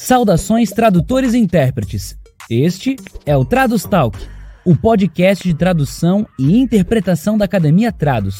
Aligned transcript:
Saudações 0.00 0.70
tradutores 0.70 1.34
e 1.34 1.38
intérpretes. 1.38 2.16
Este 2.48 2.94
é 3.26 3.36
o 3.36 3.44
Tradus 3.44 3.82
Talk, 3.82 4.16
o 4.64 4.76
podcast 4.76 5.42
de 5.42 5.52
tradução 5.52 6.24
e 6.38 6.56
interpretação 6.56 7.36
da 7.36 7.46
Academia 7.46 7.90
Trados. 7.90 8.38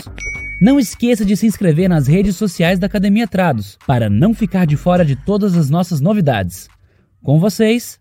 Não 0.62 0.78
esqueça 0.78 1.24
de 1.24 1.36
se 1.36 1.48
inscrever 1.48 1.88
nas 1.88 2.06
redes 2.06 2.36
sociais 2.36 2.78
da 2.78 2.86
Academia 2.86 3.26
Trados 3.26 3.76
para 3.88 4.08
não 4.08 4.32
ficar 4.32 4.68
de 4.68 4.76
fora 4.76 5.04
de 5.04 5.16
todas 5.16 5.56
as 5.56 5.68
nossas 5.68 6.00
novidades. 6.00 6.68
Com 7.24 7.40
vocês, 7.40 7.98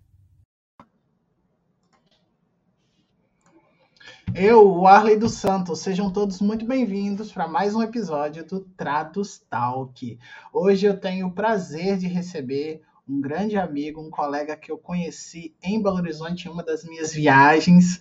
Eu, 4.36 4.72
o 4.72 4.86
Arley 4.86 5.18
dos 5.18 5.34
Santos, 5.34 5.80
sejam 5.80 6.12
todos 6.12 6.40
muito 6.42 6.64
bem-vindos 6.64 7.32
para 7.32 7.48
mais 7.48 7.74
um 7.74 7.82
episódio 7.82 8.46
do 8.46 8.60
Trados 8.60 9.42
Talk. 9.50 10.20
Hoje 10.54 10.86
eu 10.86 10.96
tenho 10.96 11.26
o 11.26 11.32
prazer 11.32 11.98
de 11.98 12.08
receber 12.08 12.84
um 13.08 13.22
grande 13.22 13.56
amigo, 13.56 14.02
um 14.02 14.10
colega 14.10 14.58
que 14.58 14.72
eu 14.72 14.78
conheci 14.78 15.56
em 15.64 15.82
Belo 15.82 15.96
Horizonte 15.96 16.48
em 16.48 16.52
uma 16.52 16.64
das 16.64 16.84
minhas 16.84 17.14
viagens, 17.14 18.00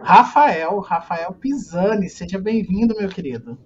Rafael, 0.00 0.80
Rafael 0.80 1.32
Pisani. 1.32 2.08
Seja 2.08 2.38
bem-vindo, 2.38 2.96
meu 2.96 3.08
querido. 3.08 3.56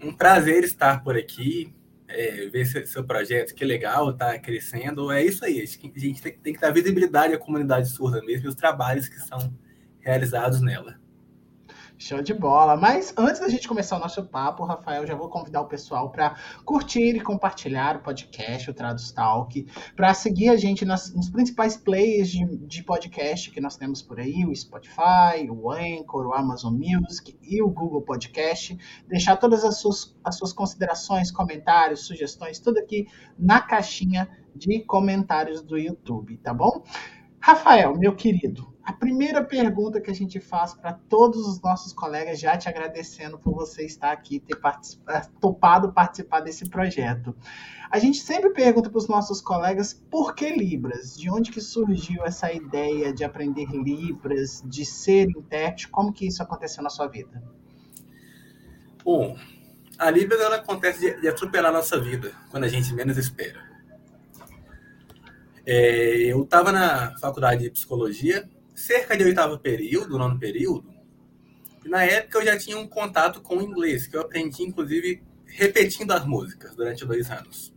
Um 0.00 0.12
prazer 0.12 0.62
estar 0.62 1.02
por 1.02 1.16
aqui, 1.16 1.74
é, 2.06 2.48
ver 2.48 2.64
seu, 2.66 2.86
seu, 2.86 3.04
projeto, 3.04 3.54
que 3.54 3.64
legal, 3.64 4.16
tá 4.16 4.38
crescendo. 4.38 5.10
É 5.10 5.24
isso 5.24 5.44
aí, 5.44 5.60
a 5.60 5.66
gente 5.98 6.22
tem, 6.22 6.38
tem 6.38 6.52
que 6.52 6.60
dar 6.60 6.70
visibilidade 6.70 7.34
à 7.34 7.38
comunidade 7.38 7.88
surda 7.88 8.22
mesmo 8.22 8.46
e 8.46 8.48
os 8.48 8.54
trabalhos 8.54 9.08
que 9.08 9.18
são 9.18 9.52
realizados 9.98 10.60
nela. 10.60 11.00
Show 11.98 12.20
de 12.20 12.34
bola. 12.34 12.76
Mas 12.76 13.14
antes 13.16 13.40
da 13.40 13.48
gente 13.48 13.66
começar 13.66 13.96
o 13.96 14.00
nosso 14.00 14.22
papo, 14.24 14.64
Rafael, 14.64 15.06
já 15.06 15.14
vou 15.14 15.30
convidar 15.30 15.62
o 15.62 15.66
pessoal 15.66 16.10
para 16.10 16.36
curtir 16.64 17.16
e 17.16 17.20
compartilhar 17.20 17.96
o 17.96 18.00
podcast, 18.00 18.70
o 18.70 18.74
Tradus 18.74 19.10
Talk, 19.12 19.66
para 19.94 20.12
seguir 20.12 20.50
a 20.50 20.56
gente 20.56 20.84
nas, 20.84 21.14
nos 21.14 21.30
principais 21.30 21.76
players 21.76 22.28
de, 22.28 22.44
de, 22.58 22.82
podcast 22.82 23.50
que 23.50 23.60
nós 23.60 23.76
temos 23.76 24.02
por 24.02 24.20
aí, 24.20 24.44
o 24.44 24.54
Spotify, 24.54 25.48
o 25.50 25.70
Anchor, 25.70 26.26
o 26.26 26.34
Amazon 26.34 26.74
Music 26.74 27.36
e 27.42 27.62
o 27.62 27.68
Google 27.68 28.02
Podcast. 28.02 28.76
Deixar 29.08 29.36
todas 29.36 29.64
as 29.64 29.78
suas, 29.78 30.14
as 30.22 30.36
suas 30.36 30.52
considerações, 30.52 31.30
comentários, 31.30 32.06
sugestões, 32.06 32.58
tudo 32.58 32.78
aqui 32.78 33.06
na 33.38 33.60
caixinha 33.60 34.28
de 34.54 34.80
comentários 34.80 35.62
do 35.62 35.78
YouTube, 35.78 36.36
tá 36.38 36.52
bom? 36.52 36.82
Rafael, 37.40 37.96
meu 37.96 38.14
querido, 38.14 38.75
a 38.86 38.92
primeira 38.92 39.42
pergunta 39.42 40.00
que 40.00 40.12
a 40.12 40.14
gente 40.14 40.38
faz 40.38 40.72
para 40.72 40.92
todos 40.92 41.44
os 41.44 41.60
nossos 41.60 41.92
colegas, 41.92 42.38
já 42.38 42.56
te 42.56 42.68
agradecendo 42.68 43.36
por 43.36 43.52
você 43.52 43.84
estar 43.84 44.12
aqui, 44.12 44.38
ter 44.38 44.54
participado, 44.54 45.28
topado 45.40 45.92
participar 45.92 46.38
desse 46.38 46.70
projeto. 46.70 47.34
A 47.90 47.98
gente 47.98 48.18
sempre 48.18 48.50
pergunta 48.50 48.88
para 48.88 48.98
os 48.98 49.08
nossos 49.08 49.40
colegas 49.40 49.92
por 49.92 50.36
que 50.36 50.50
Libras? 50.50 51.16
De 51.16 51.28
onde 51.28 51.50
que 51.50 51.60
surgiu 51.60 52.24
essa 52.24 52.52
ideia 52.52 53.12
de 53.12 53.24
aprender 53.24 53.66
Libras, 53.72 54.62
de 54.64 54.84
ser 54.84 55.30
intérprete? 55.30 55.88
Como 55.88 56.12
que 56.12 56.24
isso 56.24 56.40
aconteceu 56.40 56.80
na 56.80 56.90
sua 56.90 57.08
vida? 57.08 57.42
Bom, 59.04 59.36
a 59.98 60.08
Libras 60.10 60.40
ela 60.40 60.56
acontece 60.56 61.20
de 61.20 61.26
atropelar 61.26 61.72
a 61.72 61.74
nossa 61.78 62.00
vida, 62.00 62.32
quando 62.52 62.62
a 62.62 62.68
gente 62.68 62.94
menos 62.94 63.16
espera. 63.16 63.66
É, 65.66 66.18
eu 66.18 66.44
estava 66.44 66.70
na 66.70 67.18
faculdade 67.18 67.64
de 67.64 67.70
psicologia 67.70 68.48
cerca 68.76 69.16
de 69.16 69.24
oitavo 69.24 69.58
período, 69.58 70.18
nono 70.18 70.38
período, 70.38 70.94
na 71.86 72.04
época 72.04 72.38
eu 72.38 72.44
já 72.44 72.58
tinha 72.58 72.78
um 72.78 72.86
contato 72.86 73.40
com 73.40 73.56
o 73.56 73.62
inglês, 73.62 74.06
que 74.06 74.16
eu 74.16 74.20
aprendi, 74.20 74.62
inclusive, 74.62 75.22
repetindo 75.46 76.12
as 76.12 76.26
músicas 76.26 76.74
durante 76.76 77.04
dois 77.06 77.30
anos. 77.30 77.74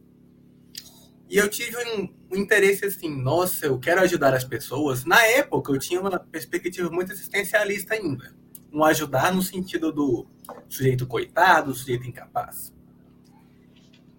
E 1.30 1.38
eu 1.38 1.48
tive 1.48 1.78
um, 1.78 2.10
um, 2.32 2.38
interesse 2.38 2.86
assim, 2.86 3.10
nossa, 3.10 3.68
eu 3.68 3.80
quero 3.80 4.02
ajudar 4.02 4.34
as 4.34 4.44
pessoas. 4.44 5.06
Na 5.06 5.24
época, 5.26 5.72
eu 5.72 5.80
tinha 5.80 6.02
uma 6.02 6.20
perspectiva 6.20 6.90
muito 6.90 7.12
existencialista 7.12 7.94
ainda. 7.94 8.34
Um 8.74 8.84
ajudar 8.84 9.34
no 9.34 9.44
sentido 9.44 9.92
do 9.92 10.26
sujeito 10.68 11.06
coitado, 11.06 11.74
sujeito 11.74 12.08
incapaz. 12.08 12.74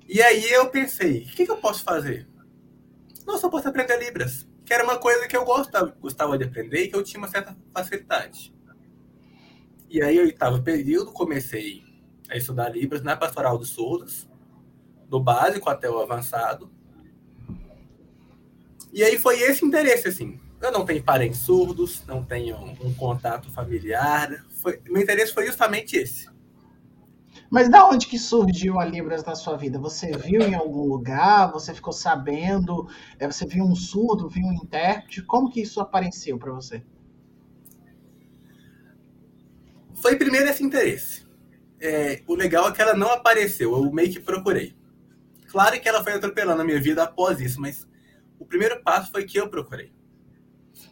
E 0.08 0.22
aí 0.22 0.50
eu 0.50 0.70
pensei, 0.70 1.22
o 1.22 1.26
que, 1.26 1.44
que 1.44 1.50
eu 1.50 1.56
posso 1.56 1.82
fazer? 1.82 2.28
Nossa, 3.26 3.46
eu 3.46 3.50
posso 3.50 3.68
aprender 3.68 3.98
Libras 3.98 4.49
que 4.70 4.74
era 4.74 4.84
uma 4.84 4.98
coisa 4.98 5.26
que 5.26 5.36
eu 5.36 5.44
gostava, 5.44 5.92
gostava 6.00 6.38
de 6.38 6.44
aprender 6.44 6.84
e 6.84 6.88
que 6.88 6.94
eu 6.94 7.02
tinha 7.02 7.18
uma 7.18 7.26
certa 7.26 7.56
facilidade. 7.74 8.54
E 9.88 10.00
aí, 10.00 10.16
oitavo 10.16 10.62
período, 10.62 11.10
comecei 11.10 11.82
a 12.28 12.36
estudar 12.36 12.68
Libras 12.68 13.02
na 13.02 13.16
Pastoral 13.16 13.58
dos 13.58 13.70
Surdos, 13.70 14.28
do 15.08 15.18
básico 15.18 15.68
até 15.68 15.90
o 15.90 15.98
avançado. 15.98 16.70
E 18.92 19.02
aí 19.02 19.18
foi 19.18 19.40
esse 19.40 19.64
interesse, 19.64 20.06
assim. 20.06 20.38
Eu 20.62 20.70
não 20.70 20.84
tenho 20.84 21.02
parentes 21.02 21.40
surdos, 21.40 22.06
não 22.06 22.22
tenho 22.24 22.56
um 22.56 22.94
contato 22.94 23.50
familiar. 23.50 24.46
Foi, 24.62 24.80
meu 24.84 25.02
interesse 25.02 25.34
foi 25.34 25.46
justamente 25.46 25.96
esse. 25.96 26.28
Mas 27.50 27.68
da 27.68 27.84
onde 27.84 28.06
que 28.06 28.16
surgiu 28.16 28.78
a 28.78 28.84
Libras 28.84 29.24
na 29.24 29.34
sua 29.34 29.56
vida? 29.56 29.76
Você 29.80 30.12
viu 30.12 30.40
em 30.40 30.54
algum 30.54 30.84
lugar? 30.86 31.50
Você 31.50 31.74
ficou 31.74 31.92
sabendo? 31.92 32.88
É, 33.18 33.26
você 33.26 33.44
viu 33.44 33.64
um 33.64 33.74
surdo, 33.74 34.28
viu 34.28 34.46
um 34.46 34.52
intérprete? 34.52 35.20
Como 35.22 35.50
que 35.50 35.60
isso 35.60 35.80
apareceu 35.80 36.38
para 36.38 36.52
você? 36.52 36.80
Foi 40.00 40.14
primeiro 40.16 40.48
esse 40.48 40.62
interesse. 40.62 41.26
É, 41.80 42.22
o 42.28 42.36
legal 42.36 42.68
é 42.68 42.72
que 42.72 42.80
ela 42.80 42.94
não 42.94 43.10
apareceu, 43.10 43.72
eu 43.72 43.90
meio 43.90 44.12
que 44.12 44.20
procurei. 44.20 44.76
Claro 45.48 45.80
que 45.80 45.88
ela 45.88 46.04
foi 46.04 46.12
atropelando 46.12 46.62
a 46.62 46.64
minha 46.64 46.80
vida 46.80 47.02
após 47.02 47.40
isso, 47.40 47.60
mas 47.60 47.88
o 48.38 48.46
primeiro 48.46 48.80
passo 48.82 49.10
foi 49.10 49.24
que 49.24 49.38
eu 49.38 49.48
procurei. 49.48 49.92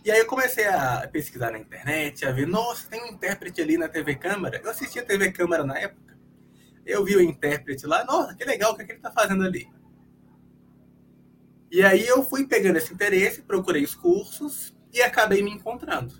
E 0.04 0.10
aí 0.10 0.18
eu 0.18 0.26
comecei 0.26 0.66
a 0.66 1.08
pesquisar 1.12 1.52
na 1.52 1.58
internet, 1.58 2.26
a 2.26 2.32
ver, 2.32 2.46
nossa, 2.46 2.88
tem 2.88 3.02
um 3.02 3.08
intérprete 3.08 3.60
ali 3.60 3.78
na 3.78 3.88
TV 3.88 4.16
Câmara. 4.16 4.60
Eu 4.62 4.70
assistia 4.70 5.04
TV 5.04 5.30
Câmara 5.30 5.64
na 5.64 5.78
época. 5.78 6.07
Eu 6.88 7.04
vi 7.04 7.14
o 7.16 7.20
intérprete 7.20 7.86
lá, 7.86 8.02
nossa, 8.02 8.34
que 8.34 8.42
legal, 8.46 8.72
o 8.72 8.74
que, 8.74 8.80
é 8.80 8.84
que 8.86 8.92
ele 8.92 8.98
está 8.98 9.10
fazendo 9.10 9.44
ali? 9.44 9.68
E 11.70 11.82
aí 11.82 12.06
eu 12.06 12.22
fui 12.22 12.46
pegando 12.46 12.78
esse 12.78 12.94
interesse, 12.94 13.42
procurei 13.42 13.84
os 13.84 13.94
cursos 13.94 14.74
e 14.90 15.02
acabei 15.02 15.42
me 15.42 15.50
encontrando. 15.50 16.14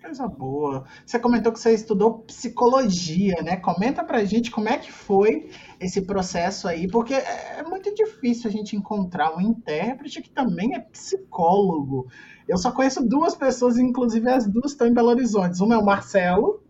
Coisa 0.00 0.28
boa. 0.28 0.84
Você 1.04 1.18
comentou 1.18 1.52
que 1.52 1.58
você 1.58 1.74
estudou 1.74 2.20
psicologia, 2.20 3.42
né? 3.42 3.56
Comenta 3.56 4.04
pra 4.04 4.24
gente 4.24 4.48
como 4.48 4.68
é 4.68 4.78
que 4.78 4.92
foi 4.92 5.50
esse 5.80 6.02
processo 6.02 6.68
aí, 6.68 6.86
porque 6.86 7.14
é, 7.14 7.56
é 7.58 7.62
muito 7.64 7.92
difícil 7.92 8.48
a 8.48 8.52
gente 8.52 8.76
encontrar 8.76 9.36
um 9.36 9.40
intérprete 9.40 10.22
que 10.22 10.30
também 10.30 10.76
é 10.76 10.78
psicólogo. 10.78 12.06
Eu 12.46 12.56
só 12.56 12.70
conheço 12.70 13.06
duas 13.06 13.34
pessoas, 13.34 13.76
inclusive 13.76 14.28
as 14.30 14.46
duas 14.46 14.70
estão 14.70 14.86
em 14.86 14.94
Belo 14.94 15.08
Horizonte. 15.08 15.60
Uma 15.60 15.74
é 15.74 15.78
o 15.78 15.84
Marcelo, 15.84 16.62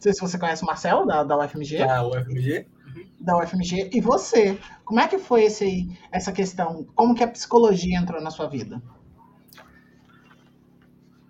não 0.00 0.02
sei 0.02 0.14
se 0.14 0.20
você 0.22 0.38
conhece 0.38 0.62
o 0.62 0.66
Marcelo, 0.66 1.04
da, 1.04 1.22
da 1.22 1.36
UFMG. 1.36 1.78
Da 1.78 2.02
UFMG. 2.02 2.66
Uhum. 2.86 3.06
Da 3.20 3.38
UFMG. 3.38 3.90
E 3.92 4.00
você, 4.00 4.58
como 4.82 4.98
é 4.98 5.06
que 5.06 5.18
foi 5.18 5.44
esse, 5.44 5.94
essa 6.10 6.32
questão? 6.32 6.84
Como 6.94 7.14
que 7.14 7.22
a 7.22 7.28
psicologia 7.28 7.98
entrou 7.98 8.18
na 8.22 8.30
sua 8.30 8.48
vida? 8.48 8.82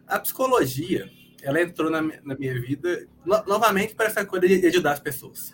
A 0.06 0.20
psicologia, 0.20 1.10
ela 1.42 1.60
entrou 1.60 1.91
na, 1.91 2.00
na 2.00 2.36
minha 2.36 2.60
vida 2.60 3.09
no, 3.25 3.42
novamente 3.44 3.92
para 3.97 4.06
essa 4.06 4.25
coisa 4.25 4.47
de, 4.47 4.64
ajudar 4.64 4.92
as 4.92 5.00
pessoas. 5.00 5.53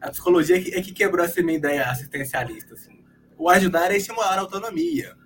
A 0.00 0.10
psicologia 0.10 0.56
é 0.56 0.60
que, 0.60 0.74
é 0.74 0.82
que 0.82 0.92
quebrou 0.92 1.24
essa 1.24 1.42
minha 1.42 1.58
ideia 1.58 1.90
assistencialista. 1.90 2.74
Assim. 2.74 3.02
O 3.36 3.50
ajudar 3.50 3.90
é 3.90 3.96
estimular 3.96 4.38
a 4.38 4.40
autonomia. 4.40 5.16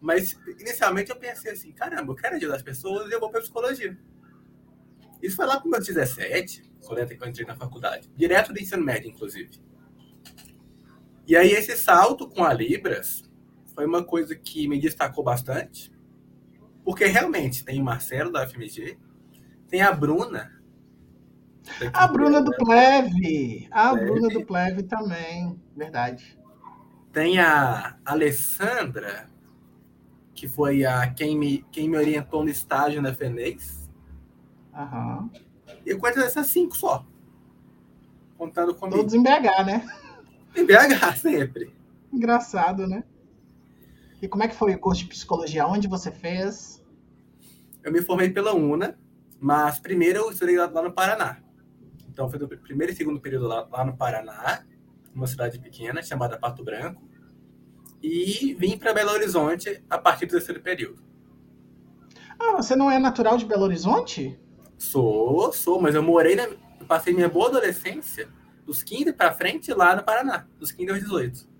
Mas, 0.00 0.38
inicialmente, 0.60 1.10
eu 1.10 1.16
pensei 1.16 1.50
assim, 1.50 1.72
caramba, 1.72 2.12
eu 2.12 2.16
quero 2.16 2.36
ajudar 2.36 2.54
as 2.54 2.62
pessoas 2.62 3.10
e 3.10 3.14
eu 3.14 3.18
vou 3.18 3.30
para 3.30 3.40
psicologia. 3.40 3.98
Isso 5.22 5.36
foi 5.36 5.46
lá 5.46 5.60
para 5.60 5.70
meus 5.70 5.86
17, 5.86 6.62
quando 6.84 6.98
eu 6.98 7.28
entrei 7.28 7.46
na 7.46 7.56
faculdade. 7.56 8.10
Direto 8.16 8.52
do 8.52 8.60
ensino 8.60 8.84
médio, 8.84 9.10
inclusive. 9.10 9.60
E 11.26 11.36
aí, 11.36 11.50
esse 11.50 11.76
salto 11.76 12.28
com 12.28 12.44
a 12.44 12.52
Libras 12.52 13.24
foi 13.74 13.84
uma 13.84 14.04
coisa 14.04 14.34
que 14.34 14.68
me 14.68 14.80
destacou 14.80 15.24
bastante. 15.24 15.92
Porque 16.84 17.04
realmente 17.06 17.64
tem 17.64 17.80
o 17.80 17.84
Marcelo 17.84 18.30
da 18.30 18.46
FMG, 18.46 18.96
tem 19.68 19.82
a 19.82 19.92
Bruna. 19.92 20.52
A 21.92 22.06
Bruna 22.06 22.40
do 22.40 22.52
Pleve. 22.52 23.66
A 23.72 23.90
Pleve. 23.90 24.06
Bruna 24.06 24.28
do 24.28 24.46
Pleve 24.46 24.82
também, 24.84 25.60
verdade. 25.76 26.38
Tem 27.12 27.38
a 27.40 27.98
Alessandra, 28.04 29.26
que 30.34 30.46
foi 30.46 30.84
a 30.84 31.10
quem 31.12 31.36
me, 31.36 31.64
quem 31.72 31.88
me 31.88 31.96
orientou 31.96 32.44
no 32.44 32.50
estágio 32.50 33.02
na 33.02 33.12
FENEX. 33.12 33.85
Aham. 34.76 35.30
Eu 35.84 35.98
conheço 35.98 36.20
essas 36.20 36.48
cinco 36.48 36.76
só. 36.76 37.04
Contando 38.36 38.74
comigo. 38.74 38.98
Todos 38.98 39.14
em 39.14 39.22
BH, 39.22 39.64
né? 39.64 39.86
Em 40.54 40.64
BH, 40.66 41.16
sempre. 41.16 41.74
Engraçado, 42.12 42.86
né? 42.86 43.02
E 44.20 44.28
como 44.28 44.44
é 44.44 44.48
que 44.48 44.54
foi 44.54 44.74
o 44.74 44.78
curso 44.78 45.02
de 45.02 45.08
psicologia? 45.08 45.66
Onde 45.66 45.88
você 45.88 46.10
fez? 46.10 46.82
Eu 47.82 47.92
me 47.92 48.02
formei 48.02 48.30
pela 48.30 48.54
UNA, 48.54 48.98
mas 49.40 49.78
primeiro 49.78 50.20
eu 50.20 50.30
estudei 50.30 50.56
lá, 50.56 50.66
lá 50.66 50.82
no 50.82 50.92
Paraná. 50.92 51.38
Então 52.08 52.28
foi 52.28 52.38
do 52.38 52.48
primeiro 52.48 52.92
e 52.92 52.96
segundo 52.96 53.20
período 53.20 53.46
lá, 53.46 53.66
lá 53.70 53.84
no 53.84 53.96
Paraná, 53.96 54.64
uma 55.14 55.26
cidade 55.26 55.58
pequena 55.58 56.02
chamada 56.02 56.38
Pato 56.38 56.64
Branco. 56.64 57.02
e 58.02 58.54
vim 58.58 58.78
para 58.78 58.94
Belo 58.94 59.10
Horizonte 59.10 59.82
a 59.88 59.98
partir 59.98 60.26
do 60.26 60.32
terceiro 60.32 60.60
período. 60.60 61.02
Ah, 62.38 62.52
você 62.56 62.74
não 62.76 62.90
é 62.90 62.98
natural 62.98 63.36
de 63.36 63.44
Belo 63.46 63.64
Horizonte? 63.64 64.38
Sou, 64.78 65.52
sou, 65.52 65.80
mas 65.80 65.94
eu 65.94 66.02
morei, 66.02 66.36
na, 66.36 66.44
eu 66.44 66.86
passei 66.86 67.12
minha 67.12 67.28
boa 67.28 67.48
adolescência, 67.48 68.28
dos 68.64 68.82
15 68.82 69.12
para 69.12 69.32
frente, 69.32 69.72
lá 69.72 69.96
no 69.96 70.02
Paraná, 70.02 70.46
dos 70.58 70.72
15 70.72 70.90
aos 70.90 71.00
18. 71.00 71.56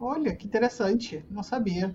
Olha, 0.00 0.34
que 0.34 0.46
interessante, 0.46 1.24
não 1.28 1.42
sabia. 1.42 1.92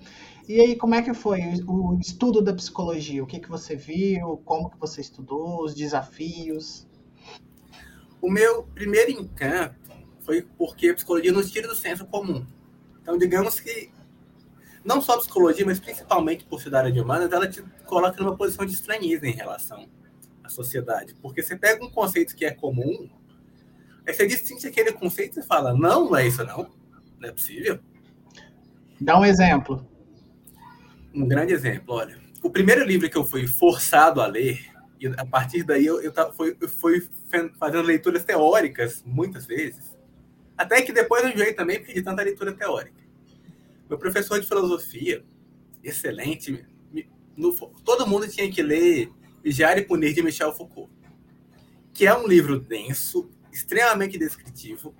E 0.48 0.60
aí, 0.60 0.76
como 0.76 0.94
é 0.94 1.02
que 1.02 1.14
foi 1.14 1.40
o 1.66 1.98
estudo 2.00 2.42
da 2.42 2.54
psicologia? 2.54 3.24
O 3.24 3.28
que, 3.28 3.40
que 3.40 3.50
você 3.50 3.78
viu? 3.78 4.42
Como 4.44 4.70
que 4.70 4.78
você 4.78 5.00
estudou? 5.00 5.64
Os 5.64 5.74
desafios? 5.74 6.86
O 8.22 8.30
meu 8.30 8.64
primeiro 8.64 9.12
encanto 9.12 9.76
foi 10.20 10.42
porque 10.42 10.90
a 10.90 10.96
psicologia 10.96 11.32
nos 11.32 11.50
tira 11.50 11.68
do 11.68 11.76
senso 11.76 12.06
comum. 12.06 12.46
Então, 13.02 13.18
digamos 13.18 13.60
que 13.60 13.90
não 14.84 15.02
só 15.02 15.14
a 15.14 15.20
psicologia, 15.20 15.66
mas 15.66 15.80
principalmente 15.80 16.44
por 16.46 16.62
ser 16.62 16.76
área 16.76 16.92
de 16.92 17.00
humanas, 17.00 17.32
ela 17.32 17.48
te 17.48 17.64
coloca 17.86 18.22
numa 18.22 18.36
posição 18.36 18.66
de 18.66 18.74
estranheza 18.74 19.26
em 19.28 19.32
relação 19.32 19.88
à 20.44 20.50
sociedade. 20.50 21.16
Porque 21.22 21.42
você 21.42 21.56
pega 21.56 21.84
um 21.84 21.90
conceito 21.90 22.36
que 22.36 22.46
é 22.46 22.52
comum, 22.52 23.10
aí 24.06 24.14
você 24.14 24.28
distingue 24.28 24.68
aquele 24.68 24.92
conceito 24.92 25.40
e 25.40 25.44
fala, 25.44 25.74
não, 25.74 26.06
não 26.06 26.18
é 26.18 26.28
isso 26.28 26.44
não, 26.44 26.70
não 27.20 27.30
é 27.30 27.32
possível. 27.32 27.80
Dá 29.00 29.20
um 29.20 29.26
exemplo. 29.26 29.88
Um 31.14 31.28
grande 31.28 31.54
exemplo, 31.54 31.96
olha. 31.96 32.18
O 32.42 32.50
primeiro 32.50 32.84
livro 32.84 33.10
que 33.10 33.18
eu 33.18 33.24
fui 33.24 33.48
forçado 33.48 34.20
a 34.20 34.28
ler, 34.28 34.60
e 35.00 35.08
a 35.08 35.26
partir 35.26 35.64
daí 35.64 35.86
eu, 35.86 36.02
eu, 36.02 36.14
fui, 36.34 36.58
eu 36.60 36.68
fui 36.68 37.08
fazendo 37.58 37.84
leituras 37.84 38.24
teóricas 38.26 39.02
muitas 39.06 39.46
vezes, 39.46 39.96
até 40.58 40.82
que 40.82 40.92
depois 40.92 41.24
eu 41.24 41.30
enjoei 41.30 41.54
também 41.54 41.80
porque 41.80 41.94
de 41.94 42.02
tanta 42.02 42.22
leitura 42.22 42.54
teórica. 42.54 43.03
Meu 43.94 44.00
professor 44.00 44.40
de 44.40 44.48
filosofia, 44.48 45.24
excelente, 45.84 46.66
no, 47.38 47.54
todo 47.86 48.08
mundo 48.08 48.28
tinha 48.28 48.52
que 48.52 48.64
ler 48.64 49.12
Vigiar 49.44 49.78
e 49.78 49.84
Punir 49.84 50.16
de 50.16 50.24
Michel 50.24 50.52
Foucault, 50.52 50.92
que 51.94 52.08
é 52.08 52.18
um 52.18 52.26
livro 52.26 52.60
denso, 52.60 53.30
extremamente 53.52 54.18
descritivo. 54.18 54.96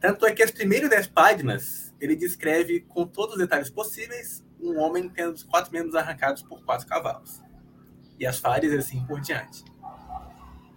Tanto 0.00 0.26
é 0.26 0.32
que 0.32 0.42
as 0.42 0.50
primeiras 0.50 0.90
dez 0.90 1.06
páginas 1.06 1.94
ele 2.00 2.16
descreve 2.16 2.80
com 2.80 3.06
todos 3.06 3.36
os 3.36 3.40
detalhes 3.40 3.70
possíveis 3.70 4.44
um 4.60 4.80
homem 4.80 5.08
tendo 5.08 5.34
os 5.34 5.44
quatro 5.44 5.72
membros 5.72 5.94
arrancados 5.94 6.42
por 6.42 6.60
quatro 6.64 6.88
cavalos. 6.88 7.40
E 8.18 8.26
as 8.26 8.40
fares 8.40 8.72
assim 8.72 9.06
por 9.06 9.20
diante. 9.20 9.64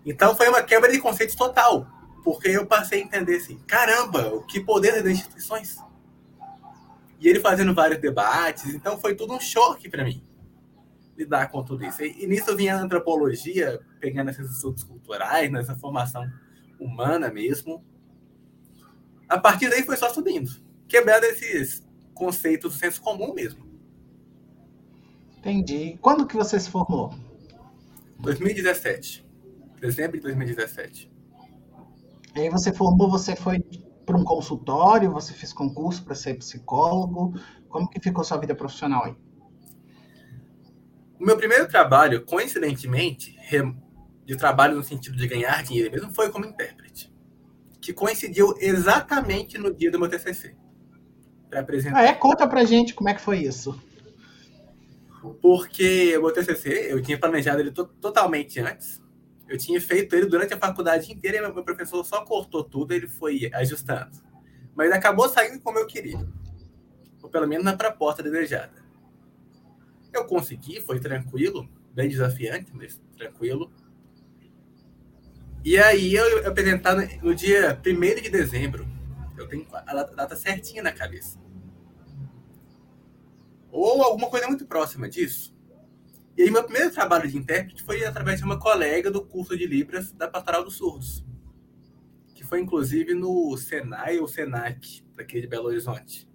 Então 0.05 0.35
foi 0.35 0.47
uma 0.47 0.61
quebra 0.61 0.91
de 0.91 0.99
conceitos 0.99 1.35
total, 1.35 1.87
porque 2.23 2.49
eu 2.49 2.67
passei 2.67 3.01
a 3.01 3.03
entender 3.03 3.37
assim, 3.37 3.57
caramba, 3.65 4.31
o 4.31 4.43
que 4.43 4.59
poder 4.59 5.01
das 5.01 5.13
instituições. 5.13 5.79
E 7.21 7.29
ele 7.29 7.39
fazendo 7.39 7.73
vários 7.73 8.01
debates, 8.01 8.73
então 8.73 8.97
foi 8.97 9.15
tudo 9.15 9.33
um 9.33 9.39
choque 9.39 9.87
para 9.87 10.03
mim 10.03 10.25
lidar 11.15 11.49
com 11.49 11.63
tudo 11.63 11.85
isso. 11.85 12.03
E, 12.03 12.23
e 12.23 12.27
nisso 12.27 12.55
vinha 12.55 12.75
a 12.75 12.81
antropologia, 12.81 13.79
pegando 13.99 14.31
esses 14.31 14.49
estudos 14.49 14.83
culturais, 14.83 15.51
nessa 15.51 15.75
formação 15.75 16.27
humana 16.79 17.29
mesmo. 17.29 17.85
A 19.29 19.37
partir 19.39 19.69
daí 19.69 19.83
foi 19.83 19.97
só 19.97 20.09
subindo, 20.09 20.49
quebrando 20.87 21.25
esses 21.25 21.87
conceitos 22.13 22.73
do 22.73 22.79
senso 22.79 23.01
comum 23.01 23.33
mesmo. 23.33 23.69
Entendi. 25.37 25.97
Quando 26.01 26.27
que 26.27 26.35
você 26.35 26.59
se 26.59 26.69
formou? 26.69 27.13
2017. 28.19 29.25
Dezembro 29.79 30.17
de 30.17 30.23
2017. 30.23 31.11
E 32.35 32.39
aí 32.39 32.49
você 32.49 32.71
formou, 32.71 33.09
você 33.09 33.35
foi 33.35 33.63
para 34.11 34.19
um 34.19 34.23
consultório? 34.25 35.11
Você 35.11 35.33
fez 35.33 35.53
concurso 35.53 36.03
para 36.03 36.13
ser 36.13 36.35
psicólogo? 36.35 37.33
Como 37.69 37.89
que 37.89 37.99
ficou 37.99 38.23
sua 38.23 38.37
vida 38.37 38.53
profissional 38.53 39.05
aí? 39.05 39.15
O 41.17 41.25
meu 41.25 41.37
primeiro 41.37 41.67
trabalho, 41.67 42.25
coincidentemente, 42.25 43.37
de 44.25 44.35
trabalho 44.35 44.75
no 44.75 44.83
sentido 44.83 45.15
de 45.15 45.27
ganhar 45.27 45.63
dinheiro 45.63 45.91
mesmo, 45.91 46.13
foi 46.13 46.29
como 46.29 46.45
intérprete, 46.45 47.13
que 47.79 47.93
coincidiu 47.93 48.53
exatamente 48.59 49.57
no 49.57 49.73
dia 49.73 49.89
do 49.89 49.99
meu 49.99 50.09
TCC. 50.09 50.55
Apresentar. 51.53 51.99
Ah, 51.99 52.03
é? 52.03 52.13
Conta 52.13 52.47
pra 52.47 52.63
gente 52.63 52.93
como 52.93 53.09
é 53.09 53.13
que 53.13 53.21
foi 53.21 53.39
isso. 53.39 53.79
Porque 55.41 56.17
o 56.17 56.23
meu 56.23 56.33
TCC, 56.33 56.87
eu 56.89 57.01
tinha 57.01 57.19
planejado 57.19 57.59
ele 57.59 57.71
to 57.71 57.85
totalmente 57.85 58.59
antes, 58.59 59.00
eu 59.51 59.57
tinha 59.57 59.81
feito 59.81 60.15
ele 60.15 60.27
durante 60.27 60.53
a 60.53 60.57
faculdade 60.57 61.11
inteira 61.11 61.35
e 61.35 61.41
meu 61.41 61.61
professor 61.61 62.05
só 62.05 62.23
cortou 62.23 62.63
tudo, 62.63 62.93
ele 62.93 63.05
foi 63.05 63.51
ajustando. 63.53 64.17
Mas 64.73 64.93
acabou 64.93 65.27
saindo 65.27 65.59
como 65.59 65.77
eu 65.77 65.85
queria. 65.85 66.25
Ou 67.21 67.29
pelo 67.29 67.45
menos 67.45 67.65
na 67.65 67.75
proposta 67.75 68.23
desejada. 68.23 68.81
Eu 70.13 70.23
consegui, 70.23 70.79
foi 70.79 71.01
tranquilo, 71.01 71.69
bem 71.93 72.07
desafiante, 72.07 72.71
mas 72.73 73.01
tranquilo. 73.17 73.69
E 75.65 75.77
aí 75.77 76.15
eu 76.15 76.47
apresentar 76.47 76.95
no 77.21 77.35
dia 77.35 77.77
1 77.85 78.21
de 78.21 78.29
dezembro. 78.29 78.87
Eu 79.37 79.49
tenho 79.49 79.67
a 79.73 80.03
data 80.03 80.35
certinha 80.37 80.81
na 80.81 80.93
cabeça. 80.93 81.37
Ou 83.69 84.01
alguma 84.01 84.29
coisa 84.29 84.47
muito 84.47 84.65
próxima 84.65 85.09
disso. 85.09 85.50
E 86.37 86.43
aí, 86.43 86.51
meu 86.51 86.63
primeiro 86.63 86.91
trabalho 86.91 87.29
de 87.29 87.37
intérprete 87.37 87.83
foi 87.83 88.05
através 88.05 88.39
de 88.39 88.45
uma 88.45 88.59
colega 88.59 89.11
do 89.11 89.25
curso 89.25 89.57
de 89.57 89.65
Libras 89.65 90.11
da 90.13 90.27
Pastoral 90.27 90.63
dos 90.63 90.77
Surdos, 90.77 91.25
que 92.33 92.43
foi 92.43 92.61
inclusive 92.61 93.13
no 93.13 93.55
Senai 93.57 94.17
ou 94.19 94.27
Senac, 94.27 95.03
daqui 95.15 95.41
de 95.41 95.47
Belo 95.47 95.67
Horizonte. 95.67 96.29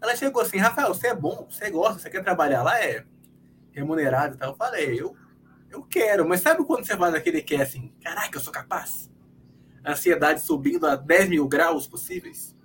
Ela 0.00 0.16
chegou 0.16 0.42
assim: 0.42 0.58
Rafael, 0.58 0.88
você 0.92 1.08
é 1.08 1.14
bom, 1.14 1.46
você 1.48 1.70
gosta, 1.70 2.00
você 2.00 2.10
quer 2.10 2.24
trabalhar 2.24 2.62
lá? 2.62 2.80
É 2.80 3.04
remunerado 3.70 4.34
e 4.34 4.38
tal. 4.38 4.50
Eu 4.50 4.56
falei: 4.56 5.00
eu, 5.00 5.16
eu 5.70 5.82
quero, 5.84 6.28
mas 6.28 6.40
sabe 6.40 6.64
quando 6.64 6.84
você 6.84 6.96
vai 6.96 7.10
naquele 7.10 7.40
que 7.42 7.54
é 7.54 7.62
assim: 7.62 7.92
caraca, 8.02 8.36
eu 8.36 8.40
sou 8.40 8.52
capaz? 8.52 9.10
Ansiedade 9.84 10.42
subindo 10.42 10.86
a 10.86 10.96
10 10.96 11.28
mil 11.28 11.48
graus 11.48 11.86
possíveis. 11.86 12.56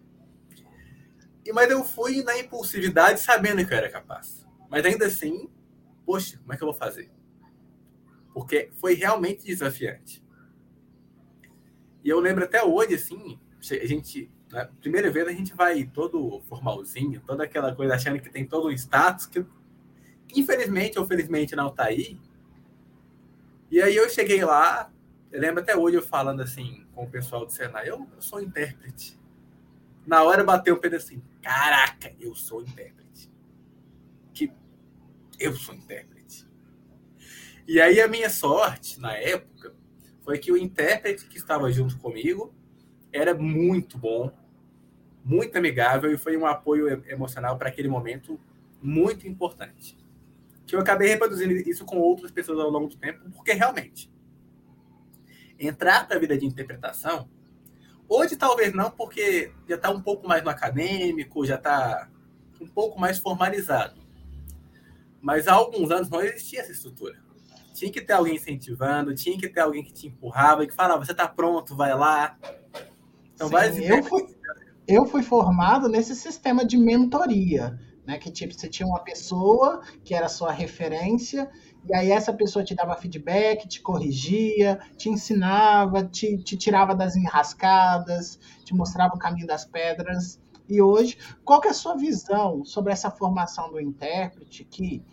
E, 1.46 1.54
mas 1.54 1.70
eu 1.70 1.84
fui 1.84 2.24
na 2.24 2.38
impulsividade 2.38 3.20
sabendo 3.20 3.66
que 3.66 3.74
eu 3.74 3.78
era 3.78 3.90
capaz. 3.90 4.46
Mas 4.70 4.86
ainda 4.86 5.06
assim, 5.06 5.50
poxa, 6.08 6.38
como 6.38 6.54
é 6.54 6.58
que 6.58 6.64
eu 6.64 6.68
vou 6.68 6.74
fazer? 6.74 7.12
Porque 8.34 8.70
foi 8.76 8.94
realmente 8.94 9.44
desafiante. 9.44 10.24
E 12.02 12.08
eu 12.08 12.22
lembro 12.22 12.46
até 12.46 12.64
hoje, 12.64 12.96
assim, 12.96 13.38
a 13.70 13.86
gente, 13.86 14.32
na 14.50 14.66
primeira 14.66 15.12
vez 15.12 15.28
a 15.28 15.34
gente 15.34 15.54
vai 15.54 15.84
todo 15.84 16.40
formalzinho, 16.48 17.22
toda 17.28 17.44
aquela 17.44 17.76
coisa 17.76 17.96
achando 17.96 18.22
que 18.22 18.30
tem 18.30 18.48
todo 18.48 18.70
um 18.70 18.72
status 18.72 19.26
que, 19.26 19.46
infelizmente 20.34 20.98
ou 20.98 21.06
felizmente 21.06 21.58
não 21.58 21.70
tá 21.70 21.86
aí. 21.86 22.18
E 23.70 23.82
aí 23.82 23.94
eu 23.94 24.10
cheguei 24.10 24.46
lá, 24.46 24.90
eu 25.30 25.42
lembro 25.42 25.62
até 25.62 25.76
hoje 25.76 25.98
eu 25.98 26.02
falando 26.02 26.42
assim 26.42 26.88
com 26.96 27.04
o 27.04 27.10
pessoal 27.10 27.46
do 27.46 27.52
Senai, 27.52 27.90
eu, 27.90 28.08
eu 28.16 28.22
sou 28.22 28.42
intérprete. 28.42 29.20
Na 30.06 30.24
hora 30.24 30.42
bateu 30.42 30.76
o 30.76 30.80
pedacinho, 30.80 31.22
caraca, 31.42 32.16
eu 32.18 32.34
sou 32.34 32.62
intérprete. 32.62 33.07
Eu 35.40 35.56
sou 35.56 35.76
intérprete. 35.76 36.48
E 37.68 37.82
aí 37.82 38.00
a 38.00 38.08
minha 38.08 38.30
sorte, 38.30 39.00
na 39.00 39.14
época, 39.14 39.76
foi 40.24 40.40
que 40.40 40.52
o 40.52 40.58
intérprete 40.58 41.28
que 41.28 41.38
estava 41.38 41.72
junto 41.72 41.98
comigo 41.98 42.54
era 43.12 43.34
muito 43.34 43.98
bom, 43.98 44.32
muito 45.24 45.58
amigável 45.58 46.12
e 46.12 46.18
foi 46.18 46.38
um 46.38 46.46
apoio 46.46 47.04
emocional 47.10 47.58
para 47.58 47.70
aquele 47.70 47.88
momento 47.88 48.40
muito 48.82 49.28
importante. 49.28 49.98
Que 50.66 50.76
eu 50.76 50.80
acabei 50.80 51.10
reproduzindo 51.10 51.54
isso 51.54 51.86
com 51.86 51.98
outras 51.98 52.32
pessoas 52.32 52.60
ao 52.60 52.70
longo 52.70 52.88
do 52.88 52.98
tempo, 52.98 53.30
porque 53.32 53.54
realmente 53.54 54.12
entrar 55.60 56.08
para 56.08 56.18
a 56.18 56.20
vida 56.20 56.38
de 56.38 56.46
interpretação, 56.46 57.30
hoje 58.08 58.36
talvez 58.36 58.74
não, 58.74 58.92
porque 58.92 59.52
já 59.68 59.76
está 59.76 59.90
um 59.90 60.02
pouco 60.02 60.28
mais 60.28 60.44
no 60.44 60.50
acadêmico, 60.50 61.46
já 61.46 61.56
está 61.56 62.10
um 62.62 62.68
pouco 62.68 63.00
mais 63.00 63.18
formalizado. 63.20 64.07
Mas 65.28 65.46
há 65.46 65.56
alguns 65.56 65.92
anos 65.92 66.10
não 66.10 66.22
existia 66.22 66.62
essa 66.62 66.72
estrutura. 66.72 67.14
Tinha 67.74 67.92
que 67.92 68.00
ter 68.00 68.14
alguém 68.14 68.38
incentivando, 68.38 69.14
tinha 69.14 69.38
que 69.38 69.50
ter 69.50 69.60
alguém 69.60 69.84
que 69.84 69.92
te 69.92 70.08
empurrava 70.08 70.64
e 70.64 70.68
que 70.68 70.74
falava: 70.74 71.04
você 71.04 71.12
está 71.12 71.28
pronto, 71.28 71.76
vai 71.76 71.94
lá. 71.94 72.38
Então, 73.34 73.50
Sim, 73.50 73.84
eu, 73.84 74.02
fui, 74.04 74.26
eu 74.88 75.06
fui 75.06 75.22
formado 75.22 75.90
nesse 75.90 76.16
sistema 76.16 76.64
de 76.64 76.78
mentoria. 76.78 77.78
Né, 78.06 78.18
que 78.18 78.32
tipo, 78.32 78.54
você 78.54 78.70
tinha 78.70 78.88
uma 78.88 79.02
pessoa 79.02 79.82
que 80.02 80.14
era 80.14 80.30
sua 80.30 80.50
referência, 80.50 81.52
e 81.86 81.94
aí 81.94 82.10
essa 82.10 82.32
pessoa 82.32 82.64
te 82.64 82.74
dava 82.74 82.96
feedback, 82.96 83.68
te 83.68 83.82
corrigia, 83.82 84.80
te 84.96 85.10
ensinava, 85.10 86.06
te, 86.06 86.38
te 86.38 86.56
tirava 86.56 86.96
das 86.96 87.18
enrascadas, 87.18 88.40
te 88.64 88.74
mostrava 88.74 89.14
o 89.14 89.20
caminho 89.20 89.46
das 89.46 89.66
pedras. 89.66 90.40
E 90.70 90.82
hoje, 90.82 91.18
qual 91.44 91.60
que 91.60 91.68
é 91.68 91.72
a 91.72 91.74
sua 91.74 91.98
visão 91.98 92.64
sobre 92.64 92.94
essa 92.94 93.12
formação 93.12 93.70
do 93.70 93.82
intérprete 93.82 94.64
que 94.64 95.04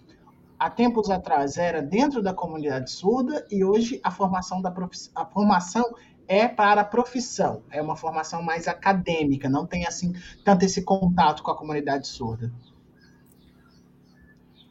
há 0.64 0.70
tempos 0.70 1.10
atrás 1.10 1.58
era 1.58 1.82
dentro 1.82 2.22
da 2.22 2.32
comunidade 2.32 2.90
surda 2.90 3.46
e 3.50 3.62
hoje 3.62 4.00
a 4.02 4.10
formação 4.10 4.62
da 4.62 4.70
prof... 4.70 4.96
a 5.14 5.26
formação 5.26 5.94
é 6.26 6.48
para 6.48 6.80
a 6.80 6.84
profissão, 6.84 7.62
é 7.70 7.82
uma 7.82 7.96
formação 7.96 8.42
mais 8.42 8.66
acadêmica, 8.66 9.46
não 9.46 9.66
tem 9.66 9.86
assim 9.86 10.14
tanto 10.42 10.64
esse 10.64 10.82
contato 10.82 11.42
com 11.42 11.50
a 11.50 11.56
comunidade 11.56 12.06
surda? 12.06 12.50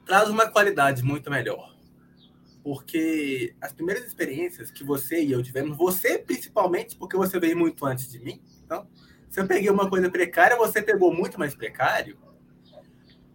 Traz 0.04 0.30
uma 0.30 0.48
qualidade 0.48 1.04
muito 1.04 1.30
melhor. 1.30 1.72
Porque 2.64 3.56
as 3.62 3.72
primeiras 3.72 4.04
experiências 4.04 4.72
que 4.72 4.84
você 4.84 5.24
e 5.24 5.32
eu 5.32 5.44
tivemos, 5.44 5.78
você 5.78 6.18
principalmente, 6.18 6.96
porque 6.96 7.16
você 7.16 7.40
veio 7.40 7.56
muito 7.56 7.86
antes 7.86 8.10
de 8.10 8.18
mim, 8.18 8.42
então, 8.66 8.88
se 9.30 9.40
eu 9.40 9.46
peguei 9.46 9.70
uma 9.70 9.88
coisa 9.88 10.10
precária, 10.10 10.58
você 10.58 10.82
pegou 10.82 11.14
muito 11.14 11.38
mais 11.38 11.54
precário. 11.54 12.18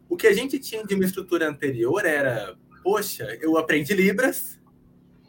O 0.08 0.16
que 0.16 0.26
a 0.26 0.32
gente 0.32 0.58
tinha 0.58 0.84
de 0.84 0.94
uma 0.94 1.04
estrutura 1.04 1.48
anterior 1.48 2.04
era, 2.04 2.56
poxa, 2.82 3.36
eu 3.40 3.58
aprendi 3.58 3.92
Libras, 3.94 4.58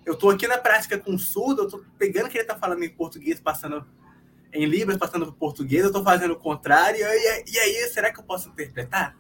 eu 0.06 0.16
tô 0.16 0.30
aqui 0.30 0.48
na 0.48 0.58
prática 0.58 0.98
com 0.98 1.18
surdo, 1.18 1.64
eu 1.64 1.68
tô 1.68 1.84
pegando 1.98 2.28
o 2.28 2.30
que 2.30 2.38
ele 2.38 2.46
tá 2.46 2.58
falando 2.58 2.84
em 2.84 2.90
português, 2.90 3.40
passando 3.40 3.86
em 4.52 4.66
Libras, 4.66 4.98
passando 4.98 5.26
para 5.26 5.36
português, 5.36 5.84
eu 5.84 5.92
tô 5.92 6.04
fazendo 6.04 6.32
o 6.32 6.40
contrário, 6.40 7.00
e, 7.00 7.52
e 7.52 7.60
aí, 7.60 7.90
será 7.90 8.12
que 8.12 8.20
eu 8.20 8.24
posso 8.24 8.50
interpretar? 8.50 9.16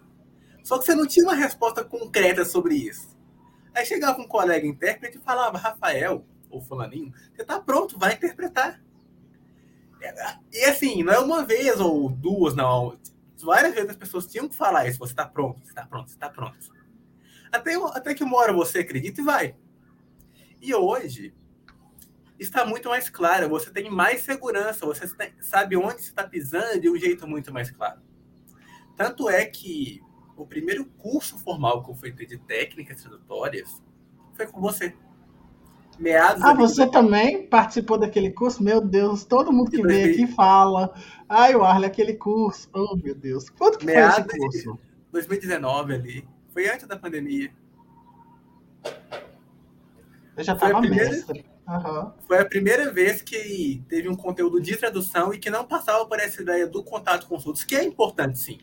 Só 0.63 0.77
que 0.77 0.85
você 0.85 0.95
não 0.95 1.05
tinha 1.05 1.25
uma 1.25 1.35
resposta 1.35 1.83
concreta 1.83 2.45
sobre 2.45 2.75
isso. 2.75 3.17
Aí 3.73 3.85
chegava 3.85 4.19
um 4.19 4.27
colega 4.27 4.65
intérprete 4.65 5.17
e 5.17 5.21
falava, 5.21 5.57
Rafael, 5.57 6.25
ou 6.49 6.61
fulaninho, 6.61 7.13
você 7.35 7.43
tá 7.43 7.59
pronto, 7.59 7.99
vai 7.99 8.13
interpretar. 8.13 8.81
E 10.51 10.63
assim, 10.65 11.03
não 11.03 11.13
é 11.13 11.19
uma 11.19 11.43
vez 11.43 11.79
ou 11.79 12.09
duas, 12.09 12.55
não. 12.55 12.97
Várias 13.43 13.73
vezes 13.73 13.89
as 13.89 13.95
pessoas 13.95 14.25
tinham 14.25 14.47
que 14.47 14.55
falar 14.55 14.87
isso, 14.87 14.99
você 14.99 15.13
tá 15.13 15.25
pronto, 15.25 15.65
você 15.65 15.73
tá 15.73 15.85
pronto, 15.85 16.09
você 16.09 16.17
tá 16.17 16.29
pronto. 16.29 16.57
Até, 17.51 17.75
até 17.75 18.13
que 18.13 18.23
uma 18.23 18.37
hora 18.37 18.53
você 18.53 18.79
acredita 18.79 19.21
e 19.21 19.23
vai. 19.23 19.55
E 20.61 20.73
hoje 20.73 21.33
está 22.37 22.65
muito 22.65 22.89
mais 22.89 23.09
claro, 23.09 23.49
você 23.49 23.71
tem 23.71 23.89
mais 23.89 24.21
segurança, 24.21 24.85
você 24.85 25.07
sabe 25.41 25.75
onde 25.75 26.01
você 26.01 26.09
está 26.09 26.27
pisando 26.27 26.79
de 26.79 26.89
um 26.89 26.97
jeito 26.97 27.27
muito 27.27 27.51
mais 27.51 27.69
claro. 27.71 28.01
Tanto 28.95 29.29
é 29.29 29.45
que 29.45 30.01
o 30.35 30.45
primeiro 30.45 30.85
curso 30.85 31.37
formal 31.37 31.83
que 31.83 31.91
eu 31.91 31.95
fui 31.95 32.11
ter 32.11 32.25
de 32.25 32.37
técnicas 32.37 33.01
tradutórias 33.01 33.81
foi 34.33 34.47
com 34.47 34.61
você. 34.61 34.95
Meados 35.99 36.41
ah, 36.41 36.53
você 36.53 36.89
também 36.89 37.45
participou 37.45 37.97
daquele 37.97 38.31
curso? 38.31 38.63
Meu 38.63 38.79
Deus, 38.79 39.25
todo 39.25 39.51
mundo 39.51 39.69
que 39.69 39.81
vem 39.81 40.05
aqui 40.05 40.27
fala. 40.27 40.93
Ai, 41.27 41.53
o 41.53 41.63
Arle, 41.63 41.85
aquele 41.85 42.13
curso. 42.13 42.69
Oh, 42.73 42.95
meu 42.95 43.13
Deus. 43.13 43.49
Quanto 43.49 43.77
que 43.77 43.85
Meados 43.85 44.25
foi 44.31 44.47
esse 44.47 44.63
curso? 44.63 44.79
2019 45.11 45.93
ali. 45.93 46.27
Foi 46.53 46.69
antes 46.69 46.87
da 46.87 46.97
pandemia. 46.97 47.51
Eu 50.37 50.43
já 50.43 50.53
estava 50.53 50.79
primeira... 50.79 51.09
mestre. 51.09 51.45
Uhum. 51.67 52.11
Foi 52.25 52.39
a 52.39 52.45
primeira 52.45 52.91
vez 52.91 53.21
que 53.21 53.83
teve 53.89 54.07
um 54.07 54.15
conteúdo 54.15 54.61
de 54.61 54.75
tradução 54.77 55.33
e 55.33 55.37
que 55.37 55.49
não 55.49 55.65
passava 55.65 56.05
por 56.05 56.17
essa 56.19 56.41
ideia 56.41 56.65
do 56.65 56.81
contato 56.81 57.27
com 57.27 57.35
os 57.35 57.45
outros, 57.45 57.65
que 57.65 57.75
é 57.75 57.83
importante 57.83 58.39
sim. 58.39 58.57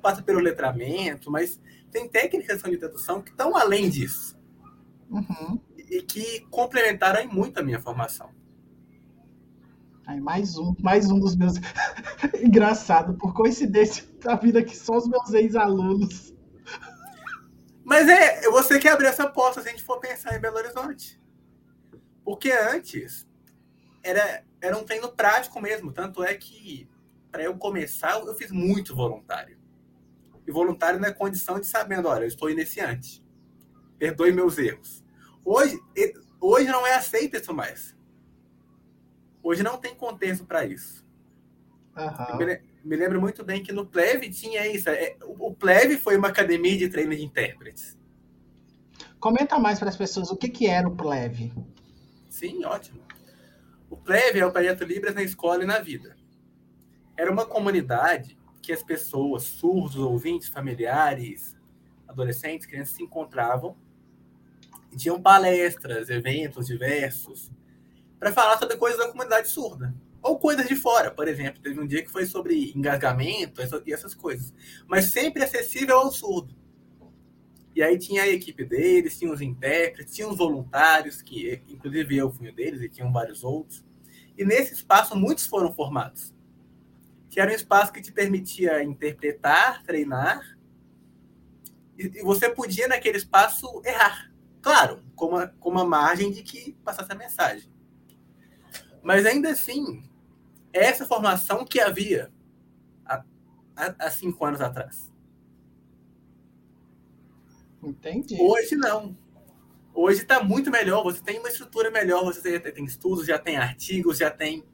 Passa 0.00 0.22
pelo 0.22 0.38
letramento, 0.38 1.30
mas 1.30 1.60
tem 1.90 2.08
técnicas 2.08 2.62
de 2.62 2.76
tradução 2.78 3.20
que 3.20 3.30
estão 3.30 3.56
além 3.56 3.90
disso. 3.90 4.38
Uhum. 5.10 5.60
E 5.90 6.02
que 6.02 6.40
complementaram 6.50 7.26
muito 7.32 7.58
a 7.58 7.62
minha 7.62 7.80
formação. 7.80 8.30
Aí, 10.06 10.20
mais 10.20 10.56
um, 10.56 10.74
mais 10.80 11.10
um 11.10 11.20
dos 11.20 11.36
meus. 11.36 11.54
Engraçado, 12.42 13.14
por 13.18 13.34
coincidência, 13.34 14.04
a 14.26 14.36
vida 14.36 14.62
que 14.62 14.74
são 14.74 14.96
os 14.96 15.06
meus 15.06 15.32
ex-alunos. 15.34 16.34
Mas 17.84 18.08
é, 18.08 18.42
você 18.50 18.78
que 18.78 18.88
abriu 18.88 19.08
essa 19.08 19.28
porta 19.28 19.62
se 19.62 19.68
a 19.68 19.70
gente 19.70 19.82
for 19.82 19.98
pensar 19.98 20.36
em 20.36 20.40
Belo 20.40 20.56
Horizonte. 20.56 21.20
Porque 22.24 22.50
antes 22.50 23.26
era, 24.02 24.44
era 24.60 24.76
um 24.76 24.84
treino 24.84 25.10
prático 25.10 25.60
mesmo. 25.60 25.92
Tanto 25.92 26.22
é 26.22 26.34
que, 26.34 26.88
para 27.30 27.42
eu 27.42 27.56
começar, 27.56 28.18
eu 28.18 28.34
fiz 28.34 28.50
muito 28.50 28.94
voluntário. 28.94 29.58
E 30.46 30.50
voluntário 30.50 30.98
não 30.98 31.08
é 31.08 31.12
condição 31.12 31.60
de 31.60 31.66
sabendo, 31.66 32.08
olha, 32.08 32.24
eu 32.24 32.28
estou 32.28 32.50
iniciante. 32.50 33.22
Perdoe 33.98 34.32
meus 34.32 34.56
erros. 34.56 35.04
Hoje, 35.50 35.80
hoje 36.40 36.66
não 36.66 36.86
é 36.86 36.94
aceito 36.94 37.36
isso 37.36 37.54
mais. 37.54 37.96
Hoje 39.42 39.62
não 39.62 39.78
tem 39.78 39.94
contexto 39.94 40.44
para 40.44 40.66
isso. 40.66 41.06
Uhum 41.96 42.58
me 42.84 42.96
lembro 42.96 43.20
muito 43.20 43.44
bem 43.44 43.62
que 43.62 43.72
no 43.72 43.84
Pleve 43.84 44.30
tinha 44.30 44.66
isso. 44.66 44.88
É, 44.88 45.16
o 45.20 45.52
Pleve 45.52 45.98
foi 45.98 46.16
uma 46.16 46.28
academia 46.28 46.76
de 46.76 46.88
treino 46.88 47.14
de 47.14 47.22
intérpretes. 47.22 47.98
Comenta 49.20 49.58
mais 49.58 49.78
para 49.78 49.88
as 49.88 49.96
pessoas 49.96 50.30
o 50.30 50.36
que, 50.36 50.48
que 50.48 50.66
era 50.66 50.88
o 50.88 50.96
Pleve. 50.96 51.52
Sim, 52.30 52.64
ótimo. 52.64 53.02
O 53.90 53.96
Pleve 53.96 54.38
é 54.38 54.46
o 54.46 54.52
projeto 54.52 54.84
Libras 54.84 55.14
na 55.14 55.22
escola 55.22 55.64
e 55.64 55.66
na 55.66 55.80
vida. 55.80 56.16
Era 57.16 57.30
uma 57.30 57.44
comunidade 57.44 58.38
que 58.62 58.72
as 58.72 58.82
pessoas, 58.82 59.42
surdos, 59.42 59.96
ouvintes, 59.96 60.48
familiares, 60.48 61.56
adolescentes, 62.06 62.66
crianças 62.66 62.94
se 62.94 63.02
encontravam 63.02 63.76
e 64.92 64.96
tinham 64.96 65.20
palestras, 65.20 66.08
eventos 66.08 66.66
diversos 66.66 67.50
para 68.18 68.32
falar 68.32 68.58
sobre 68.58 68.76
coisas 68.76 68.98
da 68.98 69.08
comunidade 69.08 69.48
surda 69.48 69.94
ou 70.20 70.38
coisas 70.38 70.66
de 70.66 70.74
fora, 70.74 71.10
por 71.10 71.28
exemplo. 71.28 71.62
Teve 71.62 71.80
um 71.80 71.86
dia 71.86 72.02
que 72.02 72.10
foi 72.10 72.26
sobre 72.26 72.72
engasgamento 72.74 73.60
e 73.86 73.92
essas 73.92 74.14
coisas. 74.14 74.52
Mas 74.86 75.12
sempre 75.12 75.42
acessível 75.42 75.98
ao 75.98 76.10
surdo. 76.10 76.56
E 77.74 77.82
aí 77.82 77.96
tinha 77.96 78.22
a 78.22 78.28
equipe 78.28 78.64
deles, 78.64 79.18
tinha 79.18 79.32
os 79.32 79.40
intérpretes, 79.40 80.14
tinha 80.14 80.28
os 80.28 80.36
voluntários, 80.36 81.22
que 81.22 81.62
inclusive 81.68 82.16
eu 82.16 82.30
fui 82.30 82.50
um 82.50 82.54
deles, 82.54 82.82
e 82.82 82.88
tinham 82.88 83.12
vários 83.12 83.44
outros. 83.44 83.84
E 84.36 84.44
nesse 84.44 84.74
espaço 84.74 85.16
muitos 85.16 85.46
foram 85.46 85.72
formados. 85.72 86.34
Que 87.30 87.40
era 87.40 87.52
um 87.52 87.54
espaço 87.54 87.92
que 87.92 88.00
te 88.00 88.10
permitia 88.10 88.82
interpretar, 88.82 89.84
treinar, 89.84 90.58
e, 91.98 92.22
você 92.22 92.48
podia 92.48 92.86
naquele 92.86 93.18
espaço 93.18 93.82
errar. 93.84 94.27
Claro, 94.68 95.02
com 95.16 95.28
uma, 95.28 95.46
com 95.46 95.70
uma 95.70 95.82
margem 95.82 96.30
de 96.30 96.42
que 96.42 96.72
passasse 96.84 97.10
a 97.10 97.14
mensagem. 97.14 97.72
Mas 99.02 99.24
ainda 99.24 99.48
assim, 99.48 100.06
essa 100.74 101.06
formação 101.06 101.64
que 101.64 101.80
havia 101.80 102.30
há, 103.06 103.24
há 103.98 104.10
cinco 104.10 104.44
anos 104.44 104.60
atrás. 104.60 105.10
Entendi. 107.82 108.36
Hoje 108.38 108.76
não. 108.76 109.16
Hoje 109.94 110.20
está 110.20 110.44
muito 110.44 110.70
melhor. 110.70 111.02
Você 111.02 111.22
tem 111.22 111.38
uma 111.38 111.48
estrutura 111.48 111.90
melhor. 111.90 112.22
Você 112.26 112.60
tem 112.60 112.84
estudos, 112.84 113.24
já 113.24 113.38
tem 113.38 113.56
artigos, 113.56 114.18
já 114.18 114.30
tem, 114.30 114.68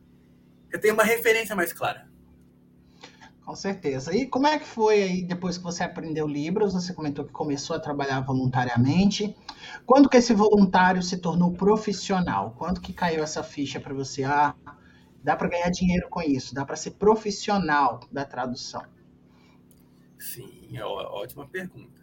já 0.73 0.79
tem 0.81 0.91
uma 0.91 1.05
referência 1.05 1.55
mais 1.55 1.73
clara. 1.73 2.11
Com 3.45 3.55
certeza. 3.55 4.17
E 4.17 4.27
como 4.27 4.47
é 4.47 4.59
que 4.59 4.65
foi 4.65 5.03
aí 5.03 5.23
depois 5.23 5.59
que 5.59 5.65
você 5.65 5.85
aprendeu 5.85 6.27
Libras? 6.27 6.73
Você 6.73 6.95
comentou 6.95 7.27
que 7.27 7.33
começou 7.33 7.77
a 7.77 7.81
trabalhar 7.81 8.21
voluntariamente. 8.21 9.37
Quando 9.85 10.09
que 10.09 10.17
esse 10.17 10.33
voluntário 10.33 11.03
se 11.03 11.19
tornou 11.19 11.53
profissional? 11.53 12.55
Quando 12.57 12.81
que 12.81 12.93
caiu 12.93 13.23
essa 13.23 13.43
ficha 13.43 13.79
para 13.79 13.93
você? 13.93 14.25
Ah, 14.25 14.55
dá 15.23 15.37
para 15.37 15.49
ganhar 15.49 15.69
dinheiro 15.71 16.09
com 16.09 16.23
isso, 16.23 16.55
dá 16.55 16.65
para 16.65 16.77
ser 16.77 16.93
profissional 16.93 18.01
da 18.11 18.25
tradução. 18.25 18.83
Sim, 20.19 20.71
é 20.75 20.85
ótima 20.85 21.47
pergunta. 21.47 22.03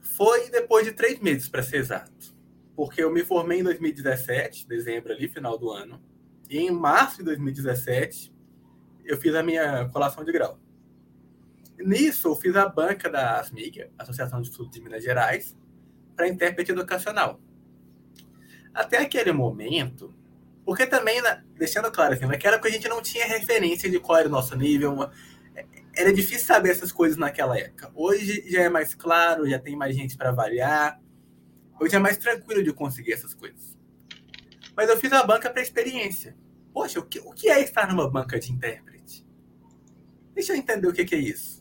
Foi 0.00 0.48
depois 0.50 0.86
de 0.86 0.92
três 0.92 1.20
meses, 1.20 1.48
para 1.48 1.62
ser 1.62 1.76
exato. 1.76 2.34
Porque 2.74 3.02
eu 3.02 3.12
me 3.12 3.22
formei 3.22 3.60
em 3.60 3.64
2017, 3.64 4.66
dezembro 4.66 5.12
ali, 5.12 5.28
final 5.28 5.58
do 5.58 5.70
ano. 5.70 6.00
E 6.48 6.58
em 6.58 6.70
março 6.70 7.18
de 7.18 7.24
2017, 7.24 8.32
eu 9.04 9.16
fiz 9.16 9.34
a 9.34 9.42
minha 9.42 9.88
colação 9.88 10.24
de 10.24 10.32
grau. 10.32 10.58
Nisso, 11.78 12.28
eu 12.28 12.36
fiz 12.36 12.54
a 12.56 12.68
banca 12.68 13.08
da 13.08 13.40
ASMIG, 13.40 13.90
Associação 13.98 14.40
de 14.40 14.48
Estudos 14.50 14.72
de 14.72 14.80
Minas 14.80 15.02
Gerais, 15.02 15.56
para 16.14 16.28
intérprete 16.28 16.72
educacional. 16.72 17.40
Até 18.74 18.98
aquele 18.98 19.32
momento, 19.32 20.14
porque 20.64 20.86
também, 20.86 21.20
deixando 21.56 21.90
claro 21.90 22.14
assim, 22.14 22.26
naquela 22.26 22.56
época 22.56 22.68
a 22.68 22.72
gente 22.72 22.88
não 22.88 23.00
tinha 23.00 23.26
referência 23.26 23.90
de 23.90 23.98
qual 23.98 24.18
era 24.18 24.28
o 24.28 24.30
nosso 24.30 24.54
nível, 24.56 25.10
era 25.96 26.12
difícil 26.12 26.46
saber 26.46 26.70
essas 26.70 26.92
coisas 26.92 27.16
naquela 27.16 27.58
época. 27.58 27.90
Hoje 27.94 28.44
já 28.48 28.62
é 28.62 28.68
mais 28.68 28.94
claro, 28.94 29.48
já 29.48 29.58
tem 29.58 29.74
mais 29.74 29.96
gente 29.96 30.16
para 30.16 30.28
avaliar, 30.28 31.00
hoje 31.80 31.96
é 31.96 31.98
mais 31.98 32.16
tranquilo 32.18 32.62
de 32.62 32.72
conseguir 32.72 33.14
essas 33.14 33.34
coisas. 33.34 33.76
Mas 34.76 34.88
eu 34.88 34.96
fiz 34.96 35.12
a 35.12 35.24
banca 35.24 35.50
para 35.50 35.62
experiência. 35.62 36.36
Poxa, 36.72 37.00
o 37.00 37.04
que, 37.04 37.18
o 37.20 37.32
que 37.32 37.48
é 37.48 37.60
estar 37.62 37.88
numa 37.88 38.08
banca 38.08 38.38
de 38.38 38.52
intérprete? 38.52 39.26
Deixa 40.34 40.52
eu 40.52 40.56
entender 40.56 40.86
o 40.86 40.92
que, 40.92 41.04
que 41.04 41.14
é 41.14 41.18
isso. 41.18 41.60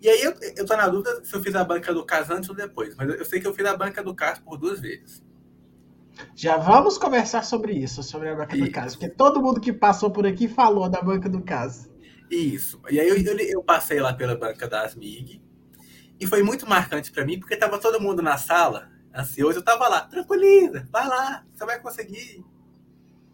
E 0.00 0.08
aí 0.08 0.20
eu, 0.20 0.34
eu 0.56 0.66
tô 0.66 0.76
na 0.76 0.88
dúvida 0.88 1.24
se 1.24 1.34
eu 1.34 1.42
fiz 1.42 1.54
a 1.54 1.62
banca 1.62 1.94
do 1.94 2.04
CAS 2.04 2.28
antes 2.30 2.48
ou 2.48 2.56
depois, 2.56 2.94
mas 2.96 3.08
eu 3.08 3.24
sei 3.24 3.40
que 3.40 3.46
eu 3.46 3.54
fiz 3.54 3.64
a 3.66 3.76
banca 3.76 4.02
do 4.02 4.14
CAS 4.14 4.38
por 4.40 4.56
duas 4.58 4.80
vezes. 4.80 5.22
Já 6.34 6.56
vamos 6.56 6.98
conversar 6.98 7.44
sobre 7.44 7.72
isso, 7.72 8.02
sobre 8.02 8.28
a 8.28 8.34
banca 8.34 8.56
isso. 8.56 8.64
do 8.64 8.70
CAS, 8.72 8.96
porque 8.96 9.08
todo 9.08 9.40
mundo 9.40 9.60
que 9.60 9.72
passou 9.72 10.10
por 10.10 10.26
aqui 10.26 10.48
falou 10.48 10.88
da 10.88 11.00
banca 11.00 11.28
do 11.28 11.40
CAS. 11.42 11.88
Isso. 12.30 12.80
E 12.90 12.98
aí 12.98 13.08
eu, 13.08 13.16
eu, 13.16 13.38
eu 13.38 13.62
passei 13.62 14.00
lá 14.00 14.12
pela 14.12 14.34
banca 14.34 14.66
da 14.66 14.82
Asmig 14.82 15.40
e 16.18 16.26
foi 16.26 16.42
muito 16.42 16.68
marcante 16.68 17.12
para 17.12 17.24
mim, 17.24 17.38
porque 17.38 17.56
tava 17.56 17.78
todo 17.78 18.00
mundo 18.00 18.22
na 18.22 18.36
sala, 18.36 18.90
ansioso, 19.14 19.58
eu 19.58 19.62
tava 19.62 19.86
lá, 19.88 20.00
tranquiliza, 20.00 20.88
vai 20.90 21.06
lá, 21.06 21.44
você 21.52 21.64
vai 21.64 21.80
conseguir 21.80 22.44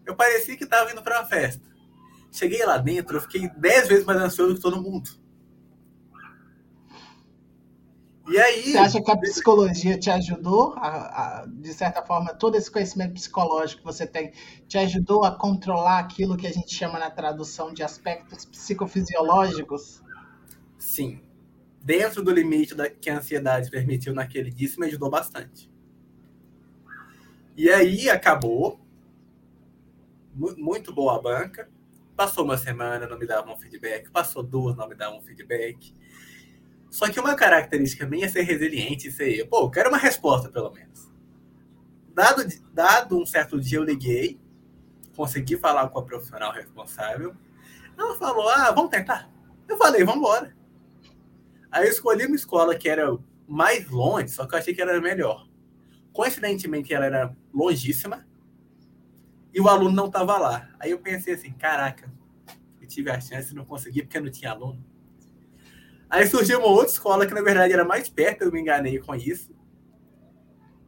Eu 0.09 0.17
parecia 0.17 0.57
que 0.57 0.65
estava 0.65 0.91
indo 0.91 1.03
para 1.03 1.21
uma 1.21 1.29
festa. 1.29 1.63
Cheguei 2.33 2.65
lá 2.65 2.79
dentro, 2.79 3.19
eu 3.19 3.21
fiquei 3.21 3.47
dez 3.59 3.87
vezes 3.87 4.07
mais 4.07 4.19
ansioso 4.19 4.55
que 4.55 4.61
todo 4.61 4.81
mundo. 4.83 5.11
E 8.27 8.39
aí. 8.39 8.73
Você 8.73 8.79
acha 8.79 9.03
que 9.03 9.11
a 9.11 9.17
psicologia 9.19 9.99
te 9.99 10.11
ajudou, 10.11 10.73
a, 10.77 11.43
a, 11.43 11.47
de 11.47 11.75
certa 11.75 12.03
forma, 12.03 12.33
todo 12.33 12.57
esse 12.57 12.71
conhecimento 12.71 13.13
psicológico 13.13 13.81
que 13.83 13.87
você 13.87 14.07
tem, 14.07 14.33
te 14.67 14.79
ajudou 14.79 15.25
a 15.25 15.37
controlar 15.37 15.99
aquilo 15.99 16.39
que 16.39 16.47
a 16.47 16.53
gente 16.53 16.75
chama 16.75 16.99
na 16.99 17.11
tradução 17.11 17.75
de 17.75 17.83
aspectos 17.83 18.47
psicofisiológicos? 18.47 20.03
Sim. 20.79 21.21
Dentro 21.83 22.23
do 22.23 22.31
limite 22.31 22.75
da, 22.75 22.89
que 22.89 23.11
a 23.11 23.19
ansiedade 23.19 23.71
permitiu 23.71 24.15
naquele 24.15 24.51
dia, 24.51 24.67
isso 24.67 24.81
me 24.81 24.87
ajudou 24.87 25.11
bastante. 25.11 25.71
E 27.55 27.69
aí 27.69 28.09
acabou. 28.09 28.81
Muito 30.39 30.93
boa 30.93 31.17
a 31.17 31.21
banca. 31.21 31.69
Passou 32.17 32.45
uma 32.45 32.57
semana, 32.57 33.09
não 33.09 33.19
me 33.19 33.27
dava 33.27 33.51
um 33.53 33.57
feedback. 33.57 34.09
Passou 34.11 34.43
duas, 34.43 34.77
não 34.77 34.89
me 34.89 34.95
dava 34.95 35.17
um 35.17 35.21
feedback. 35.21 35.93
Só 36.89 37.11
que 37.11 37.19
uma 37.19 37.35
característica 37.35 38.07
minha 38.07 38.27
é 38.27 38.29
ser 38.29 38.43
resiliente 38.43 39.09
e 39.09 39.13
ser. 39.13 39.45
Pô, 39.49 39.63
eu 39.63 39.71
quero 39.71 39.89
uma 39.89 39.99
resposta, 39.99 40.49
pelo 40.49 40.71
menos. 40.71 41.11
Dado, 42.15 42.45
dado 42.73 43.21
um 43.21 43.27
certo 43.27 43.61
dia, 43.61 43.79
eu 43.79 43.85
liguei, 43.85 44.41
consegui 45.17 45.57
falar 45.57 45.89
com 45.89 45.99
a 45.99 46.05
profissional 46.05 46.53
responsável. 46.53 47.35
Ela 47.97 48.15
falou: 48.17 48.49
ah, 48.49 48.71
vamos 48.71 48.91
tentar. 48.91 49.29
Eu 49.67 49.77
falei: 49.77 50.05
vamos 50.05 50.21
embora. 50.21 50.57
Aí 51.71 51.85
eu 51.85 51.91
escolhi 51.91 52.27
uma 52.27 52.37
escola 52.37 52.77
que 52.77 52.89
era 52.89 53.17
mais 53.47 53.89
longe, 53.91 54.29
só 54.29 54.47
que 54.47 54.55
eu 54.55 54.59
achei 54.59 54.73
que 54.73 54.81
era 54.81 55.01
melhor. 55.01 55.49
Coincidentemente, 56.13 56.95
ela 56.95 57.07
era 57.07 57.37
longíssima 57.53 58.28
e 59.53 59.61
o 59.61 59.69
aluno 59.69 59.95
não 59.95 60.07
estava 60.07 60.39
lá. 60.39 60.69
Aí 60.79 60.91
eu 60.91 60.99
pensei 60.99 61.35
assim: 61.35 61.53
caraca, 61.53 62.13
eu 62.81 62.87
tive 62.87 63.11
a 63.11 63.21
chance 63.21 63.53
e 63.53 63.55
não 63.55 63.65
consegui 63.65 64.03
porque 64.03 64.21
não 64.21 64.31
tinha 64.31 64.51
aluno. 64.51 64.85
Aí 66.11 66.27
surgiu 66.27 66.59
uma 66.61 66.69
outra 66.69 66.93
escola 66.93 67.27
que, 67.27 67.35
na 67.35 67.43
verdade, 67.43 67.73
era 67.73 67.85
mais 67.85 68.09
perto, 68.09 68.43
eu 68.43 68.53
me 68.53 68.61
enganei 68.61 68.99
com 68.99 69.15
isso. 69.15 69.55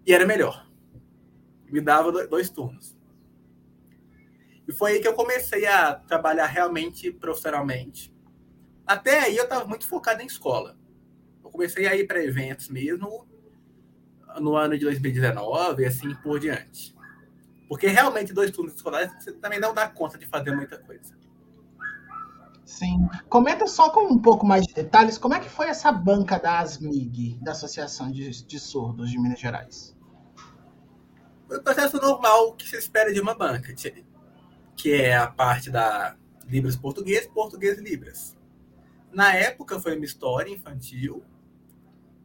E 0.06 0.14
era 0.14 0.26
melhor. 0.26 0.66
Me 1.70 1.80
dava 1.80 2.26
dois 2.26 2.48
turnos. 2.48 2.96
E 4.66 4.72
foi 4.72 4.92
aí 4.92 5.00
que 5.00 5.08
eu 5.08 5.14
comecei 5.14 5.66
a 5.66 5.94
trabalhar 5.94 6.46
realmente 6.46 7.12
profissionalmente. 7.12 8.14
Até 8.86 9.20
aí 9.20 9.36
eu 9.36 9.44
estava 9.44 9.66
muito 9.66 9.86
focado 9.86 10.22
em 10.22 10.26
escola. 10.26 10.76
Eu 11.44 11.50
comecei 11.50 11.86
a 11.86 11.94
ir 11.94 12.06
para 12.06 12.24
eventos 12.24 12.68
mesmo 12.68 13.28
no 14.40 14.56
ano 14.56 14.78
de 14.78 14.84
2019 14.84 15.82
e 15.82 15.86
assim 15.86 16.14
por 16.22 16.40
diante. 16.40 16.94
Porque 17.70 17.86
realmente 17.86 18.32
dois 18.32 18.50
turnos 18.50 18.74
escolares 18.74 19.12
você 19.14 19.30
também 19.30 19.60
não 19.60 19.72
dá 19.72 19.88
conta 19.88 20.18
de 20.18 20.26
fazer 20.26 20.50
muita 20.50 20.76
coisa. 20.76 21.14
Sim. 22.64 23.08
Comenta 23.28 23.64
só 23.68 23.90
com 23.90 24.12
um 24.12 24.18
pouco 24.18 24.44
mais 24.44 24.66
de 24.66 24.74
detalhes 24.74 25.16
como 25.16 25.34
é 25.34 25.38
que 25.38 25.48
foi 25.48 25.68
essa 25.68 25.92
banca 25.92 26.36
da 26.36 26.58
ASMIG, 26.58 27.38
da 27.40 27.52
Associação 27.52 28.10
de, 28.10 28.44
de 28.44 28.58
Surdos 28.58 29.08
de 29.08 29.16
Minas 29.20 29.38
Gerais. 29.38 29.96
Foi 31.46 31.58
o 31.58 31.62
processo 31.62 31.96
normal 31.98 32.54
que 32.54 32.68
se 32.68 32.76
espera 32.76 33.14
de 33.14 33.20
uma 33.20 33.36
banca, 33.36 33.72
que 34.74 34.92
é 34.92 35.16
a 35.16 35.28
parte 35.28 35.70
da 35.70 36.16
Libras 36.48 36.74
Português, 36.74 37.28
Português 37.28 37.78
Libras. 37.78 38.36
Na 39.12 39.32
época 39.32 39.78
foi 39.78 39.94
uma 39.94 40.04
história 40.04 40.52
infantil 40.52 41.22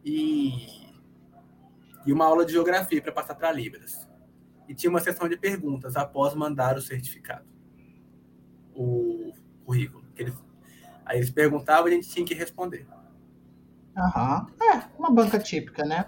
e, 0.04 0.92
e 2.04 2.12
uma 2.12 2.26
aula 2.26 2.44
de 2.44 2.54
geografia 2.54 3.00
para 3.00 3.12
passar 3.12 3.36
para 3.36 3.52
Libras. 3.52 4.05
E 4.68 4.74
tinha 4.74 4.90
uma 4.90 5.00
sessão 5.00 5.28
de 5.30 5.38
perguntas 5.38 5.96
após 5.96 6.34
mandar 6.34 6.78
o 6.78 6.82
certificado, 6.82 7.46
o 8.74 9.34
currículo. 9.66 10.04
Eles, 10.16 10.34
aí 11.06 11.18
eles 11.18 11.30
perguntavam 11.30 11.88
e 11.88 11.92
a 11.92 11.96
gente 11.96 12.10
tinha 12.10 12.26
que 12.26 12.34
responder. 12.34 12.88
Aham. 13.98 14.48
É, 14.62 14.84
uma 14.98 15.10
banca 15.10 15.40
típica, 15.40 15.86
né? 15.86 16.06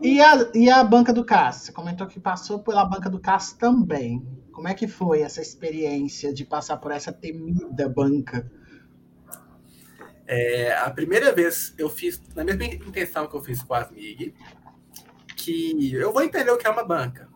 E 0.00 0.20
a, 0.20 0.50
e 0.54 0.70
a 0.70 0.82
banca 0.82 1.12
do 1.12 1.24
CAS? 1.24 1.56
Você 1.56 1.72
comentou 1.72 2.06
que 2.06 2.18
passou 2.18 2.60
pela 2.60 2.84
banca 2.84 3.10
do 3.10 3.18
CAS 3.18 3.52
também. 3.52 4.26
Como 4.52 4.66
é 4.66 4.74
que 4.74 4.88
foi 4.88 5.20
essa 5.20 5.42
experiência 5.42 6.32
de 6.32 6.44
passar 6.44 6.78
por 6.78 6.90
essa 6.90 7.12
temida 7.12 7.88
banca? 7.88 8.50
É, 10.26 10.72
a 10.76 10.90
primeira 10.90 11.32
vez 11.32 11.74
eu 11.78 11.88
fiz, 11.88 12.20
na 12.34 12.44
mesma 12.44 12.64
intenção 12.64 13.26
que 13.26 13.34
eu 13.34 13.42
fiz 13.42 13.62
com 13.62 13.74
a 13.74 13.80
Asmig, 13.80 14.34
que 15.36 15.94
eu 15.94 16.12
vou 16.12 16.22
entender 16.22 16.50
o 16.50 16.58
que 16.58 16.66
é 16.66 16.70
uma 16.70 16.84
banca. 16.84 17.28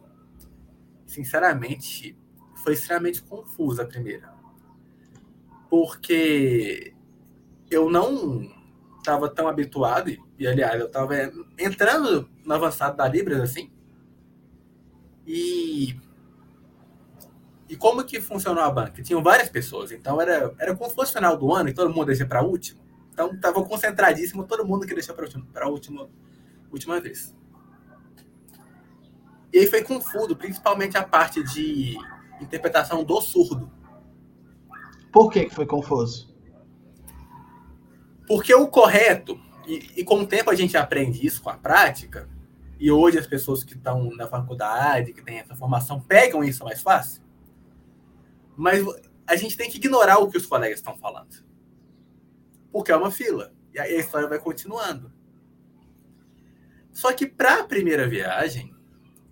Sinceramente, 1.13 2.17
foi 2.65 2.73
extremamente 2.73 3.23
confusa 3.23 3.83
a 3.83 3.87
primeira 3.87 4.33
porque 5.73 6.93
eu 7.71 7.89
não 7.89 8.47
estava 8.99 9.27
tão 9.31 9.49
habituado, 9.49 10.11
e 10.39 10.47
aliás, 10.47 10.79
eu 10.79 10.87
estava 10.87 11.15
entrando 11.59 12.29
no 12.45 12.53
avançado 12.53 12.95
da 12.95 13.09
Libras 13.09 13.41
assim. 13.41 13.73
E 15.27 15.99
e 17.71 17.75
como 17.75 18.05
que 18.05 18.21
funcionou 18.21 18.63
a 18.63 18.71
banca? 18.71 19.03
Tinham 19.03 19.23
várias 19.23 19.49
pessoas, 19.49 19.93
então 19.93 20.21
era, 20.21 20.55
era 20.59 20.77
como 20.77 20.91
se 20.91 20.95
fosse 20.95 21.11
final 21.11 21.39
do 21.39 21.51
ano 21.55 21.71
e 21.71 21.73
todo 21.73 21.89
mundo 21.89 22.05
deixa 22.05 22.27
para 22.27 22.41
a 22.41 22.43
última. 22.43 22.79
Então 23.11 23.33
estava 23.33 23.65
concentradíssimo 23.65 24.45
todo 24.45 24.67
mundo 24.67 24.87
que 24.87 24.93
deixou 24.93 25.15
para 25.15 25.65
a 25.65 25.69
última, 25.71 26.07
última 26.71 27.01
vez. 27.01 27.35
E 29.53 29.59
aí 29.59 29.67
foi 29.67 29.83
confuso, 29.83 30.35
principalmente 30.35 30.97
a 30.97 31.03
parte 31.03 31.43
de 31.43 31.97
interpretação 32.41 33.05
do 33.05 33.21
surdo. 33.21 33.71
Por 35.13 35.31
que, 35.31 35.45
que 35.45 35.55
foi 35.55 35.67
confuso? 35.67 36.35
Porque 38.27 38.55
o 38.55 38.67
correto, 38.67 39.39
e, 39.67 40.01
e, 40.01 40.05
com 40.05 40.21
o 40.21 40.27
tempo 40.27 40.51
a 40.51 40.55
gente 40.55 40.77
aprende 40.77 41.25
isso 41.25 41.43
com 41.43 41.51
a 41.51 41.57
prática, 41.57 42.29
e 42.79 42.91
hoje 42.91 43.19
as 43.19 43.27
pessoas 43.27 43.63
que 43.63 43.75
estão 43.75 44.11
na 44.17 44.27
faculdade, 44.27 45.13
que 45.13 45.23
têm 45.23 45.39
essa 45.39 45.55
formação, 45.55 46.01
pegam 46.01 46.43
isso 46.43 46.65
mais 46.65 46.81
fácil. 46.81 47.23
Mas 48.57 48.83
a 49.27 49.37
gente 49.37 49.57
tem 49.57 49.71
que 49.71 49.77
ignorar 49.77 50.19
o 50.19 50.29
que 50.29 50.39
os 50.39 50.47
colegas 50.47 50.79
estão 50.79 50.97
falando. 50.97 51.45
Porque 52.73 52.91
é 52.91 52.97
uma 52.97 53.11
fila. 53.11 53.53
E 53.73 53.79
aí 53.79 53.97
a 53.97 54.01
história 54.01 54.27
vai 54.27 54.39
continuando. 54.39 55.13
Só 56.91 57.13
que 57.13 57.27
para 57.27 57.61
a 57.61 57.65
primeira 57.65 58.09
viagem, 58.09 58.72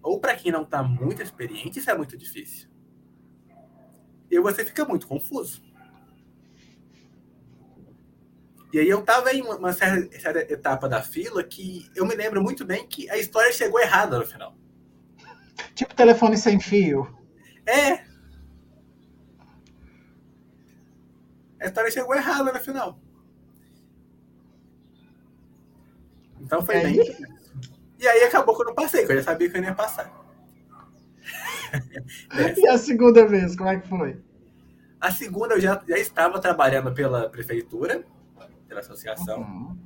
ou 0.03 0.21
para 0.21 0.37
quem 0.37 0.51
não 0.53 0.63
está 0.63 0.83
muito 0.83 1.23
experiente, 1.23 1.79
isso 1.79 1.91
é 1.91 1.97
muito 1.97 2.17
difícil. 2.17 2.69
E 4.31 4.39
você 4.41 4.65
fica 4.65 4.85
muito 4.85 5.07
confuso. 5.07 5.63
E 8.73 8.79
aí 8.79 8.89
eu 8.89 9.03
tava 9.03 9.33
em 9.33 9.43
uma 9.43 9.73
certa, 9.73 10.19
certa, 10.19 10.53
etapa 10.53 10.89
da 10.89 11.03
fila 11.03 11.43
que 11.43 11.91
eu 11.95 12.07
me 12.07 12.15
lembro 12.15 12.41
muito 12.41 12.65
bem 12.65 12.87
que 12.87 13.11
a 13.11 13.19
história 13.19 13.53
chegou 13.53 13.81
errada 13.81 14.19
no 14.19 14.25
final. 14.25 14.57
Tipo 15.75 15.95
telefone 15.95 16.37
sem 16.37 16.61
fio. 16.61 17.13
É. 17.67 18.05
A 21.61 21.67
história 21.67 21.91
chegou 21.91 22.15
errada 22.15 22.53
no 22.53 22.61
final. 22.61 23.01
Então 26.41 26.65
foi 26.65 26.81
bem. 26.81 27.30
Aí 28.11 28.23
acabou 28.25 28.55
que 28.55 28.63
eu 28.63 28.67
não 28.67 28.75
passei, 28.75 29.07
que 29.07 29.13
eu 29.13 29.17
já 29.17 29.23
sabia 29.23 29.49
que 29.49 29.57
eu 29.57 29.61
não 29.61 29.69
ia 29.69 29.75
passar. 29.75 30.13
e 32.57 32.69
a 32.69 32.79
segunda 32.79 33.27
vez, 33.27 33.57
como 33.57 33.69
é 33.69 33.79
que 33.79 33.89
foi? 33.89 34.19
A 35.01 35.11
segunda 35.11 35.55
eu 35.55 35.61
já, 35.61 35.83
já 35.89 35.99
estava 35.99 36.41
trabalhando 36.41 36.93
pela 36.93 37.29
prefeitura 37.29 38.05
pela 38.71 38.81
associação. 38.81 39.41
Uhum. 39.41 39.77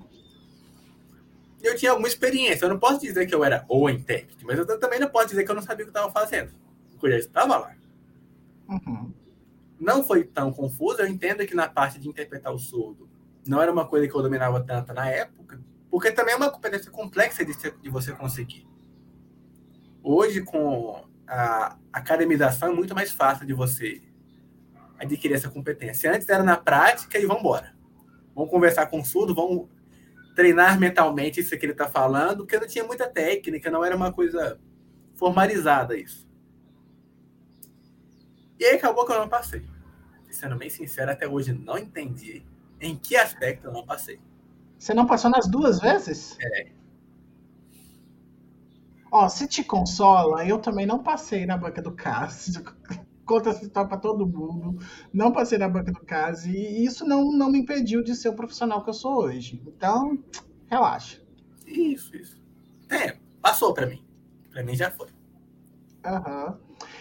Eu 1.63 1.75
tinha 1.75 1.91
alguma 1.91 2.07
experiência. 2.07 2.67
Eu 2.67 2.69
não 2.69 2.79
posso 2.79 3.01
dizer 3.01 3.27
que 3.27 3.35
eu 3.35 3.43
era 3.43 3.65
o 3.67 3.89
intérprete, 3.89 4.45
mas 4.45 4.59
eu 4.59 4.79
também 4.79 5.01
não 5.01 5.09
posso 5.09 5.29
dizer 5.29 5.43
que 5.43 5.51
eu 5.51 5.55
não 5.55 5.63
sabia 5.63 5.85
o 5.85 5.87
que 5.87 5.91
estava 5.91 6.13
fazendo. 6.13 6.53
Porque 6.91 7.07
eu 7.07 7.11
já 7.13 7.19
estava 7.19 7.57
lá. 7.57 7.75
Uhum. 8.69 9.13
Não 9.81 10.05
foi 10.05 10.25
tão 10.25 10.53
confuso. 10.53 11.01
Eu 11.01 11.09
entendo 11.09 11.47
que 11.47 11.55
na 11.55 11.67
parte 11.67 11.99
de 11.99 12.07
interpretar 12.07 12.53
o 12.53 12.59
surdo 12.59 13.09
não 13.47 13.61
era 13.61 13.73
uma 13.73 13.87
coisa 13.87 14.07
que 14.07 14.15
eu 14.15 14.23
dominava 14.23 14.61
tanto 14.61 14.93
na 14.93 15.09
época, 15.09 15.59
porque 15.95 16.11
também 16.11 16.35
é 16.35 16.37
uma 16.37 16.51
competência 16.51 16.91
complexa 16.91 17.45
de, 17.45 17.53
de 17.81 17.89
você 17.89 18.11
conseguir. 18.11 18.67
Hoje, 20.03 20.43
com 20.43 21.05
a 21.25 21.79
academização, 21.93 22.73
é 22.73 22.75
muito 22.75 22.97
mais 22.97 23.13
fácil 23.13 23.47
de 23.47 23.55
você 23.55 24.03
adquirir 24.99 25.35
essa 25.35 25.49
competência. 25.49 26.13
Antes 26.13 26.29
era 26.29 26.43
na 26.43 26.57
prática 26.57 27.17
e 27.17 27.25
vamos 27.25 27.43
embora. 27.43 27.77
Vamos 28.35 28.51
conversar 28.51 28.87
com 28.87 29.03
o 29.03 29.05
surdo, 29.05 29.37
vamos 29.37 29.69
treinar 30.35 30.81
mentalmente 30.81 31.39
isso 31.39 31.57
que 31.57 31.65
ele 31.65 31.71
está 31.71 31.89
falando, 31.89 32.39
porque 32.39 32.59
não 32.59 32.67
tinha 32.67 32.83
muita 32.83 33.09
técnica, 33.09 33.71
não 33.71 33.85
era 33.85 33.95
uma 33.95 34.13
coisa 34.13 34.59
formalizada 35.15 35.97
isso. 35.97 36.29
E 38.59 38.65
aí 38.65 38.75
acabou 38.75 39.07
que 39.07 39.13
eu 39.13 39.21
não 39.21 39.29
passei. 39.29 39.65
Sendo 40.29 40.57
bem 40.57 40.71
sincero, 40.71 41.13
até 41.13 41.29
hoje 41.29 41.53
não 41.53 41.79
entendi 41.79 42.45
em 42.81 42.97
que 42.97 43.15
aspecto 43.15 43.69
eu 43.69 43.73
não 43.73 43.87
passei. 43.87 44.19
Você 44.85 44.93
não 44.93 45.07
passou 45.07 45.31
nas 45.31 45.47
duas 45.47 45.81
vezes? 45.81 46.37
É. 46.39 46.67
Ó, 49.11 49.27
se 49.31 49.49
te 49.49 49.65
consola, 49.65 50.45
eu 50.45 50.59
também 50.59 50.85
não 50.85 51.03
passei 51.03 51.47
na 51.47 51.57
banca 51.57 51.81
do 51.81 51.93
Cássio. 51.93 52.63
conto 53.25 53.49
essa 53.49 53.65
história 53.65 53.89
para 53.89 53.97
todo 53.97 54.27
mundo, 54.27 54.79
não 55.11 55.33
passei 55.33 55.57
na 55.57 55.71
banca 55.71 55.91
do 55.91 56.01
caso, 56.01 56.51
e 56.51 56.85
isso 56.85 57.07
não, 57.07 57.33
não 57.33 57.51
me 57.51 57.61
impediu 57.61 58.05
de 58.05 58.15
ser 58.15 58.29
o 58.29 58.35
profissional 58.35 58.85
que 58.85 58.91
eu 58.91 58.93
sou 58.93 59.23
hoje. 59.23 59.63
Então, 59.67 60.23
relaxa. 60.67 61.19
Isso, 61.67 62.15
isso. 62.15 62.39
É, 62.91 63.17
passou 63.41 63.73
para 63.73 63.87
mim. 63.87 64.05
Para 64.51 64.63
mim 64.63 64.77
já 64.77 64.91
foi. 64.91 65.09
Uhum. 66.05 66.59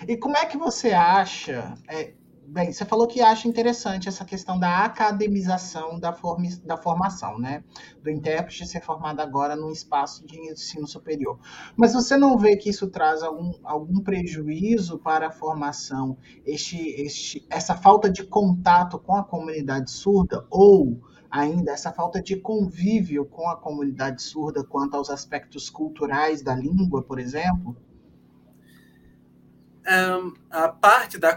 E 0.08 0.16
como 0.16 0.38
é 0.38 0.46
que 0.46 0.58
você 0.58 0.94
acha? 0.94 1.76
É, 1.90 2.14
bem, 2.54 2.72
você 2.72 2.86
falou 2.86 3.08
que 3.08 3.20
acha 3.20 3.48
interessante 3.48 4.08
essa 4.08 4.24
questão 4.24 4.60
da 4.60 4.86
academização 4.86 6.00
da, 6.00 6.14
forma, 6.14 6.48
da 6.64 6.78
formação, 6.78 7.40
né? 7.40 7.64
Do 8.04 8.12
intérprete 8.12 8.68
ser 8.68 8.80
formado 8.80 9.20
agora 9.22 9.56
num 9.56 9.72
espaço 9.72 10.24
de 10.24 10.40
ensino 10.40 10.88
superior. 10.88 11.40
Mas 11.76 11.94
você 11.94 12.16
não 12.16 12.38
vê 12.38 12.56
que 12.56 12.70
isso 12.70 12.88
traz 12.88 13.24
algum, 13.24 13.54
algum 13.64 14.00
prejuízo 14.02 15.00
para 15.00 15.28
a 15.28 15.32
formação, 15.32 16.16
este, 16.46 16.78
este, 17.02 17.44
essa 17.50 17.76
falta 17.76 18.08
de 18.08 18.24
contato 18.24 19.00
com 19.00 19.16
a 19.16 19.24
comunidade 19.24 19.90
surda 19.90 20.46
ou 20.52 21.02
ainda 21.32 21.72
essa 21.72 21.92
falta 21.92 22.22
de 22.22 22.36
convívio 22.36 23.26
com 23.26 23.50
a 23.50 23.56
comunidade 23.56 24.22
surda 24.22 24.64
quanto 24.64 24.96
aos 24.96 25.10
aspectos 25.10 25.72
culturais 25.72 26.44
da 26.44 26.54
língua, 26.54 27.02
por 27.02 27.18
exemplo? 27.18 27.76
Um, 29.86 30.34
a 30.52 30.70
parte 30.70 31.18
da, 31.18 31.36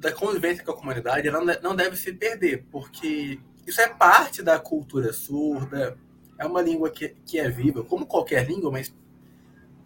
da 0.00 0.10
convivência 0.10 0.64
com 0.64 0.72
a 0.72 0.76
comunidade 0.76 1.30
não, 1.30 1.44
não 1.44 1.76
deve 1.76 1.94
se 1.94 2.12
perder, 2.12 2.64
porque 2.70 3.38
isso 3.66 3.80
é 3.80 3.88
parte 3.88 4.42
da 4.42 4.58
cultura 4.58 5.12
surda, 5.12 5.96
é 6.38 6.46
uma 6.46 6.62
língua 6.62 6.90
que, 6.90 7.10
que 7.26 7.38
é 7.38 7.48
viva, 7.50 7.84
como 7.84 8.06
qualquer 8.06 8.48
língua, 8.48 8.70
mas 8.72 8.94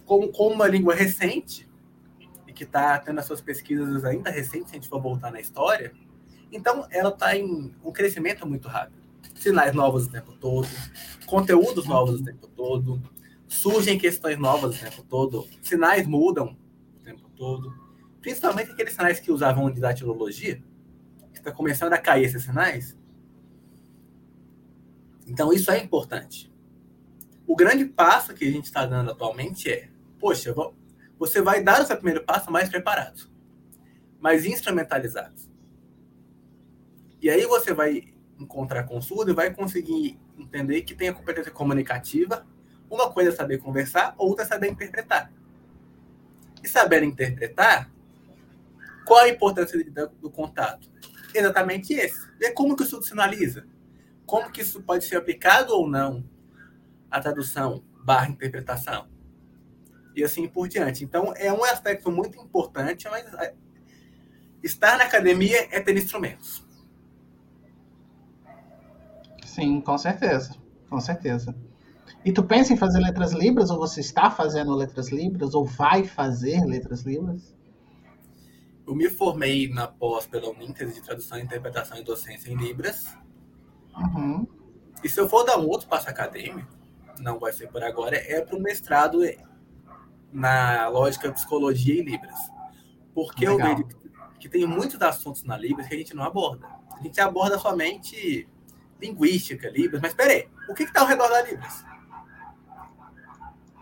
como, 0.07 0.31
como 0.31 0.55
uma 0.55 0.68
língua 0.68 0.94
recente, 0.94 1.68
e 2.46 2.53
que 2.53 2.62
está 2.62 2.96
tendo 3.00 3.18
as 3.18 3.27
suas 3.27 3.40
pesquisas 3.40 4.05
ainda 4.05 4.31
recentes, 4.31 4.70
se 4.70 4.77
a 4.77 4.81
gente 4.81 4.88
for 4.88 5.03
voltar 5.03 5.33
na 5.33 5.40
história, 5.40 5.92
então 6.53 6.87
ela 6.90 7.11
está 7.11 7.37
em 7.37 7.74
um 7.85 7.90
crescimento 7.90 8.46
muito 8.46 8.68
rápido. 8.68 9.03
Sinais 9.35 9.74
novos 9.74 10.07
o 10.07 10.11
tempo 10.11 10.33
todo, 10.35 10.68
conteúdos 11.27 11.87
novos 11.88 12.20
o 12.20 12.24
tempo 12.24 12.46
todo, 12.46 13.03
surgem 13.48 13.98
questões 13.98 14.38
novas 14.38 14.77
o 14.77 14.85
tempo 14.85 15.03
todo, 15.03 15.48
sinais 15.61 16.07
mudam 16.07 16.57
o 17.00 17.05
tempo 17.05 17.29
todo 17.31 17.84
principalmente 18.24 18.72
aqueles 18.72 18.94
sinais 18.94 19.20
que 19.20 19.30
usavam 19.30 19.70
de 19.70 19.78
datilologia, 19.78 20.56
que 21.30 21.38
está 21.38 21.52
começando 21.52 21.92
a 21.92 21.98
cair 21.98 22.24
esses 22.24 22.42
sinais. 22.42 22.96
Então, 25.26 25.52
isso 25.52 25.70
é 25.70 25.78
importante. 25.78 26.50
O 27.46 27.54
grande 27.54 27.84
passo 27.84 28.32
que 28.32 28.48
a 28.48 28.50
gente 28.50 28.64
está 28.64 28.87
dando 28.87 29.10
atualmente 29.10 29.70
é: 29.70 29.90
poxa, 30.18 30.54
você 31.18 31.42
vai 31.42 31.62
dar 31.62 31.82
o 31.82 31.87
seu 31.87 31.96
primeiro 31.96 32.24
passo 32.24 32.50
mais 32.50 32.70
preparado, 32.70 33.28
mais 34.18 34.46
instrumentalizado. 34.46 35.34
E 37.20 37.28
aí 37.28 37.44
você 37.44 37.74
vai 37.74 38.14
encontrar 38.38 38.84
com 38.84 38.96
o 38.96 39.02
surdo 39.02 39.32
e 39.32 39.34
vai 39.34 39.52
conseguir 39.52 40.18
entender 40.38 40.80
que 40.80 40.94
tem 40.94 41.10
a 41.10 41.14
competência 41.14 41.52
comunicativa. 41.52 42.46
Uma 42.88 43.12
coisa 43.12 43.28
é 43.28 43.34
saber 43.34 43.58
conversar, 43.58 44.14
outra 44.16 44.46
é 44.46 44.48
saber 44.48 44.70
interpretar. 44.70 45.30
E 46.62 46.68
saber 46.68 47.02
interpretar 47.02 47.93
qual 49.05 49.21
a 49.21 49.29
importância 49.29 49.79
do 50.21 50.31
contato? 50.31 50.90
Exatamente 51.35 51.93
esse. 51.95 52.31
Ver 52.38 52.53
como 52.53 52.77
que 52.77 52.83
o 52.83 52.85
estudo 52.85 53.05
sinaliza. 53.05 53.67
Como 54.25 54.51
que 54.51 54.62
isso 54.62 54.83
pode 54.83 55.05
ser 55.05 55.17
aplicado 55.17 55.75
ou 55.75 55.88
não 55.88 56.25
à 57.11 57.21
tradução 57.21 57.85
barra 58.03 58.29
interpretação. 58.29 59.09
E 60.14 60.23
assim 60.23 60.47
por 60.47 60.69
diante. 60.69 61.05
Então, 61.05 61.33
é 61.37 61.53
um 61.53 61.64
aspecto 61.64 62.11
muito 62.11 62.38
importante, 62.38 63.09
mas 63.11 63.33
é, 63.35 63.55
estar 64.62 64.97
na 64.97 65.05
academia 65.05 65.69
é 65.71 65.81
ter 65.81 65.97
instrumentos. 65.97 66.64
Sim, 69.45 69.81
com 69.81 69.99
certeza. 69.99 70.57
Com 70.88 71.01
certeza. 71.01 71.55
E 72.25 72.33
tu 72.33 72.43
pensa 72.43 72.73
em 72.73 72.77
fazer 72.77 73.01
letras 73.01 73.33
libras, 73.33 73.71
ou 73.71 73.79
você 73.79 74.01
está 74.01 74.31
fazendo 74.31 74.75
letras 74.75 75.11
libras, 75.11 75.55
ou 75.55 75.64
vai 75.64 76.05
fazer 76.05 76.64
letras 76.64 77.03
libras? 77.03 77.55
Eu 78.87 78.94
me 78.94 79.09
formei 79.09 79.68
na 79.68 79.88
pós 79.88 80.27
pela 80.27 80.51
Uninter 80.51 80.88
de 80.90 81.01
Tradução, 81.01 81.38
Interpretação 81.38 81.97
e 81.99 82.03
Docência 82.03 82.51
em 82.51 82.57
Libras. 82.57 83.16
Uhum. 83.97 84.47
E 85.03 85.09
se 85.09 85.18
eu 85.20 85.29
for 85.29 85.44
dar 85.44 85.59
um 85.59 85.66
outro 85.66 85.88
passo 85.88 86.09
acadêmico, 86.09 86.68
não 87.18 87.38
vai 87.38 87.53
ser 87.53 87.68
por 87.68 87.83
agora, 87.83 88.16
é 88.16 88.40
para 88.40 88.57
o 88.57 88.61
mestrado 88.61 89.20
na 90.33 90.88
lógica 90.88 91.33
psicologia 91.33 92.01
em 92.01 92.05
Libras. 92.05 92.38
Porque 93.14 93.49
Legal. 93.49 93.70
eu 93.70 93.77
vejo 93.77 93.88
que 94.38 94.49
tem 94.49 94.66
muitos 94.66 95.01
assuntos 95.01 95.44
na 95.44 95.57
Libras 95.57 95.87
que 95.88 95.94
a 95.94 95.99
gente 95.99 96.14
não 96.14 96.25
aborda. 96.25 96.66
A 96.99 97.03
gente 97.03 97.20
aborda 97.20 97.59
somente 97.59 98.49
linguística, 99.01 99.70
Libras, 99.70 100.01
mas 100.03 100.12
peraí, 100.12 100.49
o 100.68 100.75
que 100.75 100.83
está 100.83 101.01
ao 101.01 101.07
redor 101.07 101.29
da 101.29 101.42
Libras? 101.42 101.85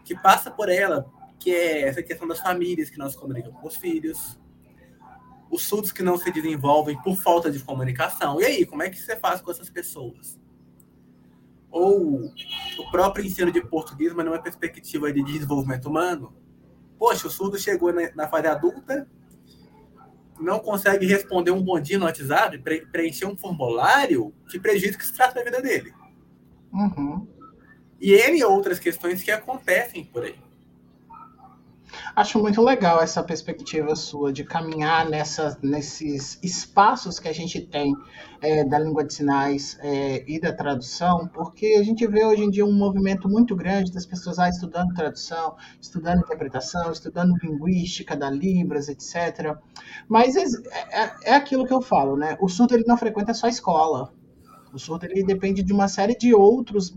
Que 0.05 0.15
passa 0.15 0.51
por 0.51 0.69
ela, 0.69 1.11
que 1.38 1.51
é 1.51 1.88
essa 1.88 2.03
questão 2.03 2.29
das 2.29 2.41
famílias 2.41 2.91
que 2.91 2.99
não 2.99 3.09
se 3.09 3.17
comunicam 3.17 3.53
com 3.53 3.67
os 3.67 3.77
filhos, 3.77 4.38
os 5.53 5.65
surdos 5.65 5.93
que 5.93 6.03
não 6.03 6.17
se 6.17 6.33
desenvolvem 6.33 7.01
por 7.03 7.15
falta 7.15 7.51
de 7.51 7.59
comunicação. 7.61 8.41
E 8.41 8.45
aí, 8.47 8.65
como 8.65 8.83
é 8.83 8.88
que 8.88 8.99
você 8.99 9.15
faz 9.15 9.43
com 9.43 9.51
essas 9.51 9.69
pessoas? 9.69 10.41
Ou 11.71 12.25
o 12.79 12.91
próprio 12.91 13.27
ensino 13.27 13.53
de 13.53 13.61
português, 13.61 14.15
mas 14.15 14.25
numa 14.25 14.41
perspectiva 14.41 15.12
de 15.12 15.23
desenvolvimento 15.23 15.91
humano. 15.91 16.35
Poxa, 16.99 17.27
o 17.27 17.31
surdo 17.31 17.59
chegou 17.59 17.93
na, 17.93 18.27
fase 18.29 18.47
adulta, 18.47 19.07
não 20.41 20.59
consegue 20.59 21.05
responder 21.05 21.51
um 21.51 21.62
bom 21.62 21.79
dia 21.79 21.99
no 21.99 22.07
WhatsApp, 22.07 22.57
pre 22.59 22.87
preencher 22.87 23.27
um 23.27 23.37
formulário 23.37 24.35
que 24.51 24.59
prejudica 24.59 25.05
se 25.05 25.12
trata 25.12 25.35
da 25.35 25.45
vida 25.45 25.61
dele. 25.61 25.93
Uhum. 26.73 27.29
E 28.01 28.15
N 28.15 28.43
outras 28.45 28.79
questões 28.79 29.23
que 29.23 29.31
acontecem 29.31 30.03
por 30.03 30.25
aí. 30.25 30.38
Acho 32.14 32.38
muito 32.38 32.61
legal 32.61 33.01
essa 33.01 33.22
perspectiva 33.22 33.96
sua 33.96 34.31
de 34.31 34.44
caminhar 34.44 35.09
nesses 35.09 36.38
espaços 36.42 37.18
que 37.18 37.27
a 37.27 37.33
gente 37.33 37.59
tem 37.59 37.94
é, 38.42 38.62
da 38.64 38.79
língua 38.79 39.03
de 39.03 39.14
sinais 39.14 39.79
é, 39.81 40.22
e 40.31 40.38
da 40.38 40.53
tradução, 40.53 41.27
porque 41.29 41.77
a 41.81 41.83
gente 41.83 42.07
vê 42.07 42.22
hoje 42.22 42.42
em 42.42 42.51
dia 42.51 42.66
um 42.66 42.72
movimento 42.72 43.31
muito 43.31 43.57
grande 43.57 43.90
das 43.90 44.05
pessoas 44.05 44.38
ah, 44.38 44.51
estudando 44.51 44.92
tradução, 44.92 45.57
estudando 45.81 46.20
interpretação, 46.20 46.92
estudando 46.92 47.35
linguística 47.42 48.14
da 48.14 48.29
Libras, 48.29 48.90
etc. 48.90 49.57
Mas 50.07 50.37
é, 50.37 50.44
é, 50.90 51.12
é 51.31 51.35
aquilo 51.35 51.66
que 51.66 51.72
eu 51.72 51.81
falo, 51.81 52.14
né? 52.14 52.37
O 52.42 52.48
surdo 52.48 52.75
ele 52.75 52.85
não 52.87 52.98
frequenta 52.98 53.33
só 53.33 53.46
a 53.46 53.51
escola. 53.51 54.12
O 54.70 54.79
surdo 54.79 55.07
ele 55.07 55.25
depende 55.25 55.62
de 55.62 55.72
uma 55.72 55.88
série 55.88 56.14
de 56.14 56.35
outros 56.35 56.94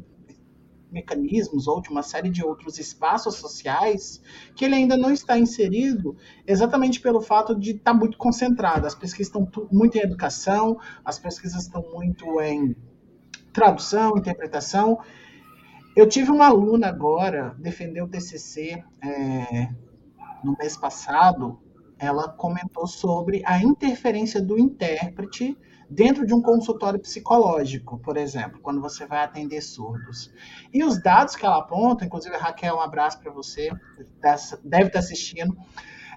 mecanismos 0.92 1.68
ou 1.68 1.82
de 1.82 1.90
uma 1.90 2.04
série 2.04 2.30
de 2.30 2.44
outros 2.44 2.80
espaços 2.80 3.36
sociais 3.36 4.22
que 4.56 4.66
ele 4.66 4.76
ainda 4.76 4.96
não 4.96 5.12
está 5.12 5.38
inserido 5.38 6.16
exatamente 6.46 7.00
pelo 7.00 7.22
fato 7.22 7.56
de 7.56 7.72
estar 7.72 7.92
tá 7.92 7.94
muito 7.94 8.18
concentrado. 8.18 8.88
As 8.88 8.96
pesquisas 8.96 9.28
estão 9.28 9.50
muito 9.72 9.98
em 9.98 10.02
educação, 10.02 10.80
as 11.04 11.20
pesquisas 11.20 11.64
estão 11.64 11.84
muito 11.94 12.42
em 12.42 12.76
tradução, 13.52 14.18
interpretação. 14.18 15.00
Eu 15.96 16.08
tive 16.08 16.32
uma 16.32 16.48
aluna 16.48 16.88
agora, 16.88 17.56
defendeu 17.58 18.06
o 18.06 18.10
TCC 18.10 18.84
é, 19.02 19.70
no 20.44 20.56
mês 20.60 20.76
passado, 20.76 21.60
ela 21.98 22.30
comentou 22.30 22.86
sobre 22.86 23.42
a 23.46 23.62
interferência 23.62 24.42
do 24.42 24.60
intérprete 24.60 25.58
dentro 25.90 26.26
de 26.26 26.34
um 26.34 26.42
consultório 26.42 27.00
psicológico, 27.00 27.98
por 28.00 28.18
exemplo, 28.18 28.60
quando 28.62 28.82
você 28.82 29.06
vai 29.06 29.24
atender 29.24 29.62
surdos. 29.62 30.32
E 30.74 30.84
os 30.84 31.02
dados 31.02 31.36
que 31.36 31.46
ela 31.46 31.60
aponta, 31.60 32.06
inclusive, 32.06 32.36
Raquel, 32.36 32.76
um 32.76 32.82
abraço 32.82 33.20
para 33.20 33.32
você, 33.32 33.70
deve 34.64 34.88
estar 34.88 35.00
assistindo. 35.00 35.56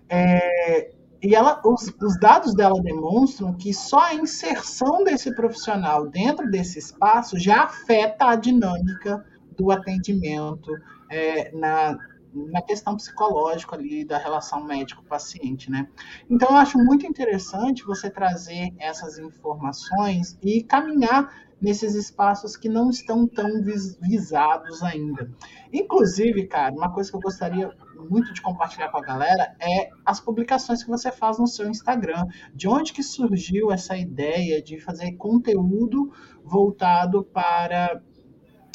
É, 0.09 0.93
e 1.23 1.35
ela, 1.35 1.61
os, 1.65 1.93
os, 2.01 2.19
dados 2.19 2.55
dela 2.55 2.81
demonstram 2.81 3.53
que 3.53 3.75
só 3.75 4.01
a 4.01 4.15
inserção 4.15 5.03
desse 5.03 5.35
profissional 5.35 6.09
dentro 6.09 6.49
desse 6.51 6.79
espaço 6.79 7.39
já 7.39 7.65
afeta 7.65 8.27
a 8.27 8.37
dinâmica 8.37 9.25
do 9.57 9.71
atendimento 9.73 10.71
é, 11.11 11.51
na, 11.57 11.99
na 12.35 12.63
questão 12.63 12.97
psicológica 12.97 13.77
ali 13.77 14.05
da 14.05 14.19
relação 14.19 14.65
médico-paciente, 14.65 15.71
né? 15.71 15.89
Então 16.29 16.49
eu 16.51 16.57
acho 16.57 16.79
muito 16.79 17.07
interessante 17.07 17.85
você 17.85 18.11
trazer 18.11 18.75
essas 18.79 19.19
informações 19.19 20.39
e 20.43 20.63
caminhar 20.63 21.49
nesses 21.61 21.95
espaços 21.95 22.57
que 22.57 22.69
não 22.69 22.91
estão 22.91 23.27
tão 23.27 23.63
visados 24.01 24.83
ainda. 24.83 25.31
Inclusive, 25.73 26.47
cara, 26.47 26.73
uma 26.73 26.93
coisa 26.93 27.11
que 27.11 27.17
eu 27.17 27.21
gostaria 27.21 27.71
muito 28.09 28.33
de 28.33 28.41
compartilhar 28.41 28.91
com 28.91 28.99
a 28.99 29.03
galera 29.03 29.57
é 29.61 29.91
as 30.07 30.21
publicações 30.21 30.83
que 30.83 30.89
você 30.89 31.11
faz 31.11 31.39
no 31.39 31.47
seu 31.47 31.69
Instagram. 31.69 32.27
De 32.55 32.69
onde 32.69 32.93
que 32.93 33.03
surgiu 33.03 33.73
essa 33.73 33.97
ideia 33.97 34.63
de 34.63 34.79
fazer 34.81 35.13
conteúdo 35.13 36.13
voltado 36.45 37.25
para 37.25 38.01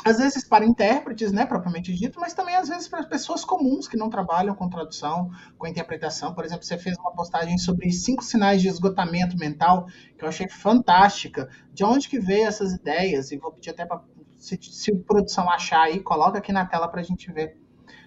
às 0.05 0.17
vezes 0.17 0.43
para 0.43 0.65
intérpretes, 0.65 1.31
né, 1.31 1.45
propriamente 1.45 1.93
dito, 1.93 2.19
mas 2.19 2.33
também 2.33 2.55
às 2.55 2.67
vezes 2.67 2.87
para 2.87 3.03
pessoas 3.03 3.45
comuns 3.45 3.87
que 3.87 3.97
não 3.97 4.09
trabalham 4.09 4.55
com 4.55 4.69
tradução, 4.69 5.29
com 5.57 5.67
interpretação. 5.67 6.33
Por 6.33 6.43
exemplo, 6.43 6.63
você 6.63 6.77
fez 6.77 6.97
uma 6.97 7.11
postagem 7.11 7.57
sobre 7.57 7.91
cinco 7.91 8.23
sinais 8.23 8.61
de 8.61 8.67
esgotamento 8.67 9.37
mental, 9.37 9.87
que 10.17 10.23
eu 10.23 10.27
achei 10.27 10.47
fantástica. 10.47 11.49
De 11.73 11.83
onde 11.83 12.09
que 12.09 12.19
veio 12.19 12.47
essas 12.47 12.73
ideias? 12.73 13.31
E 13.31 13.37
vou 13.37 13.51
pedir 13.51 13.69
até 13.69 13.85
para 13.85 14.01
se, 14.37 14.59
se 14.61 14.91
a 14.91 14.95
produção 15.07 15.49
achar 15.49 15.83
aí, 15.83 16.01
coloca 16.01 16.37
aqui 16.37 16.51
na 16.51 16.65
tela 16.65 16.87
para 16.87 16.99
a 16.99 17.03
gente 17.03 17.31
ver. 17.31 17.57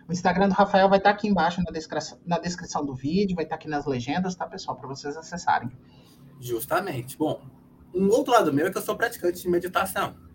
O 0.07 0.13
Instagram 0.13 0.49
do 0.49 0.55
Rafael 0.55 0.89
vai 0.89 0.99
estar 0.99 1.11
tá 1.11 1.17
aqui 1.17 1.27
embaixo 1.27 1.63
na 1.63 1.73
descrição, 1.73 2.19
na 2.27 2.39
descrição 2.39 2.85
do 2.85 2.95
vídeo, 2.95 3.35
vai 3.35 3.45
estar 3.45 3.57
tá 3.57 3.61
aqui 3.61 3.69
nas 3.69 3.87
legendas, 3.87 4.35
tá, 4.35 4.47
pessoal? 4.47 4.77
Para 4.77 4.89
vocês 4.89 5.17
acessarem. 5.17 5.71
Justamente. 6.39 7.17
Bom, 7.17 7.43
um 7.95 8.09
outro 8.11 8.33
lado 8.33 8.53
meu 8.53 8.67
é 8.67 8.71
que 8.71 8.77
eu 8.77 8.83
sou 8.83 8.97
praticante 8.97 9.41
de 9.41 9.49
meditação. 9.49 10.26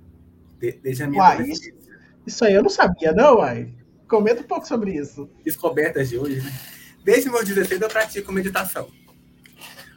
Desde 0.84 1.04
a 1.04 1.08
minha 1.08 1.22
uai, 1.22 1.50
isso, 1.50 1.72
isso, 2.26 2.46
aí 2.46 2.54
eu 2.54 2.62
não 2.62 2.70
sabia, 2.70 3.12
não, 3.12 3.38
uai. 3.38 3.74
Comenta 4.08 4.42
um 4.42 4.46
pouco 4.46 4.68
sobre 4.68 4.94
isso. 4.94 5.30
Descobertas 5.44 6.10
de 6.10 6.18
hoje, 6.18 6.42
né? 6.42 6.52
Desde 7.04 7.30
meus 7.30 7.46
16 7.46 7.82
eu 7.82 7.90
pratico 7.90 8.32
meditação. 8.32 8.90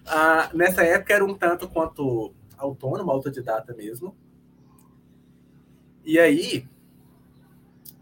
Ah, 0.06 0.50
nessa 0.54 0.82
época 0.82 1.12
era 1.12 1.24
um 1.24 1.34
tanto 1.34 1.68
quanto 1.68 2.34
autônomo, 2.56 3.10
autodidata 3.10 3.74
mesmo. 3.74 4.16
E 6.04 6.18
aí, 6.18 6.68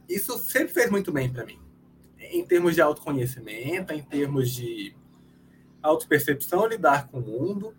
isso 0.09 0.39
sempre 0.39 0.75
fez 0.75 0.91
muito 0.91 1.13
bem 1.13 1.33
para 1.33 1.45
mim. 1.45 1.59
Em 2.19 2.45
termos 2.45 2.75
de 2.75 2.81
autoconhecimento, 2.81 3.93
em 3.93 4.03
termos 4.03 4.51
de 4.51 4.95
autopercepção, 5.83 6.67
lidar 6.67 7.09
com 7.09 7.19
o 7.19 7.23
mundo. 7.23 7.75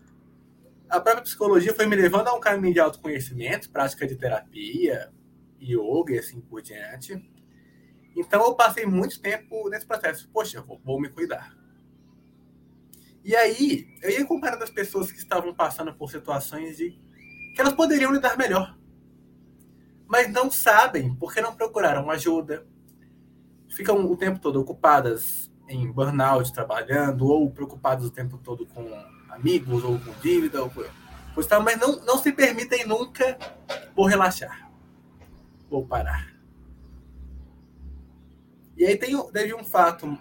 A 0.94 1.00
própria 1.00 1.24
psicologia 1.24 1.74
foi 1.74 1.86
me 1.88 1.96
levando 1.96 2.28
a 2.28 2.36
um 2.36 2.40
caminho 2.40 2.74
de 2.74 2.80
autoconhecimento, 2.80 3.70
prática 3.72 4.06
de 4.06 4.16
terapia, 4.16 5.12
yoga 5.60 6.14
e 6.14 6.20
assim 6.20 6.40
por 6.40 6.62
diante. 6.62 7.20
Então 8.16 8.44
eu 8.44 8.54
passei 8.54 8.86
muito 8.86 9.20
tempo 9.20 9.68
nesse 9.70 9.86
processo. 9.86 10.30
Poxa, 10.32 10.62
vou, 10.62 10.80
vou 10.84 11.02
me 11.02 11.10
cuidar. 11.10 11.58
E 13.24 13.36
aí, 13.36 13.88
eu 14.02 14.12
ia 14.12 14.26
comparando 14.26 14.64
as 14.64 14.70
pessoas 14.70 15.12
que 15.12 15.18
estavam 15.18 15.54
passando 15.56 15.94
por 15.96 16.12
situações 16.12 16.78
de 16.78 16.92
que 17.56 17.62
elas 17.62 17.74
poderiam 17.74 18.12
lidar 18.12 18.38
melhor 18.38 18.78
mas 20.14 20.32
não 20.32 20.52
sabem 20.52 21.16
porque 21.16 21.42
não 21.42 21.56
procuraram 21.56 22.12
ajuda. 22.12 22.68
Ficam 23.68 24.06
o 24.06 24.16
tempo 24.16 24.38
todo 24.38 24.62
ocupadas 24.62 25.52
em 25.68 25.92
burnout, 25.92 26.54
trabalhando, 26.54 27.26
ou 27.26 27.50
preocupadas 27.50 28.06
o 28.06 28.12
tempo 28.12 28.38
todo 28.38 28.64
com 28.68 28.88
amigos, 29.34 29.84
ou 29.84 30.00
com 30.00 30.12
dívida, 30.22 30.64
ou 30.64 30.70
com 30.70 30.84
tal, 31.48 31.64
mas 31.64 31.80
não, 31.80 31.98
não 32.06 32.18
se 32.18 32.32
permitem 32.32 32.86
nunca 32.86 33.38
vou 33.96 34.06
relaxar, 34.06 34.70
vou 35.70 35.86
parar. 35.86 36.34
E 38.78 38.86
aí 38.86 38.98
tem, 38.98 39.16
teve 39.32 39.54
um 39.54 39.64
fato 39.64 40.18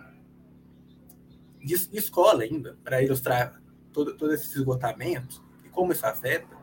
de, 1.61 1.89
de 1.89 1.99
escola 1.99 2.43
ainda, 2.43 2.79
para 2.83 3.03
ilustrar 3.03 3.61
todo, 3.93 4.17
todo 4.17 4.33
esse 4.33 4.57
esgotamento 4.57 5.43
e 5.65 5.69
como 5.69 5.93
isso 5.93 6.07
afeta, 6.07 6.57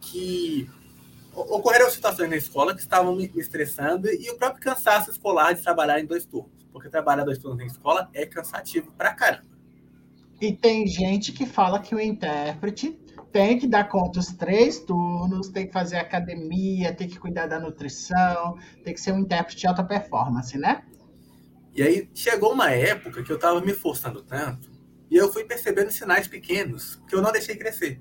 que 0.00 0.68
ocorreram 1.32 1.90
situações 1.90 2.28
na 2.28 2.36
escola 2.36 2.74
que 2.74 2.80
estavam 2.80 3.14
me 3.14 3.30
estressando 3.36 4.08
e 4.08 4.30
o 4.30 4.36
próprio 4.36 4.62
cansaço 4.62 5.10
escolar 5.10 5.52
de 5.54 5.62
trabalhar 5.62 6.00
em 6.00 6.06
dois 6.06 6.24
turnos. 6.24 6.66
Porque 6.72 6.88
trabalhar 6.88 7.24
dois 7.24 7.38
turnos 7.38 7.60
em 7.60 7.66
escola 7.66 8.08
é 8.12 8.24
cansativo 8.26 8.92
pra 8.92 9.12
caramba. 9.12 9.59
E 10.40 10.52
tem 10.52 10.86
gente 10.86 11.32
que 11.32 11.44
fala 11.44 11.80
que 11.80 11.94
o 11.94 12.00
intérprete 12.00 12.98
tem 13.30 13.58
que 13.58 13.66
dar 13.66 13.84
conta 13.88 14.18
dos 14.18 14.32
três 14.32 14.80
turnos, 14.80 15.48
tem 15.48 15.66
que 15.66 15.72
fazer 15.72 15.96
academia, 15.96 16.94
tem 16.94 17.08
que 17.08 17.18
cuidar 17.18 17.46
da 17.46 17.60
nutrição, 17.60 18.58
tem 18.82 18.94
que 18.94 19.00
ser 19.00 19.12
um 19.12 19.18
intérprete 19.18 19.60
de 19.60 19.66
alta 19.66 19.84
performance, 19.84 20.56
né? 20.58 20.82
E 21.74 21.82
aí 21.82 22.10
chegou 22.14 22.52
uma 22.52 22.70
época 22.70 23.22
que 23.22 23.30
eu 23.30 23.36
estava 23.36 23.60
me 23.60 23.72
forçando 23.72 24.22
tanto 24.22 24.70
e 25.10 25.16
eu 25.16 25.32
fui 25.32 25.44
percebendo 25.44 25.90
sinais 25.90 26.26
pequenos 26.26 27.00
que 27.06 27.14
eu 27.14 27.22
não 27.22 27.30
deixei 27.30 27.56
crescer. 27.56 28.00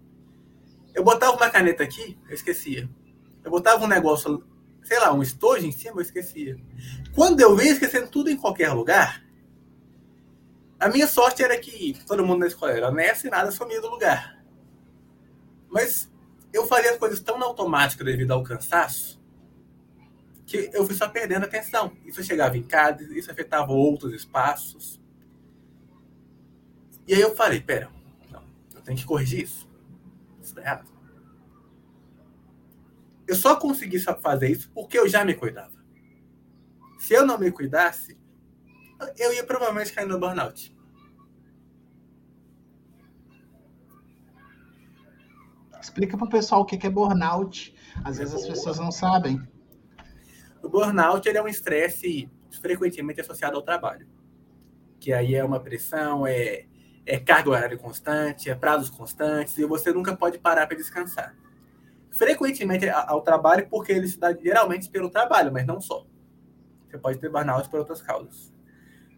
Eu 0.94 1.04
botava 1.04 1.36
uma 1.36 1.50
caneta 1.50 1.84
aqui, 1.84 2.18
eu 2.28 2.34
esquecia. 2.34 2.90
Eu 3.44 3.52
botava 3.52 3.84
um 3.84 3.88
negócio, 3.88 4.44
sei 4.84 5.00
lá, 5.00 5.14
um 5.14 5.22
estojo 5.22 5.66
em 5.66 5.72
cima, 5.72 5.98
eu 5.98 6.02
esquecia. 6.02 6.58
Quando 7.14 7.42
eu 7.42 7.60
ia 7.62 7.72
esquecendo 7.72 8.08
tudo 8.08 8.30
em 8.30 8.36
qualquer 8.36 8.72
lugar, 8.74 9.24
a 10.80 10.88
minha 10.88 11.08
sorte 11.08 11.44
era 11.44 11.60
que 11.60 12.00
todo 12.08 12.26
mundo 12.26 12.40
na 12.40 12.48
escola 12.48 12.72
era 12.72 12.88
honesto 12.88 13.28
e 13.28 13.30
nada 13.30 13.52
sumia 13.52 13.82
do 13.82 13.90
lugar. 13.90 14.42
Mas 15.70 16.10
eu 16.54 16.66
fazia 16.66 16.92
as 16.92 16.98
coisas 16.98 17.20
tão 17.20 17.42
automáticas 17.44 18.06
devido 18.06 18.32
ao 18.32 18.44
cansaço 18.44 19.20
que 20.50 20.72
eu 20.74 20.84
fui 20.84 20.96
só 20.96 21.08
perdendo 21.08 21.46
atenção. 21.46 21.96
Isso 22.04 22.24
chegava 22.24 22.58
em 22.58 22.64
casa, 22.64 23.04
isso 23.16 23.30
afetava 23.30 23.72
outros 23.72 24.14
espaços. 24.14 25.00
E 27.08 27.14
aí 27.14 27.22
eu 27.22 27.36
falei, 27.36 27.62
pera, 27.62 27.92
não, 28.32 28.44
eu 28.74 28.82
tenho 28.82 28.98
que 28.98 29.06
corrigir 29.06 29.44
isso. 29.44 29.70
Isso 30.42 30.56
tá 30.56 30.62
errado. 30.62 30.90
Eu 33.28 33.36
só 33.36 33.56
consegui 33.58 34.00
fazer 34.00 34.50
isso 34.50 34.72
porque 34.74 34.98
eu 34.98 35.08
já 35.08 35.24
me 35.24 35.36
cuidava. 35.36 35.78
Se 36.98 37.14
eu 37.14 37.28
não 37.28 37.38
me 37.38 37.52
cuidasse, 37.52 38.18
eu 39.18 39.34
ia 39.34 39.44
provavelmente 39.44 39.94
cair 39.94 40.08
no 40.08 40.20
burnout. 40.20 40.76
Explica 45.82 46.18
para 46.18 46.28
o 46.28 46.30
pessoal 46.30 46.62
o 46.62 46.66
que 46.66 46.86
é 46.86 46.90
burnout. 46.90 47.74
Às 48.04 48.18
vezes 48.18 48.36
as 48.36 48.48
pessoas 48.48 48.78
não 48.80 48.92
sabem. 48.92 49.42
O 50.62 50.70
burnout 50.70 51.28
é 51.28 51.42
um 51.42 51.48
estresse 51.48 52.30
frequentemente 52.62 53.22
associado 53.22 53.56
ao 53.56 53.62
trabalho. 53.62 54.08
Que 55.00 55.14
aí 55.14 55.36
é 55.36 55.44
uma 55.44 55.60
pressão, 55.60 56.28
é, 56.28 56.66
é 57.06 57.18
carga 57.18 57.50
horária 57.50 57.78
constante, 57.78 58.50
é 58.50 58.56
prazos 58.56 58.90
constantes, 58.90 59.58
e 59.58 59.66
você 59.66 59.94
nunca 59.94 60.16
pode 60.16 60.38
parar 60.38 60.68
para 60.68 60.76
descansar 60.76 61.36
frequentemente 62.12 62.90
ao 62.90 63.22
trabalho, 63.22 63.68
porque 63.70 63.92
ele 63.92 64.08
se 64.08 64.20
dá 64.20 64.34
geralmente 64.34 64.90
pelo 64.90 65.10
trabalho, 65.10 65.52
mas 65.54 65.66
não 65.66 65.80
só. 65.80 66.06
Você 66.86 66.98
pode 66.98 67.20
ter 67.20 67.30
burnout 67.30 67.70
por 67.70 67.80
outras 67.80 68.02
causas. 68.02 68.52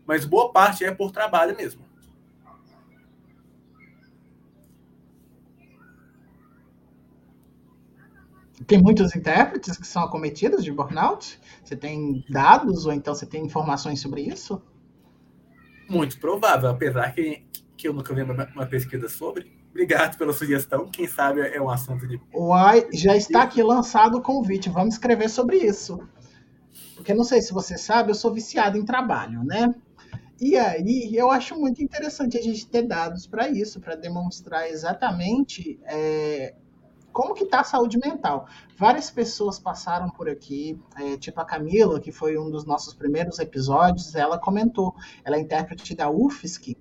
Mas 0.05 0.25
boa 0.25 0.51
parte 0.51 0.83
é 0.83 0.93
por 0.93 1.11
trabalho 1.11 1.55
mesmo. 1.55 1.91
Tem 8.67 8.81
muitos 8.81 9.15
intérpretes 9.15 9.77
que 9.77 9.87
são 9.87 10.03
acometidos 10.03 10.63
de 10.63 10.71
burnout? 10.71 11.39
Você 11.63 11.75
tem 11.75 12.23
dados 12.29 12.85
ou 12.85 12.93
então 12.93 13.13
você 13.13 13.25
tem 13.25 13.45
informações 13.45 13.99
sobre 13.99 14.21
isso? 14.21 14.61
Muito 15.89 16.19
provável, 16.19 16.69
apesar 16.69 17.11
que, 17.13 17.43
que 17.75 17.87
eu 17.87 17.93
nunca 17.93 18.13
vi 18.13 18.21
uma, 18.21 18.47
uma 18.55 18.65
pesquisa 18.65 19.09
sobre. 19.09 19.51
Obrigado 19.71 20.17
pela 20.17 20.33
sugestão. 20.33 20.87
Quem 20.89 21.07
sabe 21.07 21.41
é 21.41 21.61
um 21.61 21.69
assunto 21.69 22.07
de. 22.07 22.19
Uai, 22.33 22.87
já 22.93 23.15
está 23.15 23.43
aqui 23.43 23.63
lançado 23.63 24.17
o 24.17 24.21
convite. 24.21 24.69
Vamos 24.69 24.95
escrever 24.95 25.29
sobre 25.29 25.57
isso. 25.57 25.99
Porque 26.95 27.13
não 27.13 27.23
sei 27.23 27.41
se 27.41 27.53
você 27.53 27.77
sabe, 27.77 28.11
eu 28.11 28.15
sou 28.15 28.33
viciado 28.33 28.77
em 28.77 28.85
trabalho, 28.85 29.43
né? 29.43 29.73
E 30.41 30.57
aí 30.57 31.15
eu 31.15 31.29
acho 31.29 31.55
muito 31.55 31.83
interessante 31.83 32.35
a 32.35 32.41
gente 32.41 32.65
ter 32.65 32.81
dados 32.81 33.27
para 33.27 33.47
isso, 33.47 33.79
para 33.79 33.93
demonstrar 33.93 34.67
exatamente 34.67 35.79
é, 35.83 36.55
como 37.13 37.35
que 37.35 37.43
está 37.43 37.59
a 37.59 37.63
saúde 37.63 37.99
mental. 37.99 38.47
Várias 38.75 39.11
pessoas 39.11 39.59
passaram 39.59 40.09
por 40.09 40.27
aqui, 40.27 40.81
é, 40.97 41.15
tipo 41.15 41.39
a 41.39 41.45
Camila, 41.45 41.99
que 41.99 42.11
foi 42.11 42.39
um 42.39 42.49
dos 42.49 42.65
nossos 42.65 42.95
primeiros 42.95 43.37
episódios, 43.37 44.15
ela 44.15 44.39
comentou, 44.39 44.95
ela 45.23 45.35
é 45.35 45.39
intérprete 45.39 45.93
da 45.93 46.09
UFSC, 46.09 46.75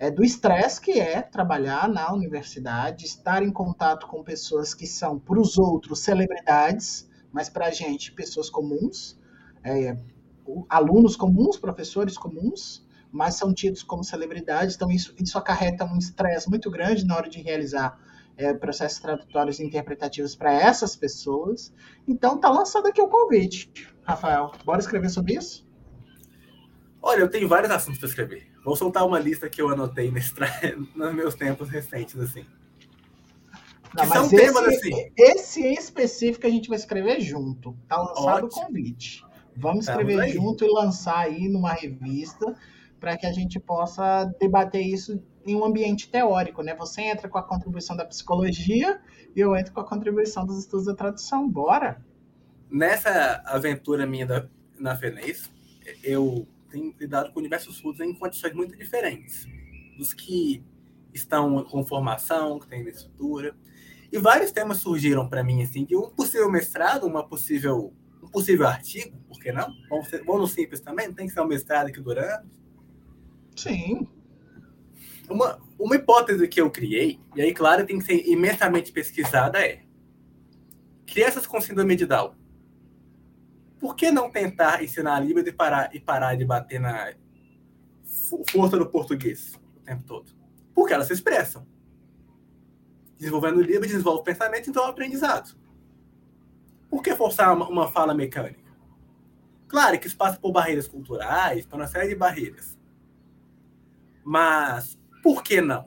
é, 0.00 0.10
do 0.10 0.24
estresse 0.24 0.80
que 0.80 0.98
é 0.98 1.22
trabalhar 1.22 1.88
na 1.88 2.12
universidade, 2.12 3.04
estar 3.04 3.40
em 3.40 3.52
contato 3.52 4.08
com 4.08 4.24
pessoas 4.24 4.74
que 4.74 4.84
são, 4.84 5.16
para 5.16 5.38
os 5.38 5.56
outros, 5.58 6.00
celebridades, 6.00 7.08
mas 7.32 7.48
para 7.48 7.66
a 7.66 7.70
gente, 7.70 8.10
pessoas 8.10 8.50
comuns, 8.50 9.16
é, 9.62 9.96
alunos 10.68 11.14
comuns, 11.14 11.56
professores 11.56 12.18
comuns, 12.18 12.84
mas 13.16 13.34
são 13.34 13.52
tidos 13.52 13.82
como 13.82 14.04
celebridades, 14.04 14.76
então 14.76 14.90
isso, 14.90 15.14
isso 15.18 15.38
acarreta 15.38 15.84
um 15.84 15.96
estresse 15.96 16.48
muito 16.50 16.70
grande 16.70 17.06
na 17.06 17.16
hora 17.16 17.28
de 17.28 17.40
realizar 17.40 17.98
é, 18.36 18.52
processos 18.52 18.98
tradutórios 18.98 19.58
e 19.58 19.64
interpretativos 19.64 20.36
para 20.36 20.52
essas 20.52 20.94
pessoas. 20.94 21.72
Então, 22.06 22.38
tá 22.38 22.50
lançado 22.50 22.86
aqui 22.86 23.00
o 23.00 23.08
convite. 23.08 23.72
Rafael, 24.02 24.52
bora 24.64 24.80
escrever 24.80 25.08
sobre 25.08 25.34
isso? 25.34 25.66
Olha, 27.00 27.20
eu 27.20 27.30
tenho 27.30 27.48
vários 27.48 27.70
assuntos 27.70 27.98
para 27.98 28.08
escrever. 28.08 28.52
Vou 28.62 28.76
soltar 28.76 29.06
uma 29.06 29.18
lista 29.18 29.48
que 29.48 29.62
eu 29.62 29.70
anotei 29.70 30.10
nesse 30.10 30.34
tra... 30.34 30.48
nos 30.94 31.14
meus 31.14 31.34
tempos 31.34 31.70
recentes, 31.70 32.18
assim. 32.18 32.44
Não, 33.96 34.04
que 34.04 34.12
são 34.12 34.26
esse, 34.26 34.36
temas 34.36 34.64
assim. 34.64 35.10
Esse 35.16 35.62
em 35.62 35.74
específico 35.74 36.46
a 36.46 36.50
gente 36.50 36.68
vai 36.68 36.76
escrever 36.76 37.20
junto. 37.20 37.74
Tá 37.88 37.96
lançado 37.96 38.46
o 38.46 38.50
convite. 38.50 39.24
Vamos 39.56 39.88
escrever 39.88 40.28
junto 40.28 40.66
e 40.66 40.68
lançar 40.68 41.20
aí 41.20 41.48
numa 41.48 41.72
revista 41.72 42.54
para 43.00 43.16
que 43.16 43.26
a 43.26 43.32
gente 43.32 43.58
possa 43.60 44.24
debater 44.40 44.82
isso 44.82 45.22
em 45.44 45.54
um 45.54 45.64
ambiente 45.64 46.08
teórico, 46.08 46.62
né? 46.62 46.74
Você 46.74 47.02
entra 47.02 47.28
com 47.28 47.38
a 47.38 47.42
contribuição 47.42 47.96
da 47.96 48.04
psicologia 48.04 49.00
e 49.34 49.40
eu 49.40 49.56
entro 49.56 49.72
com 49.72 49.80
a 49.80 49.88
contribuição 49.88 50.44
dos 50.44 50.58
estudos 50.58 50.86
da 50.86 50.94
tradução. 50.94 51.48
Bora! 51.48 52.04
nessa 52.70 53.42
aventura 53.46 54.06
minha 54.06 54.26
da, 54.26 54.48
na 54.78 54.96
FENES, 54.96 55.50
eu 56.02 56.46
tenho 56.70 56.94
lidado 56.98 57.32
com 57.32 57.40
diversos 57.40 57.76
surdos 57.76 58.00
em 58.00 58.14
condições 58.14 58.54
muito 58.54 58.76
diferentes. 58.76 59.46
Dos 59.96 60.12
que 60.12 60.62
estão 61.14 61.64
com 61.64 61.84
formação, 61.84 62.58
que 62.58 62.66
têm 62.66 62.86
estrutura. 62.88 63.54
E 64.12 64.18
vários 64.18 64.52
temas 64.52 64.78
surgiram 64.78 65.28
para 65.28 65.42
mim, 65.42 65.62
assim, 65.62 65.84
de 65.84 65.96
um 65.96 66.10
possível 66.10 66.50
mestrado, 66.50 67.06
uma 67.06 67.26
possível, 67.26 67.92
um 68.22 68.28
possível 68.28 68.66
artigo, 68.66 69.16
por 69.28 69.38
que 69.38 69.50
não? 69.52 69.68
Vamos, 69.88 70.08
ser, 70.08 70.24
vamos 70.24 70.40
no 70.42 70.48
simples 70.48 70.80
também, 70.80 71.12
tem 71.12 71.26
que 71.26 71.32
ser 71.32 71.40
um 71.40 71.46
mestrado 71.46 71.90
que 71.90 72.00
dura 72.00 72.38
anos. 72.38 72.65
Sim. 73.56 74.06
Uma, 75.28 75.58
uma 75.78 75.96
hipótese 75.96 76.46
que 76.46 76.60
eu 76.60 76.70
criei, 76.70 77.18
e 77.34 77.42
aí, 77.42 77.52
claro, 77.52 77.84
tem 77.84 77.98
que 77.98 78.04
ser 78.04 78.28
imensamente 78.28 78.92
pesquisada, 78.92 79.58
é 79.58 79.82
crianças 81.06 81.46
com 81.46 81.60
síndrome 81.60 81.96
de 81.96 82.06
Down. 82.06 82.34
Por 83.78 83.94
que 83.94 84.10
não 84.10 84.30
tentar 84.30 84.82
ensinar 84.82 85.20
Libras 85.20 85.46
e 85.46 85.52
parar, 85.52 85.94
e 85.94 86.00
parar 86.00 86.36
de 86.36 86.44
bater 86.44 86.80
na 86.80 87.14
força 88.50 88.76
do 88.78 88.86
português 88.86 89.58
o 89.76 89.80
tempo 89.80 90.04
todo? 90.04 90.30
Porque 90.74 90.92
elas 90.92 91.06
se 91.06 91.14
expressam. 91.14 91.66
Desenvolvendo 93.18 93.62
livro, 93.62 93.86
desenvolve 93.86 94.24
pensamento, 94.24 94.68
então 94.68 94.82
é 94.82 94.86
o 94.86 94.90
aprendizado. 94.90 95.56
Por 96.90 97.02
que 97.02 97.14
forçar 97.16 97.54
uma, 97.54 97.68
uma 97.68 97.90
fala 97.90 98.14
mecânica? 98.14 98.66
Claro 99.68 99.98
que 99.98 100.06
isso 100.06 100.16
passa 100.16 100.38
por 100.38 100.52
barreiras 100.52 100.86
culturais, 100.86 101.66
por 101.66 101.76
uma 101.76 101.86
série 101.86 102.08
de 102.08 102.14
barreiras. 102.14 102.75
Mas 104.26 104.98
por 105.22 105.40
que 105.44 105.60
não? 105.60 105.86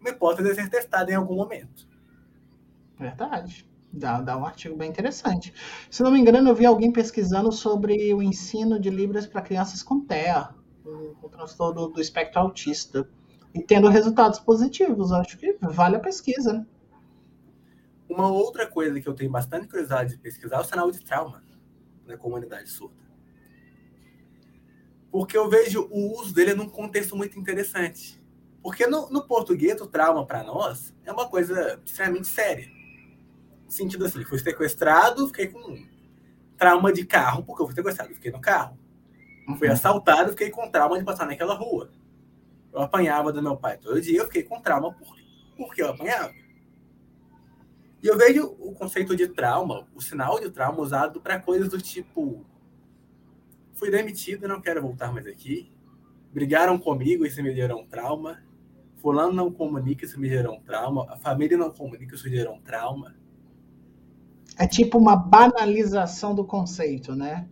Uma 0.00 0.08
hipótese 0.08 0.50
a 0.50 0.54
ser 0.54 0.70
testada 0.70 1.12
em 1.12 1.14
algum 1.14 1.36
momento. 1.36 1.86
Verdade. 2.98 3.68
Dá, 3.92 4.22
dá 4.22 4.38
um 4.38 4.46
artigo 4.46 4.74
bem 4.74 4.88
interessante. 4.88 5.52
Se 5.90 6.02
não 6.02 6.10
me 6.10 6.18
engano, 6.18 6.48
eu 6.48 6.54
vi 6.54 6.64
alguém 6.64 6.90
pesquisando 6.90 7.52
sobre 7.52 8.12
o 8.14 8.22
ensino 8.22 8.80
de 8.80 8.88
Libras 8.88 9.26
para 9.26 9.42
crianças 9.42 9.82
com 9.82 10.00
TEA, 10.00 10.48
o, 10.82 11.28
transtorno 11.28 11.88
do 11.88 12.00
espectro 12.00 12.40
autista 12.40 13.06
e 13.54 13.62
tendo 13.62 13.88
resultados 13.88 14.38
positivos. 14.38 15.12
Acho 15.12 15.36
que 15.36 15.58
vale 15.60 15.96
a 15.96 16.00
pesquisa. 16.00 16.54
Né? 16.54 16.66
Uma 18.08 18.28
outra 18.28 18.66
coisa 18.66 18.98
que 18.98 19.06
eu 19.06 19.14
tenho 19.14 19.30
bastante 19.30 19.68
curiosidade 19.68 20.12
de 20.12 20.18
pesquisar 20.18 20.56
é 20.56 20.60
o 20.60 20.64
sinal 20.64 20.90
de 20.90 21.04
trauma 21.04 21.42
na 22.06 22.16
comunidade 22.16 22.70
surda. 22.70 23.05
Porque 25.16 25.34
eu 25.34 25.48
vejo 25.48 25.88
o 25.90 26.20
uso 26.20 26.34
dele 26.34 26.52
num 26.52 26.68
contexto 26.68 27.16
muito 27.16 27.40
interessante. 27.40 28.22
Porque 28.62 28.86
no, 28.86 29.08
no 29.08 29.26
português, 29.26 29.80
o 29.80 29.86
trauma 29.86 30.26
para 30.26 30.42
nós 30.42 30.94
é 31.06 31.10
uma 31.10 31.26
coisa 31.26 31.80
extremamente 31.86 32.26
séria. 32.26 32.68
No 33.64 33.70
sentido 33.70 34.04
assim, 34.04 34.22
fui 34.24 34.38
sequestrado, 34.38 35.26
fiquei 35.28 35.46
com 35.46 35.82
trauma 36.58 36.92
de 36.92 37.06
carro, 37.06 37.42
porque 37.44 37.62
eu 37.62 37.66
fui 37.66 37.74
sequestrado, 37.74 38.12
fiquei 38.12 38.30
no 38.30 38.42
carro. 38.42 38.78
Fui 39.58 39.68
uhum. 39.68 39.72
assaltado, 39.72 40.32
fiquei 40.32 40.50
com 40.50 40.70
trauma 40.70 40.98
de 40.98 41.04
passar 41.06 41.24
naquela 41.24 41.54
rua. 41.54 41.90
Eu 42.70 42.82
apanhava 42.82 43.32
do 43.32 43.42
meu 43.42 43.56
pai 43.56 43.78
todo 43.78 43.98
dia, 43.98 44.18
eu 44.18 44.26
fiquei 44.26 44.42
com 44.42 44.60
trauma 44.60 44.92
por, 44.92 45.16
porque 45.56 45.80
eu 45.80 45.88
apanhava. 45.88 46.34
E 48.02 48.06
eu 48.06 48.18
vejo 48.18 48.54
o 48.60 48.74
conceito 48.74 49.16
de 49.16 49.28
trauma, 49.28 49.88
o 49.94 50.02
sinal 50.02 50.38
de 50.38 50.50
trauma 50.50 50.78
usado 50.78 51.22
para 51.22 51.40
coisas 51.40 51.70
do 51.70 51.80
tipo: 51.80 52.44
fui 53.76 53.90
demitido, 53.90 54.48
não 54.48 54.60
quero 54.60 54.82
voltar 54.82 55.12
mais 55.12 55.26
aqui. 55.26 55.70
Brigaram 56.32 56.78
comigo, 56.78 57.24
isso 57.24 57.42
me 57.42 57.54
gerou 57.54 57.80
um 57.80 57.86
trauma. 57.86 58.42
Fulano 58.96 59.32
não 59.32 59.52
comunica, 59.52 60.04
isso 60.04 60.18
me 60.18 60.28
gerou 60.28 60.56
um 60.56 60.60
trauma. 60.60 61.06
A 61.08 61.16
família 61.16 61.56
não 61.56 61.70
comunica, 61.70 62.14
isso 62.14 62.28
gerou 62.28 62.54
um 62.54 62.60
trauma. 62.60 63.14
É 64.58 64.66
tipo 64.66 64.98
uma 64.98 65.14
banalização 65.14 66.34
do 66.34 66.44
conceito, 66.44 67.14
né? 67.14 67.48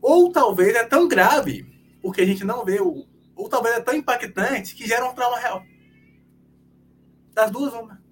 Ou 0.00 0.32
talvez 0.32 0.74
é 0.74 0.84
tão 0.84 1.06
grave, 1.06 1.66
porque 2.00 2.22
a 2.22 2.26
gente 2.26 2.44
não 2.44 2.64
vê 2.64 2.80
o, 2.80 3.06
ou 3.36 3.48
talvez 3.48 3.76
é 3.76 3.80
tão 3.80 3.94
impactante 3.94 4.74
que 4.74 4.86
gera 4.86 5.08
um 5.08 5.14
trauma 5.14 5.38
real. 5.38 5.62
Das 7.34 7.50
duas, 7.50 7.72
uma. 7.74 8.02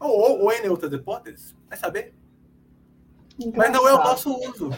Ou, 0.00 0.10
ou, 0.10 0.42
ou 0.44 0.52
em 0.52 0.68
outras 0.68 0.92
hipóteses, 0.92 1.54
vai 1.68 1.76
saber. 1.76 2.14
Engraçado. 3.38 3.56
Mas 3.56 3.72
não 3.72 3.88
é 3.88 3.94
o 3.94 3.98
nosso 3.98 4.32
uso. 4.50 4.70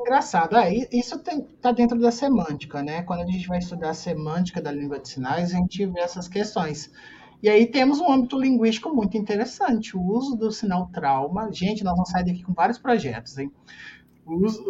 Engraçado, 0.00 0.56
é, 0.56 0.72
isso 0.92 1.16
está 1.16 1.72
dentro 1.72 1.98
da 1.98 2.12
semântica, 2.12 2.82
né? 2.82 3.02
Quando 3.02 3.22
a 3.22 3.26
gente 3.26 3.48
vai 3.48 3.58
estudar 3.58 3.90
a 3.90 3.94
semântica 3.94 4.62
da 4.62 4.70
língua 4.70 5.00
de 5.00 5.08
sinais, 5.08 5.52
a 5.52 5.56
gente 5.56 5.84
vê 5.86 6.00
essas 6.00 6.28
questões. 6.28 6.90
E 7.42 7.48
aí 7.48 7.66
temos 7.66 8.00
um 8.00 8.10
âmbito 8.10 8.38
linguístico 8.38 8.94
muito 8.94 9.16
interessante, 9.16 9.96
o 9.96 10.02
uso 10.02 10.36
do 10.36 10.52
sinal 10.52 10.88
trauma. 10.92 11.52
Gente, 11.52 11.82
nós 11.82 11.94
vamos 11.94 12.10
sair 12.10 12.24
daqui 12.24 12.44
com 12.44 12.52
vários 12.52 12.78
projetos, 12.78 13.36
hein? 13.38 13.52
os, 14.24 14.60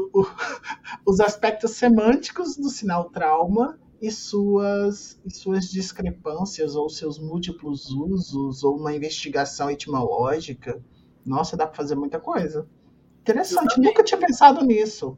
os 1.04 1.20
aspectos 1.20 1.72
semânticos 1.72 2.56
do 2.56 2.70
sinal 2.70 3.10
trauma 3.10 3.78
e 4.00 4.10
suas, 4.10 5.20
e 5.26 5.30
suas 5.30 5.68
discrepâncias 5.68 6.76
ou 6.76 6.88
seus 6.88 7.18
múltiplos 7.18 7.90
usos 7.90 8.62
ou 8.62 8.76
uma 8.76 8.94
investigação 8.94 9.70
etimológica. 9.70 10.82
Nossa, 11.26 11.56
dá 11.56 11.66
para 11.66 11.76
fazer 11.76 11.96
muita 11.96 12.18
coisa. 12.18 12.66
Interessante, 13.28 13.78
nunca 13.78 14.02
tinha 14.02 14.18
pensado 14.18 14.64
nisso. 14.64 15.16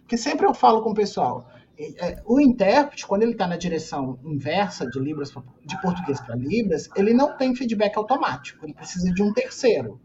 Porque 0.00 0.16
sempre 0.16 0.44
eu 0.44 0.52
falo 0.52 0.82
com 0.82 0.90
o 0.90 0.94
pessoal, 0.94 1.48
é, 1.78 2.20
o 2.26 2.40
intérprete, 2.40 3.06
quando 3.06 3.22
ele 3.22 3.32
está 3.32 3.46
na 3.46 3.56
direção 3.56 4.18
inversa 4.24 4.84
de 4.90 4.98
Libras 4.98 5.32
de 5.64 5.80
português 5.80 6.20
para 6.20 6.34
Libras, 6.34 6.88
ele 6.96 7.14
não 7.14 7.36
tem 7.36 7.54
feedback 7.54 7.96
automático, 7.96 8.66
ele 8.66 8.74
precisa 8.74 9.12
de 9.12 9.22
um 9.22 9.32
terceiro. 9.32 10.00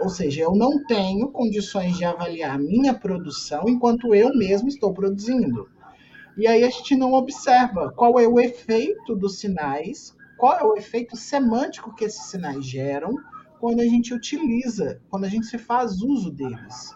Ou 0.00 0.08
seja, 0.08 0.42
eu 0.42 0.54
não 0.54 0.84
tenho 0.84 1.30
condições 1.30 1.98
de 1.98 2.04
avaliar 2.04 2.56
a 2.56 2.58
minha 2.58 2.94
produção 2.94 3.68
enquanto 3.68 4.14
eu 4.14 4.34
mesmo 4.34 4.68
estou 4.68 4.94
produzindo. 4.94 5.68
E 6.36 6.46
aí 6.46 6.64
a 6.64 6.70
gente 6.70 6.96
não 6.96 7.12
observa 7.12 7.92
qual 7.92 8.18
é 8.18 8.26
o 8.26 8.40
efeito 8.40 9.14
dos 9.14 9.38
sinais, 9.38 10.16
qual 10.38 10.58
é 10.58 10.64
o 10.64 10.76
efeito 10.76 11.14
semântico 11.14 11.94
que 11.94 12.04
esses 12.04 12.24
sinais 12.30 12.64
geram 12.64 13.14
quando 13.60 13.80
a 13.80 13.84
gente 13.84 14.12
utiliza, 14.12 15.00
quando 15.08 15.24
a 15.24 15.28
gente 15.28 15.46
se 15.46 15.58
faz 15.58 16.02
uso 16.02 16.32
deles. 16.32 16.92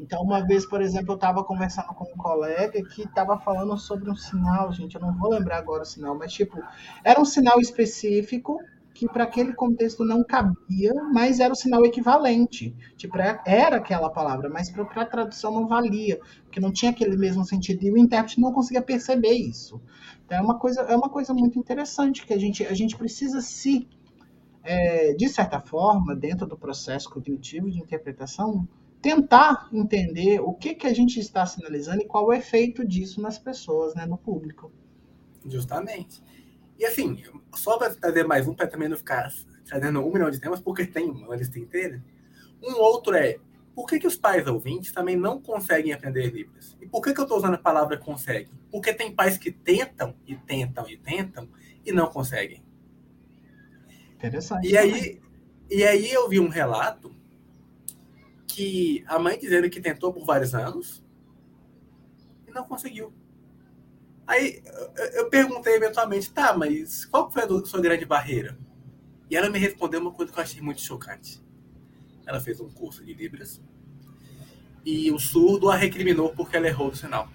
Então, 0.00 0.22
uma 0.22 0.44
vez, 0.46 0.66
por 0.66 0.80
exemplo, 0.80 1.12
eu 1.12 1.16
estava 1.16 1.44
conversando 1.44 1.88
com 1.88 2.04
um 2.04 2.16
colega 2.16 2.82
que 2.82 3.02
estava 3.02 3.38
falando 3.38 3.76
sobre 3.76 4.10
um 4.10 4.16
sinal, 4.16 4.72
gente, 4.72 4.94
eu 4.94 5.00
não 5.00 5.12
vou 5.16 5.30
lembrar 5.30 5.58
agora 5.58 5.82
o 5.82 5.86
sinal, 5.86 6.16
mas 6.16 6.32
tipo, 6.32 6.58
era 7.04 7.20
um 7.20 7.24
sinal 7.24 7.60
específico 7.60 8.58
que 8.94 9.06
para 9.06 9.24
aquele 9.24 9.52
contexto 9.52 10.04
não 10.04 10.24
cabia, 10.24 10.92
mas 11.12 11.38
era 11.38 11.52
o 11.52 11.56
sinal 11.56 11.84
equivalente. 11.84 12.74
Tipo, 12.96 13.18
era 13.46 13.76
aquela 13.76 14.10
palavra, 14.10 14.48
mas 14.48 14.70
para 14.70 15.02
a 15.02 15.06
tradução 15.06 15.52
não 15.52 15.68
valia, 15.68 16.18
porque 16.44 16.60
não 16.60 16.72
tinha 16.72 16.90
aquele 16.90 17.16
mesmo 17.16 17.44
sentido 17.44 17.82
e 17.84 17.92
o 17.92 17.98
intérprete 17.98 18.40
não 18.40 18.52
conseguia 18.52 18.82
perceber 18.82 19.32
isso. 19.32 19.80
Então 20.24 20.38
é 20.38 20.40
uma 20.40 20.58
coisa, 20.58 20.80
é 20.82 20.96
uma 20.96 21.08
coisa 21.08 21.32
muito 21.34 21.58
interessante 21.58 22.26
que 22.26 22.32
a 22.32 22.38
gente, 22.38 22.66
a 22.66 22.74
gente 22.74 22.96
precisa 22.96 23.40
se, 23.40 23.86
é, 24.62 25.12
de 25.14 25.28
certa 25.28 25.60
forma, 25.60 26.16
dentro 26.16 26.46
do 26.46 26.56
processo 26.56 27.08
cognitivo 27.10 27.70
de 27.70 27.78
interpretação, 27.78 28.66
tentar 29.00 29.68
entender 29.72 30.40
o 30.40 30.52
que, 30.52 30.74
que 30.74 30.86
a 30.86 30.92
gente 30.92 31.18
está 31.18 31.46
sinalizando 31.46 32.02
e 32.02 32.06
qual 32.06 32.26
o 32.26 32.32
efeito 32.32 32.86
disso 32.86 33.20
nas 33.20 33.38
pessoas, 33.38 33.94
né, 33.94 34.04
no 34.06 34.18
público. 34.18 34.70
Justamente. 35.44 36.22
E 36.78 36.84
assim, 36.84 37.22
só 37.54 37.78
para 37.78 37.94
trazer 37.94 38.26
mais 38.26 38.46
um, 38.46 38.54
para 38.54 38.66
também 38.66 38.88
não 38.88 38.96
ficar 38.96 39.30
trazendo 39.66 40.00
um 40.00 40.12
milhão 40.12 40.30
de 40.30 40.40
temas, 40.40 40.60
porque 40.60 40.86
tem 40.86 41.10
uma 41.10 41.36
lista 41.36 41.58
inteira. 41.58 42.02
Um 42.62 42.74
outro 42.74 43.14
é, 43.14 43.38
por 43.74 43.86
que, 43.86 43.98
que 43.98 44.06
os 44.06 44.16
pais 44.16 44.46
ouvintes 44.46 44.92
também 44.92 45.16
não 45.16 45.40
conseguem 45.40 45.92
aprender 45.92 46.30
Libras? 46.30 46.76
E 46.80 46.86
por 46.86 47.02
que, 47.02 47.14
que 47.14 47.20
eu 47.20 47.24
estou 47.24 47.38
usando 47.38 47.54
a 47.54 47.58
palavra 47.58 47.96
consegue? 47.96 48.50
Porque 48.70 48.92
tem 48.92 49.14
pais 49.14 49.38
que 49.38 49.50
tentam 49.50 50.14
e 50.26 50.36
tentam 50.36 50.88
e 50.88 50.96
tentam 50.96 51.48
e 51.84 51.92
não 51.92 52.08
conseguem. 52.08 52.62
Interessante. 54.14 54.68
E 54.68 54.76
aí, 54.76 55.20
e 55.70 55.84
aí 55.84 56.10
eu 56.10 56.28
vi 56.28 56.38
um 56.38 56.48
relato 56.48 57.14
que 58.52 59.04
a 59.06 59.18
mãe 59.18 59.38
dizendo 59.38 59.68
que 59.70 59.80
tentou 59.80 60.12
por 60.12 60.24
vários 60.24 60.54
anos 60.54 61.02
e 62.46 62.50
não 62.50 62.64
conseguiu. 62.64 63.12
Aí 64.26 64.62
eu 65.14 65.28
perguntei 65.28 65.74
eventualmente, 65.74 66.30
tá, 66.30 66.56
mas 66.56 67.04
qual 67.04 67.30
foi 67.30 67.42
a 67.42 67.64
sua 67.64 67.80
grande 67.80 68.04
barreira? 68.04 68.56
E 69.28 69.36
ela 69.36 69.50
me 69.50 69.58
respondeu 69.58 70.00
uma 70.00 70.12
coisa 70.12 70.32
que 70.32 70.38
eu 70.38 70.42
achei 70.42 70.60
muito 70.60 70.80
chocante. 70.80 71.42
Ela 72.26 72.40
fez 72.40 72.60
um 72.60 72.70
curso 72.70 73.04
de 73.04 73.12
Libras 73.12 73.60
e 74.84 75.10
o 75.10 75.18
surdo 75.18 75.70
a 75.70 75.76
recriminou 75.76 76.34
porque 76.34 76.56
ela 76.56 76.68
errou 76.68 76.88
o 76.88 76.96
sinal. 76.96 77.28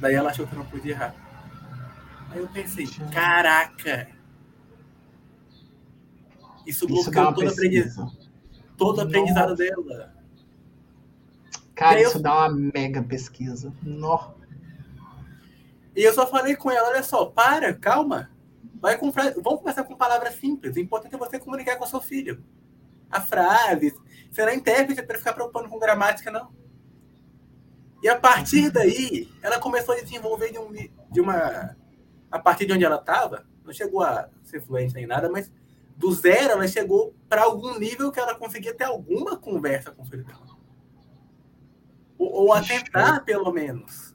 Daí 0.00 0.14
ela 0.14 0.30
achou 0.30 0.46
que 0.46 0.54
não 0.54 0.64
podia 0.64 0.92
errar. 0.92 1.14
Aí 2.30 2.38
eu 2.38 2.48
pensei, 2.48 2.86
caraca! 3.12 4.08
Isso 6.66 6.86
bloqueou 6.86 7.34
todo, 7.34 7.48
aprendizado, 7.48 8.27
todo 8.78 9.00
aprendizado 9.00 9.54
dela. 9.54 10.14
Cara, 11.74 12.00
isso 12.00 12.16
eu... 12.16 12.22
dá 12.22 12.34
uma 12.34 12.70
mega 12.74 13.02
pesquisa. 13.02 13.72
Nossa. 13.82 14.34
E 15.94 16.02
eu 16.02 16.14
só 16.14 16.26
falei 16.26 16.56
com 16.56 16.70
ela, 16.70 16.88
olha 16.88 17.02
só, 17.02 17.26
para, 17.26 17.74
calma. 17.74 18.30
Vai 18.80 18.96
com 18.96 19.10
Vamos 19.10 19.60
começar 19.60 19.82
com 19.82 19.96
palavras 19.96 20.36
simples. 20.36 20.76
O 20.76 20.78
importante 20.78 21.14
é 21.14 21.18
você 21.18 21.38
comunicar 21.38 21.76
com 21.76 21.86
seu 21.86 22.00
filho. 22.00 22.42
A 23.10 23.20
frase, 23.20 23.94
Você 24.30 24.42
não 24.42 24.52
é 24.52 24.54
intérprete 24.54 25.02
para 25.02 25.18
ficar 25.18 25.32
preocupando 25.32 25.68
com 25.68 25.78
gramática, 25.78 26.30
não. 26.30 26.52
E 28.02 28.08
a 28.08 28.18
partir 28.18 28.70
daí, 28.70 29.28
ela 29.42 29.58
começou 29.58 29.94
a 29.94 30.00
desenvolver 30.00 30.52
de, 30.52 30.58
um, 30.58 30.72
de 31.10 31.20
uma. 31.20 31.76
A 32.30 32.38
partir 32.38 32.66
de 32.66 32.72
onde 32.72 32.84
ela 32.84 32.96
estava, 32.96 33.44
não 33.64 33.72
chegou 33.72 34.02
a 34.02 34.28
ser 34.44 34.60
fluente 34.60 34.94
nem 34.94 35.06
nada, 35.06 35.28
mas 35.28 35.50
do 35.98 36.12
zero 36.12 36.52
ela 36.52 36.68
chegou 36.68 37.12
para 37.28 37.42
algum 37.42 37.76
nível 37.76 38.12
que 38.12 38.20
ela 38.20 38.36
conseguia 38.36 38.72
ter 38.72 38.84
alguma 38.84 39.36
conversa 39.36 39.90
com 39.90 40.02
o 40.02 40.06
filho 40.06 40.24
dela. 40.24 40.46
Ou, 42.16 42.32
ou 42.32 42.52
a 42.52 42.62
tentar, 42.62 43.24
pelo 43.24 43.52
menos. 43.52 44.14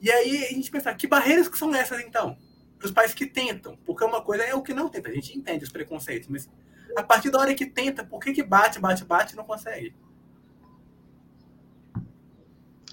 E 0.00 0.10
aí 0.10 0.46
a 0.46 0.48
gente 0.48 0.70
pensa, 0.70 0.94
que 0.94 1.06
barreiras 1.06 1.46
que 1.46 1.58
são 1.58 1.74
essas 1.74 2.00
então? 2.00 2.38
Para 2.78 2.86
os 2.86 2.92
pais 2.92 3.12
que 3.12 3.26
tentam, 3.26 3.76
porque 3.84 4.02
uma 4.02 4.22
coisa 4.22 4.44
é 4.44 4.54
o 4.54 4.62
que 4.62 4.72
não 4.72 4.88
tenta, 4.88 5.10
a 5.10 5.14
gente 5.14 5.36
entende 5.36 5.64
os 5.64 5.70
preconceitos, 5.70 6.28
mas 6.28 6.48
a 6.96 7.02
partir 7.02 7.30
da 7.30 7.38
hora 7.38 7.54
que 7.54 7.66
tenta, 7.66 8.02
por 8.02 8.20
que, 8.20 8.32
que 8.32 8.42
bate, 8.42 8.78
bate, 8.78 9.04
bate 9.04 9.34
e 9.34 9.36
não 9.36 9.44
consegue? 9.44 9.94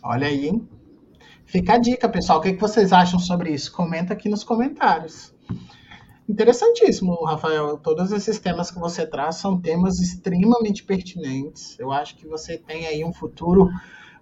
Olha 0.04 0.28
aí, 0.28 0.48
hein? 0.48 0.68
Fica 1.46 1.74
a 1.74 1.78
dica, 1.78 2.10
pessoal. 2.10 2.40
O 2.40 2.42
que, 2.42 2.54
que 2.54 2.60
vocês 2.62 2.92
acham 2.92 3.20
sobre 3.20 3.52
isso? 3.52 3.72
Comenta 3.72 4.14
aqui 4.14 4.28
nos 4.28 4.44
comentários. 4.44 5.34
Interessantíssimo, 6.28 7.24
Rafael. 7.26 7.78
Todos 7.78 8.12
esses 8.12 8.40
temas 8.40 8.72
que 8.72 8.80
você 8.80 9.06
traz 9.06 9.36
são 9.36 9.60
temas 9.60 10.00
extremamente 10.00 10.84
pertinentes. 10.84 11.78
Eu 11.80 11.92
acho 11.92 12.16
que 12.16 12.28
você 12.28 12.58
tem 12.58 12.88
aí 12.88 13.04
um 13.04 13.12
futuro 13.14 13.70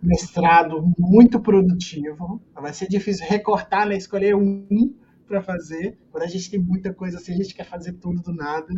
mestrado 0.02 0.94
muito 0.98 1.40
produtivo. 1.40 2.42
Vai 2.56 2.74
ser 2.74 2.88
difícil 2.88 3.26
recortar, 3.28 3.88
né? 3.88 3.96
Escolher 3.98 4.36
um 4.36 4.94
para 5.28 5.42
fazer. 5.42 5.98
Quando 6.12 6.24
a 6.24 6.28
gente 6.28 6.50
tem 6.50 6.60
muita 6.60 6.94
coisa 6.94 7.18
assim, 7.18 7.34
a 7.34 7.38
gente 7.38 7.54
quer 7.54 7.66
fazer 7.66 7.94
tudo 7.94 8.22
do 8.22 8.34
nada 8.34 8.74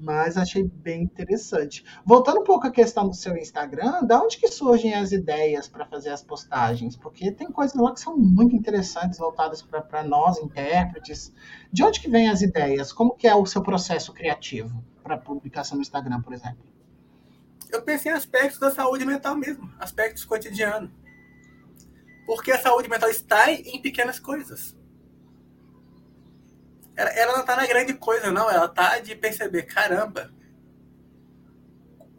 mas 0.00 0.36
achei 0.36 0.62
bem 0.62 1.02
interessante. 1.02 1.84
Voltando 2.06 2.40
um 2.40 2.44
pouco 2.44 2.66
à 2.66 2.70
questão 2.70 3.08
do 3.08 3.14
seu 3.14 3.36
Instagram, 3.36 4.04
da 4.04 4.22
onde 4.22 4.38
que 4.38 4.48
surgem 4.48 4.94
as 4.94 5.10
ideias 5.10 5.66
para 5.68 5.84
fazer 5.84 6.10
as 6.10 6.22
postagens? 6.22 6.96
Porque 6.96 7.32
tem 7.32 7.50
coisas 7.50 7.76
lá 7.76 7.92
que 7.92 8.00
são 8.00 8.16
muito 8.16 8.54
interessantes, 8.54 9.18
voltadas 9.18 9.60
para 9.60 10.04
nós, 10.04 10.38
intérpretes. 10.38 11.32
De 11.72 11.82
onde 11.82 12.00
que 12.00 12.08
vêm 12.08 12.28
as 12.28 12.40
ideias? 12.40 12.92
Como 12.92 13.16
que 13.16 13.26
é 13.26 13.34
o 13.34 13.44
seu 13.44 13.62
processo 13.62 14.12
criativo 14.12 14.82
para 15.02 15.18
publicação 15.18 15.76
no 15.76 15.82
Instagram, 15.82 16.22
por 16.22 16.32
exemplo? 16.32 16.64
Eu 17.70 17.82
pensei 17.82 18.12
em 18.12 18.14
aspectos 18.14 18.60
da 18.60 18.70
saúde 18.70 19.04
mental 19.04 19.34
mesmo, 19.34 19.70
aspectos 19.78 20.24
cotidianos. 20.24 20.90
Porque 22.24 22.52
a 22.52 22.58
saúde 22.58 22.88
mental 22.88 23.10
está 23.10 23.50
em 23.50 23.82
pequenas 23.82 24.20
coisas 24.20 24.77
ela, 26.98 27.10
ela 27.10 27.36
não 27.38 27.44
tá 27.44 27.54
na 27.54 27.64
grande 27.64 27.94
coisa, 27.94 28.32
não. 28.32 28.50
Ela 28.50 28.66
tá 28.66 28.98
de 28.98 29.14
perceber, 29.14 29.62
caramba, 29.62 30.32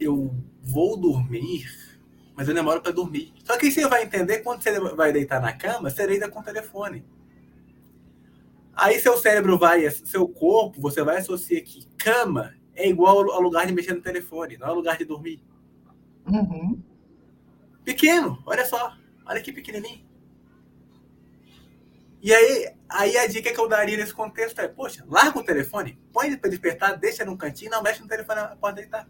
eu 0.00 0.34
vou 0.62 0.96
dormir, 0.96 1.66
mas 2.34 2.48
eu 2.48 2.54
demoro 2.54 2.80
para 2.80 2.90
dormir. 2.90 3.34
Só 3.44 3.58
que 3.58 3.70
você 3.70 3.86
vai 3.86 4.04
entender 4.04 4.38
quando 4.38 4.62
você 4.62 4.80
vai 4.80 5.12
deitar 5.12 5.38
na 5.38 5.52
cama, 5.52 5.90
você 5.90 6.06
deita 6.06 6.30
com 6.30 6.40
o 6.40 6.42
telefone. 6.42 7.04
Aí 8.74 8.98
seu 8.98 9.18
cérebro 9.18 9.58
vai, 9.58 9.88
seu 9.90 10.26
corpo, 10.26 10.80
você 10.80 11.04
vai 11.04 11.18
associar 11.18 11.62
que 11.62 11.86
cama 11.98 12.54
é 12.74 12.88
igual 12.88 13.30
ao 13.30 13.42
lugar 13.42 13.66
de 13.66 13.74
mexer 13.74 13.92
no 13.92 14.00
telefone, 14.00 14.56
não 14.56 14.68
é 14.68 14.70
lugar 14.70 14.96
de 14.96 15.04
dormir. 15.04 15.42
Uhum. 16.26 16.82
Pequeno, 17.84 18.42
olha 18.46 18.64
só, 18.64 18.96
olha 19.26 19.42
que 19.42 19.52
pequenininho. 19.52 20.08
E 22.22 22.34
aí, 22.34 22.74
aí 22.88 23.16
a 23.16 23.26
dica 23.26 23.52
que 23.52 23.58
eu 23.58 23.68
daria 23.68 23.96
nesse 23.96 24.12
contexto 24.12 24.60
é, 24.60 24.68
poxa, 24.68 25.04
larga 25.08 25.38
o 25.38 25.44
telefone, 25.44 25.98
põe 26.12 26.26
ele 26.26 26.36
para 26.36 26.50
despertar, 26.50 26.98
deixa 26.98 27.24
num 27.24 27.36
cantinho, 27.36 27.70
não 27.70 27.82
mexe 27.82 28.02
no 28.02 28.08
telefone, 28.08 28.40
pode 28.60 28.76
deitar. 28.76 29.08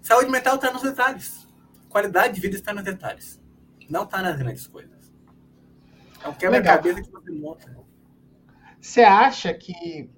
Saúde 0.00 0.30
mental 0.30 0.54
está 0.56 0.72
nos 0.72 0.82
detalhes. 0.82 1.48
Qualidade 1.88 2.34
de 2.34 2.40
vida 2.40 2.56
está 2.56 2.72
nos 2.72 2.84
detalhes. 2.84 3.40
Não 3.88 4.04
está 4.04 4.22
nas 4.22 4.36
grandes 4.36 4.66
coisas. 4.66 5.12
É 6.22 6.28
um 6.28 6.34
quebra-cabeça 6.34 7.02
que 7.02 7.10
você 7.10 7.30
monta. 7.32 7.76
Você 8.80 9.02
acha 9.02 9.52
que. 9.52 10.08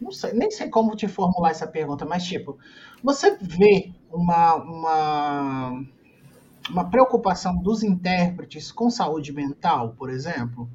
Não 0.00 0.10
sei, 0.12 0.32
nem 0.32 0.50
sei 0.50 0.70
como 0.70 0.96
te 0.96 1.06
formular 1.08 1.50
essa 1.50 1.66
pergunta, 1.66 2.06
mas 2.06 2.24
tipo, 2.24 2.58
você 3.02 3.36
vê 3.36 3.92
uma, 4.10 4.54
uma 4.54 5.86
uma 6.70 6.88
preocupação 6.88 7.56
dos 7.60 7.82
intérpretes 7.82 8.70
com 8.70 8.88
saúde 8.90 9.32
mental, 9.32 9.94
por 9.98 10.08
exemplo? 10.08 10.68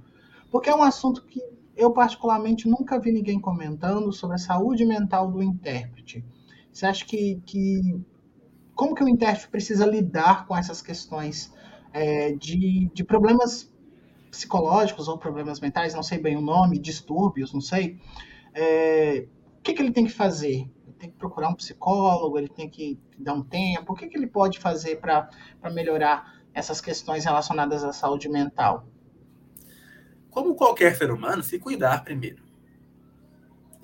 Porque 0.51 0.69
é 0.69 0.75
um 0.75 0.83
assunto 0.83 1.25
que 1.25 1.41
eu 1.75 1.91
particularmente 1.91 2.67
nunca 2.67 2.99
vi 2.99 3.11
ninguém 3.11 3.39
comentando 3.39 4.11
sobre 4.11 4.35
a 4.35 4.39
saúde 4.39 4.85
mental 4.85 5.31
do 5.31 5.41
intérprete. 5.41 6.23
Você 6.71 6.85
acha 6.85 7.05
que, 7.05 7.41
que 7.45 7.99
como 8.73 8.93
que 8.93 9.03
o 9.03 9.09
intérprete 9.09 9.49
precisa 9.49 9.85
lidar 9.85 10.45
com 10.45 10.55
essas 10.55 10.81
questões 10.81 11.53
é, 11.93 12.33
de, 12.33 12.91
de 12.93 13.03
problemas 13.03 13.71
psicológicos 14.29 15.07
ou 15.07 15.17
problemas 15.17 15.61
mentais, 15.61 15.93
não 15.93 16.03
sei 16.03 16.17
bem 16.19 16.35
o 16.35 16.41
nome, 16.41 16.77
distúrbios, 16.77 17.53
não 17.53 17.61
sei. 17.61 17.97
É, 18.53 19.27
o 19.59 19.61
que, 19.61 19.73
que 19.73 19.81
ele 19.81 19.91
tem 19.91 20.05
que 20.05 20.11
fazer? 20.11 20.69
Tem 20.95 21.09
que 21.09 21.17
procurar 21.17 21.49
um 21.49 21.55
psicólogo, 21.55 22.37
ele 22.37 22.47
tem 22.47 22.69
que 22.69 22.99
dar 23.17 23.33
um 23.33 23.43
tempo? 23.43 23.93
O 23.93 23.95
que, 23.95 24.07
que 24.07 24.17
ele 24.17 24.27
pode 24.27 24.59
fazer 24.59 24.97
para 24.99 25.29
melhorar 25.71 26.41
essas 26.53 26.81
questões 26.81 27.25
relacionadas 27.25 27.83
à 27.83 27.93
saúde 27.93 28.29
mental? 28.29 28.87
Como 30.29 30.55
qualquer 30.55 30.95
ser 30.95 31.11
humano, 31.11 31.43
se 31.43 31.59
cuidar 31.59 32.03
primeiro. 32.03 32.43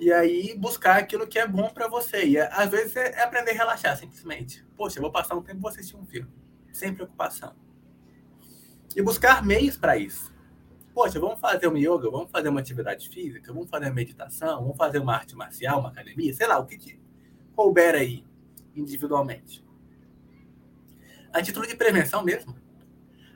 E 0.02 0.12
aí 0.12 0.58
buscar 0.58 0.98
aquilo 0.98 1.28
que 1.28 1.38
é 1.38 1.48
bom 1.48 1.70
para 1.70 1.88
você. 1.88 2.26
E 2.26 2.40
às 2.40 2.70
vezes 2.72 2.96
é 2.96 3.22
aprender 3.22 3.52
a 3.52 3.54
relaxar, 3.54 3.96
simplesmente. 3.96 4.66
Poxa, 4.76 4.98
eu 4.98 5.02
vou 5.04 5.12
passar 5.12 5.36
um 5.36 5.44
tempo 5.44 5.62
vou 5.62 5.70
assistir 5.70 5.96
um 5.96 6.06
filme. 6.06 6.28
Sem 6.74 6.94
preocupação. 6.94 7.56
E 8.96 9.02
buscar 9.02 9.46
meios 9.46 9.78
para 9.78 9.96
isso. 9.98 10.31
Poxa, 11.02 11.20
vamos 11.20 11.40
fazer 11.40 11.66
uma 11.66 11.80
yoga, 11.80 12.12
vamos 12.12 12.30
fazer 12.30 12.50
uma 12.50 12.60
atividade 12.60 13.10
física, 13.10 13.52
vamos 13.52 13.72
fazer 13.72 13.86
uma 13.86 13.96
meditação, 13.96 14.62
vamos 14.62 14.78
fazer 14.78 15.00
uma 15.00 15.16
arte 15.16 15.36
marcial, 15.36 15.80
uma 15.80 15.90
academia, 15.90 16.32
sei 16.32 16.46
lá, 16.46 16.60
o 16.60 16.66
que, 16.68 16.78
que 16.78 17.00
couber 17.56 17.96
aí, 17.96 18.24
individualmente. 18.76 19.66
A 21.34 21.42
título 21.42 21.66
de 21.66 21.76
prevenção 21.76 22.24
mesmo. 22.24 22.56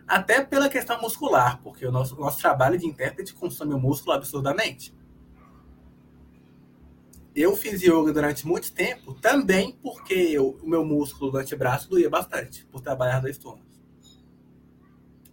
Até 0.07 0.45
pela 0.45 0.69
questão 0.69 1.01
muscular, 1.01 1.59
porque 1.63 1.87
o 1.87 1.91
nosso, 1.91 2.15
nosso 2.17 2.37
trabalho 2.37 2.77
de 2.77 2.85
intérprete 2.85 3.33
consome 3.33 3.73
o 3.73 3.79
músculo 3.79 4.15
absurdamente. 4.15 4.95
Eu 7.35 7.55
fiz 7.55 7.81
yoga 7.81 8.13
durante 8.13 8.45
muito 8.45 8.71
tempo, 8.73 9.15
também 9.15 9.71
porque 9.81 10.13
eu, 10.13 10.49
o 10.61 10.69
meu 10.69 10.85
músculo 10.85 11.31
do 11.31 11.39
antebraço 11.39 11.89
doía 11.89 12.11
bastante, 12.11 12.63
por 12.67 12.79
trabalhar 12.79 13.21
dois 13.21 13.39
turnos. 13.39 13.65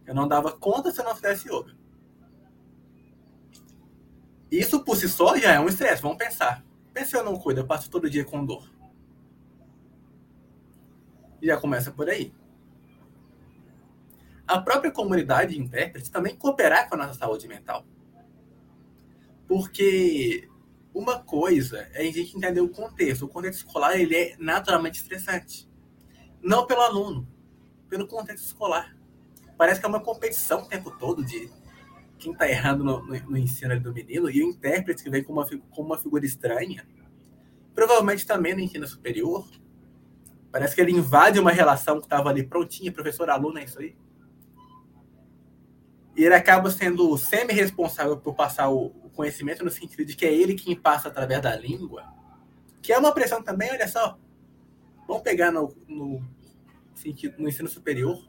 Eu 0.06 0.14
não 0.14 0.26
dava 0.26 0.50
conta 0.50 0.90
se 0.90 0.98
eu 0.98 1.04
não 1.04 1.14
fizesse 1.14 1.46
yoga. 1.46 1.81
Isso 4.52 4.84
por 4.84 4.96
si 4.96 5.08
só 5.08 5.34
já 5.38 5.52
é 5.52 5.58
um 5.58 5.66
estresse, 5.66 6.02
vamos 6.02 6.18
pensar. 6.18 6.62
Pensa 6.92 7.16
eu 7.16 7.24
não 7.24 7.38
cuido, 7.38 7.60
eu 7.60 7.66
passo 7.66 7.90
todo 7.90 8.10
dia 8.10 8.22
com 8.22 8.44
dor. 8.44 8.70
Já 11.42 11.56
começa 11.56 11.90
por 11.90 12.06
aí. 12.10 12.34
A 14.46 14.60
própria 14.60 14.92
comunidade 14.92 15.54
de 15.54 15.58
intérpretes 15.58 16.10
também 16.10 16.36
cooperar 16.36 16.86
com 16.86 16.96
a 16.96 16.98
nossa 16.98 17.14
saúde 17.14 17.48
mental. 17.48 17.86
Porque 19.48 20.46
uma 20.92 21.18
coisa 21.20 21.88
é 21.94 22.02
a 22.06 22.12
gente 22.12 22.36
entender 22.36 22.60
o 22.60 22.68
contexto. 22.68 23.24
O 23.24 23.28
contexto 23.28 23.64
escolar 23.64 23.98
ele 23.98 24.14
é 24.14 24.36
naturalmente 24.38 25.00
estressante. 25.00 25.66
Não 26.42 26.66
pelo 26.66 26.82
aluno, 26.82 27.26
pelo 27.88 28.06
contexto 28.06 28.44
escolar. 28.44 28.94
Parece 29.56 29.80
que 29.80 29.86
é 29.86 29.88
uma 29.88 30.02
competição 30.02 30.60
o 30.60 30.68
tempo 30.68 30.90
todo 30.90 31.24
de 31.24 31.50
quem 32.22 32.32
está 32.32 32.48
errando 32.48 32.84
no, 32.84 33.02
no, 33.02 33.18
no, 33.18 33.36
ensino 33.36 33.78
do 33.80 33.92
menino 33.92 34.30
e 34.30 34.42
o 34.42 34.48
intérprete 34.48 35.02
que 35.02 35.10
vem 35.10 35.24
com 35.24 35.32
uma, 35.32 35.46
uma 35.76 35.98
figura 35.98 36.24
estranha. 36.24 36.86
Provavelmente 37.74 38.24
também 38.24 38.54
no 38.54 38.60
ensino 38.60 38.86
superior. 38.86 39.48
Parece 40.52 40.74
que 40.74 40.80
ele 40.80 40.92
invade 40.92 41.40
uma 41.40 41.50
relação 41.50 41.98
que 41.98 42.06
estava 42.06 42.28
ali 42.28 42.44
prontinha, 42.44 42.92
professor-aluno, 42.92 43.58
é 43.58 43.64
isso 43.64 43.80
aí. 43.80 43.96
E 46.14 46.24
ele 46.24 46.34
acaba 46.34 46.70
sendo 46.70 47.16
semi-responsável 47.16 48.18
por 48.18 48.34
passar 48.34 48.68
o 48.68 48.90
conhecimento 49.14 49.64
no 49.64 49.70
sentido 49.70 50.04
de 50.04 50.14
que 50.14 50.26
é 50.26 50.32
ele 50.32 50.54
quem 50.54 50.76
passa 50.76 51.08
através 51.08 51.40
da 51.40 51.56
língua. 51.56 52.04
Que 52.82 52.92
é 52.92 52.98
uma 52.98 53.12
pressão 53.12 53.42
também, 53.42 53.70
olha 53.72 53.88
só. 53.88 54.18
Vamos 55.08 55.22
pegar 55.22 55.50
no, 55.50 55.74
no, 55.88 56.22
sentido, 56.94 57.34
no 57.38 57.48
ensino 57.48 57.68
superior. 57.68 58.22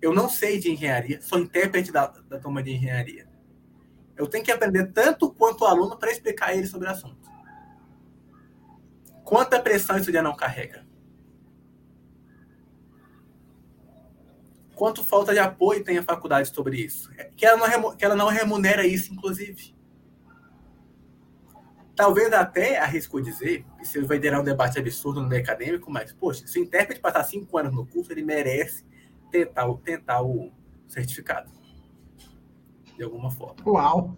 Eu 0.00 0.12
não 0.12 0.28
sei 0.28 0.58
de 0.58 0.70
engenharia, 0.70 1.20
sou 1.22 1.38
intérprete 1.38 1.90
da, 1.90 2.06
da 2.06 2.38
turma 2.38 2.62
de 2.62 2.72
engenharia. 2.72 3.31
Eu 4.16 4.26
tenho 4.26 4.44
que 4.44 4.52
aprender 4.52 4.92
tanto 4.92 5.32
quanto 5.32 5.62
o 5.62 5.66
aluno 5.66 5.96
para 5.96 6.12
explicar 6.12 6.54
ele 6.54 6.66
sobre 6.66 6.88
o 6.88 6.90
assunto. 6.90 7.30
Quanta 9.24 9.60
pressão 9.60 9.96
isso 9.96 10.12
já 10.12 10.22
não 10.22 10.36
carrega? 10.36 10.86
Quanto 14.74 15.04
falta 15.04 15.32
de 15.32 15.38
apoio 15.38 15.84
tem 15.84 15.98
a 15.98 16.02
faculdade 16.02 16.48
sobre 16.48 16.76
isso? 16.76 17.10
Que 17.36 17.46
ela 17.46 17.68
não, 17.68 17.96
que 17.96 18.04
ela 18.04 18.16
não 18.16 18.28
remunera 18.28 18.86
isso, 18.86 19.12
inclusive. 19.12 19.74
Talvez 21.94 22.32
até 22.32 22.78
arrisco 22.78 23.20
dizer, 23.20 23.64
isso 23.80 24.04
vai 24.06 24.20
gerar 24.20 24.40
um 24.40 24.44
debate 24.44 24.78
absurdo 24.78 25.20
no 25.20 25.28
meio 25.28 25.42
acadêmico, 25.42 25.90
mas, 25.90 26.12
poxa, 26.12 26.46
se 26.46 26.58
o 26.58 26.62
intérprete 26.62 27.00
passar 27.00 27.22
cinco 27.24 27.56
anos 27.58 27.72
no 27.72 27.86
curso, 27.86 28.10
ele 28.12 28.22
merece 28.22 28.84
tentar, 29.30 29.72
tentar 29.84 30.22
o 30.22 30.50
certificado. 30.88 31.50
De 32.96 33.04
alguma 33.04 33.30
forma. 33.30 33.56
Uau! 33.66 34.16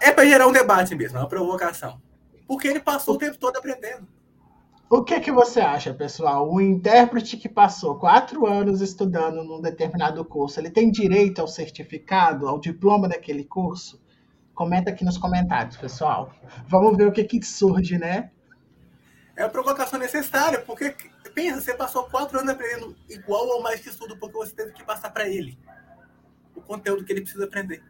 É 0.00 0.10
para 0.10 0.24
gerar 0.24 0.46
um 0.46 0.52
debate 0.52 0.94
mesmo, 0.94 1.18
é 1.18 1.20
uma 1.20 1.28
provocação. 1.28 2.00
Porque 2.46 2.66
ele 2.66 2.80
passou 2.80 3.14
o 3.14 3.18
tempo 3.18 3.36
todo 3.38 3.56
aprendendo. 3.56 4.08
O 4.88 5.04
que, 5.04 5.20
que 5.20 5.30
você 5.30 5.60
acha, 5.60 5.94
pessoal? 5.94 6.52
O 6.52 6.60
intérprete 6.60 7.36
que 7.36 7.48
passou 7.48 7.96
quatro 7.96 8.44
anos 8.46 8.80
estudando 8.80 9.44
num 9.44 9.60
determinado 9.60 10.24
curso, 10.24 10.58
ele 10.58 10.70
tem 10.70 10.90
direito 10.90 11.40
ao 11.40 11.46
certificado, 11.46 12.48
ao 12.48 12.58
diploma 12.58 13.08
daquele 13.08 13.44
curso? 13.44 14.02
Comenta 14.52 14.90
aqui 14.90 15.04
nos 15.04 15.16
comentários, 15.16 15.76
pessoal. 15.76 16.32
Vamos 16.66 16.96
ver 16.96 17.06
o 17.06 17.12
que, 17.12 17.22
que 17.22 17.40
surge, 17.42 17.98
né? 17.98 18.32
É 19.36 19.44
a 19.44 19.48
provocação 19.48 19.98
necessária, 19.98 20.60
porque 20.60 20.94
pensa, 21.34 21.60
você 21.60 21.72
passou 21.72 22.04
quatro 22.04 22.38
anos 22.38 22.52
aprendendo 22.52 22.96
igual 23.08 23.46
ou 23.46 23.62
mais 23.62 23.80
que 23.80 23.90
estudo, 23.90 24.16
porque 24.16 24.36
você 24.36 24.52
teve 24.52 24.72
que 24.72 24.82
passar 24.82 25.10
para 25.10 25.28
ele 25.28 25.56
o 26.54 26.60
conteúdo 26.60 27.04
que 27.04 27.12
ele 27.12 27.22
precisa 27.22 27.44
aprender. 27.44 27.82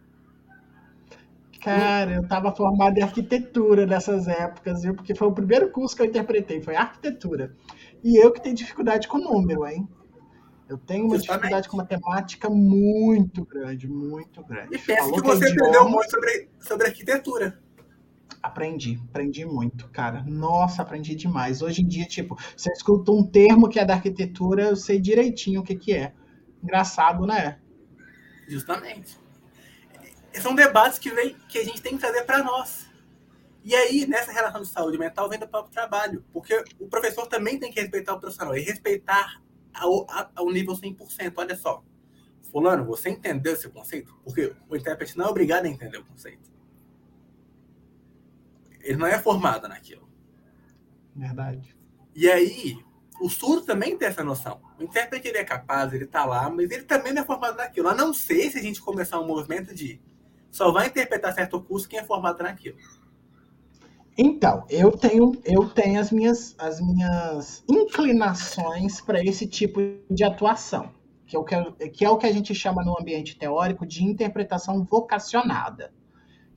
Cara, 1.61 2.13
eu 2.13 2.23
estava 2.23 2.55
formado 2.55 2.97
em 2.97 3.03
arquitetura 3.03 3.85
nessas 3.85 4.27
épocas, 4.27 4.83
viu? 4.83 4.95
Porque 4.95 5.15
foi 5.15 5.29
o 5.29 5.33
primeiro 5.33 5.71
curso 5.71 5.95
que 5.95 6.03
eu 6.03 6.07
interpretei, 6.07 6.63
foi 6.63 6.75
arquitetura. 6.75 7.55
E 8.03 8.17
eu 8.17 8.33
que 8.33 8.43
tenho 8.43 8.55
dificuldade 8.55 9.07
com 9.07 9.19
número, 9.19 9.67
hein? 9.67 9.87
Eu 10.67 10.79
tenho 10.79 11.05
uma 11.05 11.17
Justamente. 11.17 11.41
dificuldade 11.41 11.69
com 11.69 11.77
matemática 11.77 12.49
muito 12.49 13.45
grande, 13.45 13.89
muito 13.89 14.43
grande. 14.45 14.75
E 14.75 14.79
pensa 14.79 15.13
que 15.13 15.21
você 15.21 15.51
idioma, 15.51 15.69
aprendeu 15.69 15.91
muito 15.91 16.11
sobre, 16.11 16.49
sobre 16.61 16.87
arquitetura. 16.87 17.61
Aprendi, 18.43 18.99
aprendi 19.11 19.45
muito, 19.45 19.89
cara. 19.91 20.25
Nossa, 20.27 20.81
aprendi 20.81 21.15
demais. 21.15 21.61
Hoje 21.61 21.83
em 21.83 21.87
dia, 21.87 22.07
tipo, 22.07 22.39
você 22.57 22.73
escuta 22.73 23.13
um 23.13 23.23
termo 23.23 23.69
que 23.69 23.79
é 23.79 23.85
da 23.85 23.95
arquitetura, 23.95 24.63
eu 24.63 24.77
sei 24.77 24.99
direitinho 24.99 25.61
o 25.61 25.65
que, 25.65 25.75
que 25.75 25.93
é. 25.93 26.15
Engraçado, 26.63 27.27
né? 27.27 27.59
Justamente. 28.51 29.17
São 30.43 30.55
debates 30.55 30.99
que, 30.99 31.11
vem, 31.11 31.37
que 31.49 31.59
a 31.59 31.65
gente 31.65 31.81
tem 31.81 31.93
que 31.93 32.01
trazer 32.01 32.25
para 32.25 32.43
nós. 32.43 32.89
E 33.63 33.75
aí, 33.75 34.07
nessa 34.07 34.33
relação 34.33 34.63
de 34.63 34.69
saúde 34.69 34.99
mental, 34.99 35.29
vem 35.29 35.39
do 35.39 35.47
próprio 35.47 35.73
trabalho. 35.73 36.25
Porque 36.33 36.65
o 36.79 36.89
professor 36.89 37.27
também 37.27 37.59
tem 37.59 37.71
que 37.73 37.81
respeitar 37.81 38.15
o 38.15 38.21
profissional 38.21 38.57
e 38.57 38.61
respeitar 38.61 39.41
ao, 39.73 40.07
ao 40.35 40.51
nível 40.51 40.75
100%. 40.75 41.33
Olha 41.37 41.57
só, 41.57 41.85
fulano, 42.51 42.85
você 42.85 43.11
entendeu 43.11 43.53
esse 43.53 43.69
conceito? 43.69 44.15
Porque 44.25 44.55
o 44.69 44.77
intérprete 44.77 45.17
não 45.17 45.27
é 45.27 45.29
obrigado 45.29 45.67
a 45.67 45.69
entender 45.69 45.99
o 45.99 46.05
conceito. 46.05 46.51
Ele 48.81 48.97
não 48.97 49.07
é 49.07 49.19
formado 49.19 49.69
naquilo. 49.69 50.09
Verdade. 51.15 51.77
E 52.15 52.29
aí, 52.29 52.79
o 53.21 53.29
surdo 53.29 53.63
também 53.63 53.97
tem 53.97 54.09
essa 54.09 54.25
noção. 54.25 54.61
O 54.79 54.83
intérprete 54.83 55.29
ele 55.29 55.39
é 55.39 55.45
capaz, 55.45 55.93
ele 55.93 56.05
está 56.05 56.25
lá, 56.25 56.49
mas 56.49 56.71
ele 56.71 56.85
também 56.85 57.13
não 57.13 57.23
é 57.23 57.25
formado 57.25 57.57
naquilo. 57.57 57.89
A 57.89 57.95
não 57.95 58.13
ser 58.13 58.51
se 58.51 58.59
a 58.59 58.63
gente 58.63 58.81
começar 58.81 59.21
um 59.21 59.27
movimento 59.27 59.75
de 59.75 60.01
só 60.51 60.73
vai 60.73 60.89
interpretar 60.89 61.33
certo 61.33 61.61
curso 61.61 61.89
quem 61.89 62.01
é 62.01 62.05
formado 62.05 62.43
naquilo. 62.43 62.77
Então, 64.19 64.65
eu 64.69 64.91
tenho, 64.91 65.33
eu 65.45 65.69
tenho 65.69 66.01
as 66.01 66.11
minhas, 66.11 66.55
as 66.59 66.81
minhas 66.81 67.65
inclinações 67.69 69.01
para 69.01 69.25
esse 69.25 69.47
tipo 69.47 69.81
de 70.11 70.25
atuação, 70.25 70.93
que 71.27 71.37
é, 71.37 71.39
o 71.39 71.45
que, 71.45 71.89
que 71.91 72.05
é 72.05 72.11
o 72.11 72.19
que 72.19 72.27
a 72.27 72.33
gente 72.33 72.55
chama 72.55 72.83
no 72.83 72.99
ambiente 73.01 73.39
teórico 73.39 73.87
de 73.87 74.05
interpretação 74.05 74.85
vocacionada. 74.85 75.93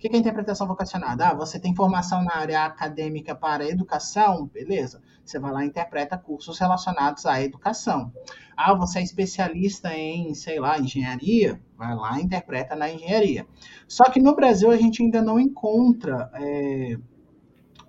Que 0.04 0.14
é 0.14 0.20
interpretação 0.20 0.68
vocacionada? 0.68 1.30
Ah, 1.30 1.34
você 1.34 1.58
tem 1.58 1.74
formação 1.74 2.22
na 2.26 2.36
área 2.36 2.66
acadêmica 2.66 3.34
para 3.34 3.70
educação, 3.70 4.48
beleza. 4.48 5.02
Você 5.24 5.40
vai 5.40 5.50
lá 5.54 5.64
e 5.64 5.68
interpreta 5.70 6.18
cursos 6.18 6.60
relacionados 6.60 7.26
à 7.26 7.42
educação. 7.42 8.12
Ah, 8.58 8.74
você 8.74 9.00
é 9.00 9.02
especialista 9.02 9.94
em, 9.94 10.34
sei 10.34 10.60
lá, 10.60 10.78
engenharia, 10.78 11.58
vai 11.78 11.96
lá 11.96 12.20
e 12.20 12.24
interpreta 12.24 12.76
na 12.76 12.92
engenharia. 12.92 13.48
Só 13.88 14.04
que 14.10 14.20
no 14.20 14.36
Brasil 14.36 14.70
a 14.72 14.76
gente 14.76 15.02
ainda 15.02 15.22
não 15.22 15.40
encontra 15.40 16.30
é, 16.34 16.98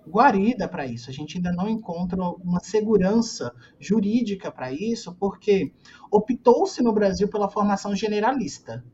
guarida 0.07 0.69
para 0.69 0.85
isso. 0.85 1.09
A 1.09 1.13
gente 1.13 1.35
ainda 1.35 1.51
não 1.51 1.67
encontra 1.67 2.17
uma 2.17 2.61
segurança 2.61 3.53
jurídica 3.77 4.49
para 4.49 4.71
isso, 4.71 5.13
porque 5.15 5.73
optou-se 6.09 6.81
no 6.81 6.93
Brasil 6.93 7.27
pela 7.27 7.49
formação 7.49 7.93
generalista. 7.93 8.85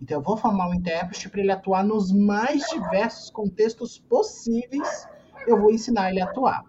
Então, 0.00 0.18
eu 0.18 0.22
vou 0.22 0.36
formar 0.36 0.68
um 0.68 0.74
intérprete 0.74 1.28
para 1.28 1.40
ele 1.40 1.52
atuar 1.52 1.84
nos 1.84 2.12
mais 2.12 2.62
diversos 2.68 3.30
contextos 3.30 3.98
possíveis, 3.98 5.06
eu 5.46 5.60
vou 5.60 5.70
ensinar 5.70 6.10
ele 6.10 6.20
a 6.20 6.24
atuar. 6.24 6.64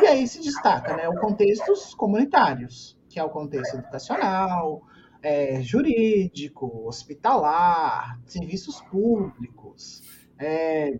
E 0.00 0.06
aí 0.06 0.26
se 0.26 0.40
destaca 0.40 0.96
né, 0.96 1.08
os 1.08 1.18
contextos 1.20 1.94
comunitários, 1.94 2.98
que 3.08 3.18
é 3.18 3.24
o 3.24 3.30
contexto 3.30 3.76
educacional, 3.76 4.82
é, 5.22 5.62
jurídico, 5.62 6.86
hospitalar, 6.86 8.20
serviços 8.26 8.80
públicos, 8.82 10.02
é, 10.38 10.98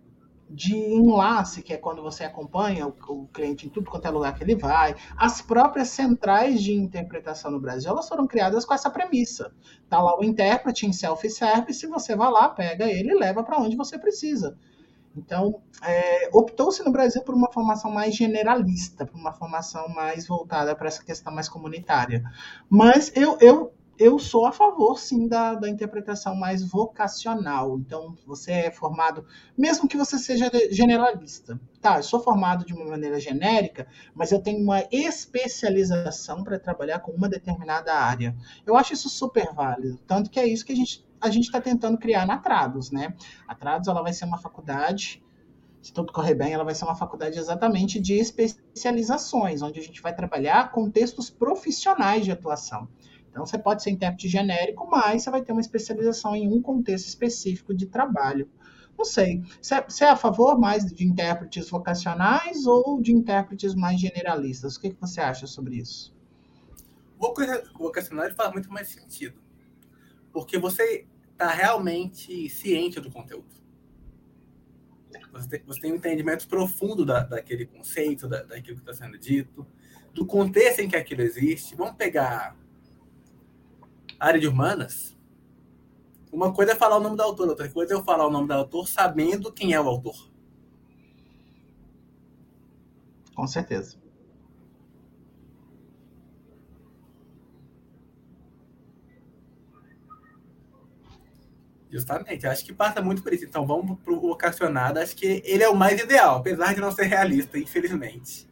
de 0.49 0.75
enlace, 0.75 1.63
que 1.63 1.73
é 1.73 1.77
quando 1.77 2.03
você 2.03 2.23
acompanha 2.23 2.87
o, 2.87 2.95
o, 3.09 3.27
cliente 3.27 3.65
em 3.65 3.69
tudo 3.69 3.89
quanto 3.89 4.07
é 4.07 4.11
lugar 4.11 4.35
que 4.35 4.43
ele 4.43 4.55
vai. 4.55 4.95
As 5.17 5.41
próprias 5.41 5.89
centrais 5.89 6.61
de 6.61 6.73
interpretação 6.73 7.49
no 7.51 7.59
Brasil, 7.59 7.89
elas 7.89 8.07
foram 8.07 8.27
criadas 8.27 8.63
com 8.63 8.73
essa 8.73 8.89
premissa. 8.89 9.51
Tá 9.89 10.01
lá 10.01 10.17
o 10.19 10.23
intérprete 10.23 10.85
em 10.85 10.93
self-service, 10.93 11.87
você 11.87 12.15
vai 12.15 12.31
lá, 12.31 12.47
pega 12.49 12.85
ele 12.85 13.11
e 13.11 13.19
leva 13.19 13.43
para 13.43 13.57
onde 13.57 13.75
você 13.75 13.97
precisa. 13.97 14.55
Então, 15.17 15.61
é, 15.81 16.29
optou-se 16.33 16.83
no 16.83 16.91
Brasil 16.91 17.21
por 17.23 17.33
uma 17.33 17.51
formação 17.51 17.89
mais 17.89 18.13
generalista, 18.13 19.05
por 19.05 19.17
uma 19.17 19.31
formação 19.31 19.87
mais 19.89 20.27
voltada 20.27 20.75
para 20.75 20.87
essa 20.87 21.03
questão 21.03 21.33
mais 21.33 21.47
comunitária. 21.47 22.21
Mas 22.69 23.11
eu, 23.15 23.37
eu 23.39 23.73
eu 23.97 24.19
sou 24.19 24.45
a 24.45 24.51
favor, 24.51 24.99
sim, 24.99 25.27
da, 25.27 25.53
da 25.53 25.69
interpretação 25.69 26.35
mais 26.35 26.63
vocacional. 26.63 27.77
Então, 27.77 28.17
você 28.25 28.51
é 28.51 28.71
formado, 28.71 29.25
mesmo 29.57 29.87
que 29.87 29.97
você 29.97 30.17
seja 30.17 30.51
generalista. 30.71 31.59
Tá, 31.81 31.97
eu 31.97 32.03
sou 32.03 32.19
formado 32.19 32.65
de 32.65 32.73
uma 32.73 32.85
maneira 32.85 33.19
genérica, 33.19 33.87
mas 34.13 34.31
eu 34.31 34.41
tenho 34.41 34.61
uma 34.61 34.83
especialização 34.91 36.43
para 36.43 36.59
trabalhar 36.59 36.99
com 36.99 37.11
uma 37.11 37.29
determinada 37.29 37.93
área. 37.93 38.35
Eu 38.65 38.75
acho 38.75 38.93
isso 38.93 39.09
super 39.09 39.53
válido. 39.53 39.99
Tanto 40.05 40.29
que 40.29 40.39
é 40.39 40.47
isso 40.47 40.65
que 40.65 40.73
a 40.73 40.75
gente 40.75 41.05
a 41.21 41.29
gente 41.29 41.45
está 41.45 41.59
tentando 41.59 41.97
criar 41.97 42.27
na 42.27 42.37
Trados, 42.37 42.91
né? 42.91 43.15
A 43.47 43.55
Trados 43.55 43.87
ela 43.87 44.03
vai 44.03 44.13
ser 44.13 44.25
uma 44.25 44.37
faculdade 44.37 45.23
se 45.85 45.93
tudo 45.93 46.11
correr 46.11 46.33
bem, 46.33 46.51
ela 46.51 46.63
vai 46.63 46.73
ser 46.73 46.83
uma 46.83 46.95
faculdade 46.95 47.37
exatamente 47.37 47.99
de 47.99 48.15
especializações, 48.15 49.61
onde 49.61 49.79
a 49.79 49.83
gente 49.83 50.01
vai 50.01 50.15
trabalhar 50.15 50.71
contextos 50.71 51.29
profissionais 51.29 52.25
de 52.25 52.31
atuação. 52.31 52.87
Então, 53.35 53.45
você 53.45 53.57
pode 53.57 53.83
ser 53.83 53.89
intérprete 53.89 54.29
genérico, 54.29 54.89
mas 54.89 55.23
você 55.23 55.29
vai 55.29 55.41
ter 55.41 55.51
uma 55.51 55.59
especialização 55.59 56.33
em 56.37 56.47
um 56.47 56.61
contexto 56.61 57.05
específico 57.05 57.73
de 57.73 57.85
trabalho. 57.85 58.49
Não 58.97 59.03
sei. 59.03 59.43
Você 59.61 60.05
é 60.05 60.09
a 60.09 60.15
favor 60.15 60.57
mais 60.57 60.85
de 60.85 61.05
intérpretes 61.05 61.69
vocacionais 61.69 62.65
ou 62.65 63.01
de 63.01 63.11
intérpretes 63.11 63.75
mais 63.75 63.99
generalistas? 63.99 64.77
O 64.77 64.79
que, 64.79 64.91
que 64.91 65.01
você 65.01 65.19
acha 65.19 65.47
sobre 65.47 65.75
isso? 65.75 66.15
Vocacional 67.77 68.33
faz 68.33 68.53
muito 68.53 68.71
mais 68.71 68.87
sentido. 68.87 69.37
Porque 70.31 70.57
você 70.57 71.05
está 71.33 71.49
realmente 71.49 72.47
ciente 72.47 73.01
do 73.01 73.11
conteúdo. 73.11 73.53
Você 75.33 75.49
tem, 75.49 75.63
você 75.67 75.81
tem 75.81 75.91
um 75.91 75.95
entendimento 75.95 76.47
profundo 76.47 77.05
da, 77.05 77.19
daquele 77.19 77.65
conceito, 77.65 78.29
da, 78.29 78.43
daquilo 78.43 78.77
que 78.77 78.89
está 78.89 78.93
sendo 78.93 79.17
dito, 79.17 79.67
do 80.13 80.25
contexto 80.25 80.79
em 80.79 80.87
que 80.87 80.95
aquilo 80.95 81.21
existe. 81.21 81.75
Vamos 81.75 81.97
pegar 81.97 82.55
área 84.19 84.39
de 84.39 84.47
humanas, 84.47 85.15
uma 86.31 86.53
coisa 86.53 86.73
é 86.73 86.75
falar 86.75 86.97
o 86.97 86.99
nome 86.99 87.15
do 87.15 87.23
autor, 87.23 87.47
outra 87.47 87.69
coisa 87.69 87.93
é 87.93 87.95
eu 87.95 88.03
falar 88.03 88.27
o 88.27 88.31
nome 88.31 88.47
do 88.47 88.53
autor 88.53 88.87
sabendo 88.87 89.51
quem 89.51 89.73
é 89.73 89.79
o 89.79 89.87
autor. 89.87 90.15
Com 93.33 93.47
certeza. 93.47 93.97
Justamente, 101.89 102.45
acho 102.45 102.65
que 102.65 102.73
passa 102.73 103.01
muito 103.01 103.23
por 103.23 103.33
isso. 103.33 103.45
Então 103.45 103.65
vamos 103.65 103.97
para 103.99 104.13
o 104.13 104.19
vocacionado, 104.19 104.99
acho 104.99 105.15
que 105.15 105.41
ele 105.45 105.63
é 105.63 105.69
o 105.69 105.75
mais 105.75 106.01
ideal, 106.01 106.37
apesar 106.37 106.73
de 106.73 106.81
não 106.81 106.91
ser 106.91 107.05
realista, 107.05 107.57
infelizmente. 107.57 108.45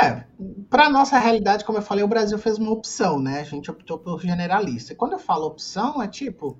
É, 0.00 0.24
para 0.70 0.88
nossa 0.88 1.18
realidade, 1.18 1.64
como 1.64 1.78
eu 1.78 1.82
falei, 1.82 2.02
o 2.02 2.08
Brasil 2.08 2.38
fez 2.38 2.58
uma 2.58 2.70
opção, 2.70 3.20
né? 3.20 3.40
A 3.40 3.44
gente 3.44 3.70
optou 3.70 3.98
por 3.98 4.20
generalista. 4.20 4.92
E 4.92 4.96
quando 4.96 5.12
eu 5.12 5.18
falo 5.18 5.46
opção, 5.46 6.02
é 6.02 6.08
tipo, 6.08 6.58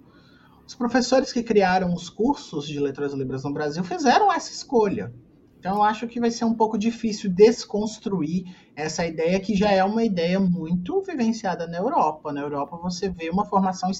os 0.67 0.75
professores 0.75 1.33
que 1.33 1.43
criaram 1.43 1.93
os 1.93 2.09
cursos 2.09 2.67
de 2.67 2.79
letras 2.79 3.13
libras 3.13 3.45
no 3.45 3.53
Brasil 3.53 3.83
fizeram 3.83 4.33
essa 4.33 4.51
escolha. 4.51 5.13
Então 5.59 5.77
eu 5.77 5.83
acho 5.83 6.07
que 6.07 6.21
vai 6.21 6.31
ser 6.31 6.45
um 6.45 6.55
pouco 6.55 6.77
difícil 6.77 7.31
desconstruir 7.31 8.45
essa 8.77 9.07
ideia 9.07 9.41
que 9.41 9.57
já 9.57 9.71
é 9.71 9.83
uma 9.83 10.05
ideia 10.05 10.39
muito 10.39 11.01
vivenciada 11.01 11.67
na 11.67 11.79
Europa. 11.79 12.33
Na 12.33 12.43
Europa 12.43 12.77
você 12.77 13.09
vê 13.09 13.31
uma 13.31 13.47
formação 13.47 13.91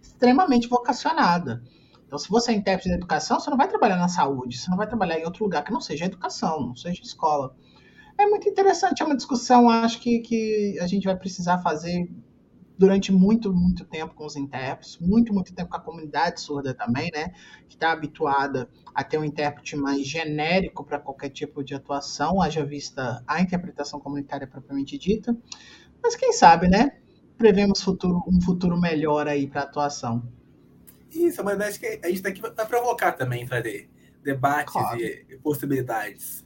extremamente 0.00 0.66
vocacionada. 0.66 1.62
Então, 2.06 2.18
se 2.18 2.30
você 2.30 2.52
é 2.52 2.54
intérprete 2.54 2.88
da 2.88 2.94
educação, 2.94 3.40
você 3.40 3.50
não 3.50 3.56
vai 3.56 3.68
trabalhar 3.68 3.96
na 3.96 4.08
saúde, 4.08 4.56
você 4.56 4.70
não 4.70 4.76
vai 4.76 4.86
trabalhar 4.86 5.18
em 5.18 5.24
outro 5.24 5.44
lugar 5.44 5.64
que 5.64 5.72
não 5.72 5.80
seja 5.80 6.04
educação, 6.04 6.68
não 6.68 6.76
seja 6.76 7.02
escola. 7.02 7.54
É 8.16 8.26
muito 8.26 8.48
interessante, 8.48 9.02
é 9.02 9.06
uma 9.06 9.16
discussão, 9.16 9.68
acho 9.68 10.00
que, 10.00 10.20
que 10.20 10.78
a 10.80 10.86
gente 10.86 11.04
vai 11.04 11.16
precisar 11.16 11.58
fazer 11.58 12.08
durante 12.76 13.12
muito, 13.12 13.52
muito 13.52 13.84
tempo 13.84 14.14
com 14.14 14.26
os 14.26 14.36
intérpretes, 14.36 14.98
muito, 14.98 15.32
muito 15.32 15.54
tempo 15.54 15.70
com 15.70 15.76
a 15.76 15.80
comunidade 15.80 16.40
surda 16.40 16.74
também, 16.74 17.10
né? 17.12 17.32
Que 17.68 17.76
está 17.76 17.92
habituada 17.92 18.68
a 18.94 19.04
ter 19.04 19.18
um 19.18 19.24
intérprete 19.24 19.76
mais 19.76 20.06
genérico 20.06 20.84
para 20.84 20.98
qualquer 20.98 21.30
tipo 21.30 21.62
de 21.62 21.74
atuação, 21.74 22.40
haja 22.40 22.64
vista 22.64 23.22
a 23.26 23.40
interpretação 23.40 24.00
comunitária 24.00 24.46
propriamente 24.46 24.98
dita. 24.98 25.36
Mas 26.02 26.16
quem 26.16 26.32
sabe, 26.32 26.68
né? 26.68 26.98
Prevemos 27.38 27.82
futuro, 27.82 28.22
um 28.26 28.40
futuro 28.40 28.80
melhor 28.80 29.26
aí 29.26 29.46
para 29.46 29.62
a 29.62 29.64
atuação. 29.64 30.22
Isso, 31.10 31.42
mas 31.44 31.60
acho 31.60 31.78
que 31.78 31.86
a 31.86 32.08
gente 32.08 32.14
está 32.16 32.28
aqui 32.28 32.40
para 32.40 32.66
provocar 32.66 33.12
também, 33.12 33.46
fazer 33.46 33.88
debates 34.22 34.72
claro. 34.72 35.00
e 35.00 35.38
possibilidades. 35.42 36.43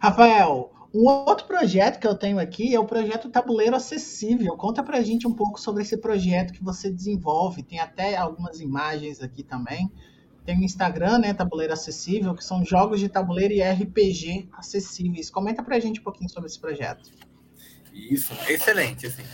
Rafael, 0.00 0.72
um 0.94 1.06
outro 1.08 1.44
projeto 1.46 1.98
que 1.98 2.06
eu 2.06 2.14
tenho 2.14 2.38
aqui 2.38 2.72
é 2.72 2.78
o 2.78 2.84
projeto 2.84 3.28
Tabuleiro 3.28 3.74
Acessível. 3.74 4.56
Conta 4.56 4.80
pra 4.80 5.02
gente 5.02 5.26
um 5.26 5.34
pouco 5.34 5.60
sobre 5.60 5.82
esse 5.82 5.96
projeto 5.96 6.52
que 6.52 6.62
você 6.62 6.88
desenvolve. 6.88 7.64
Tem 7.64 7.80
até 7.80 8.16
algumas 8.16 8.60
imagens 8.60 9.20
aqui 9.20 9.42
também. 9.42 9.90
Tem 10.46 10.56
o 10.56 10.62
Instagram, 10.62 11.18
né, 11.18 11.34
Tabuleiro 11.34 11.72
Acessível, 11.72 12.32
que 12.32 12.44
são 12.44 12.64
jogos 12.64 13.00
de 13.00 13.08
tabuleiro 13.08 13.52
e 13.52 13.60
RPG 13.60 14.48
acessíveis. 14.52 15.30
Comenta 15.30 15.64
pra 15.64 15.80
gente 15.80 16.00
um 16.00 16.04
pouquinho 16.04 16.30
sobre 16.30 16.48
esse 16.48 16.60
projeto. 16.60 17.10
Isso, 17.92 18.32
excelente. 18.48 19.08
Assim. 19.08 19.24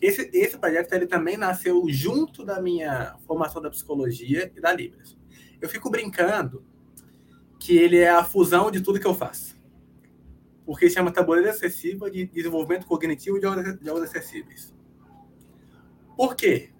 Esse, 0.00 0.30
esse 0.32 0.56
projeto 0.56 0.90
ele 0.94 1.06
também 1.06 1.36
nasceu 1.36 1.84
junto 1.88 2.44
da 2.44 2.62
minha 2.62 3.14
formação 3.26 3.60
da 3.60 3.68
psicologia 3.68 4.50
e 4.56 4.60
da 4.60 4.72
Libras. 4.72 5.16
Eu 5.60 5.68
fico 5.68 5.90
brincando 5.90 6.64
que 7.60 7.76
ele 7.76 7.98
é 7.98 8.10
a 8.10 8.24
fusão 8.24 8.70
de 8.70 8.80
tudo 8.80 8.98
que 8.98 9.06
eu 9.06 9.14
faço 9.14 9.54
porque 10.64 10.88
chama 10.88 11.12
tabuleiro 11.12 11.50
acessível 11.50 12.08
de 12.08 12.26
desenvolvimento 12.26 12.86
cognitivo 12.86 13.38
de 13.38 13.46
jogos 13.84 14.02
acessíveis. 14.02 14.74
Por 16.16 16.34
quê? 16.34 16.70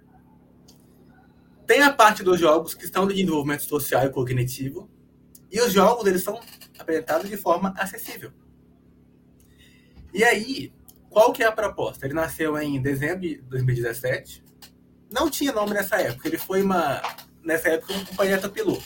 Tem 1.67 1.83
a 1.83 1.93
parte 1.93 2.23
dos 2.23 2.39
jogos 2.39 2.75
que 2.75 2.85
estão 2.85 3.07
de 3.07 3.15
desenvolvimento 3.15 3.65
social 3.65 4.05
e 4.05 4.11
cognitivo, 4.11 4.91
e 5.51 5.61
os 5.61 5.73
jogos 5.73 6.07
eles 6.07 6.23
são 6.23 6.41
apresentados 6.79 7.29
de 7.29 7.37
forma 7.37 7.75
acessível. 7.77 8.33
E 10.13 10.23
aí, 10.23 10.73
qual 11.11 11.33
que 11.33 11.43
é 11.43 11.47
a 11.47 11.53
proposta? 11.53 12.07
Ele 12.07 12.15
nasceu 12.15 12.57
em 12.59 12.81
dezembro 12.81 13.21
de 13.21 13.37
2017. 13.43 14.43
Não 15.11 15.31
tinha 15.31 15.53
nome 15.53 15.75
nessa 15.75 15.97
época, 15.97 16.29
ele 16.29 16.39
foi 16.39 16.63
uma 16.63 17.01
nessa 17.43 17.69
época 17.69 17.93
um 17.93 18.05
projeto 18.17 18.51
piloto. 18.51 18.85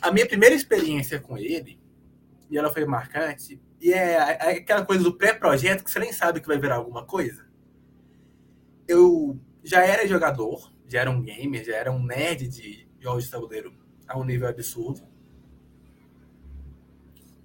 A 0.00 0.10
minha 0.12 0.26
primeira 0.26 0.54
experiência 0.54 1.20
com 1.20 1.36
ele 1.36 1.79
e 2.50 2.58
ela 2.58 2.70
foi 2.70 2.84
marcante. 2.84 3.62
E 3.80 3.92
é, 3.92 4.12
é 4.12 4.50
aquela 4.58 4.84
coisa 4.84 5.04
do 5.04 5.16
pré-projeto 5.16 5.84
que 5.84 5.90
você 5.90 6.00
nem 6.00 6.12
sabe 6.12 6.40
que 6.40 6.48
vai 6.48 6.58
virar 6.58 6.76
alguma 6.76 7.06
coisa. 7.06 7.46
Eu 8.88 9.38
já 9.62 9.86
era 9.86 10.06
jogador, 10.06 10.72
já 10.86 11.00
era 11.00 11.10
um 11.10 11.22
gamer, 11.22 11.64
já 11.64 11.76
era 11.76 11.92
um 11.92 12.02
nerd 12.02 12.48
de 12.48 12.88
jogos 12.98 13.24
de 13.24 13.30
tabuleiro 13.30 13.72
a 14.08 14.18
um 14.18 14.24
nível 14.24 14.48
absurdo. 14.48 15.08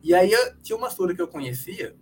E 0.01 0.13
aí 0.13 0.31
eu, 0.31 0.57
tinha 0.61 0.77
uma 0.77 0.89
surda 0.89 1.13
que 1.13 1.21
eu 1.21 1.27
conhecia 1.27 1.95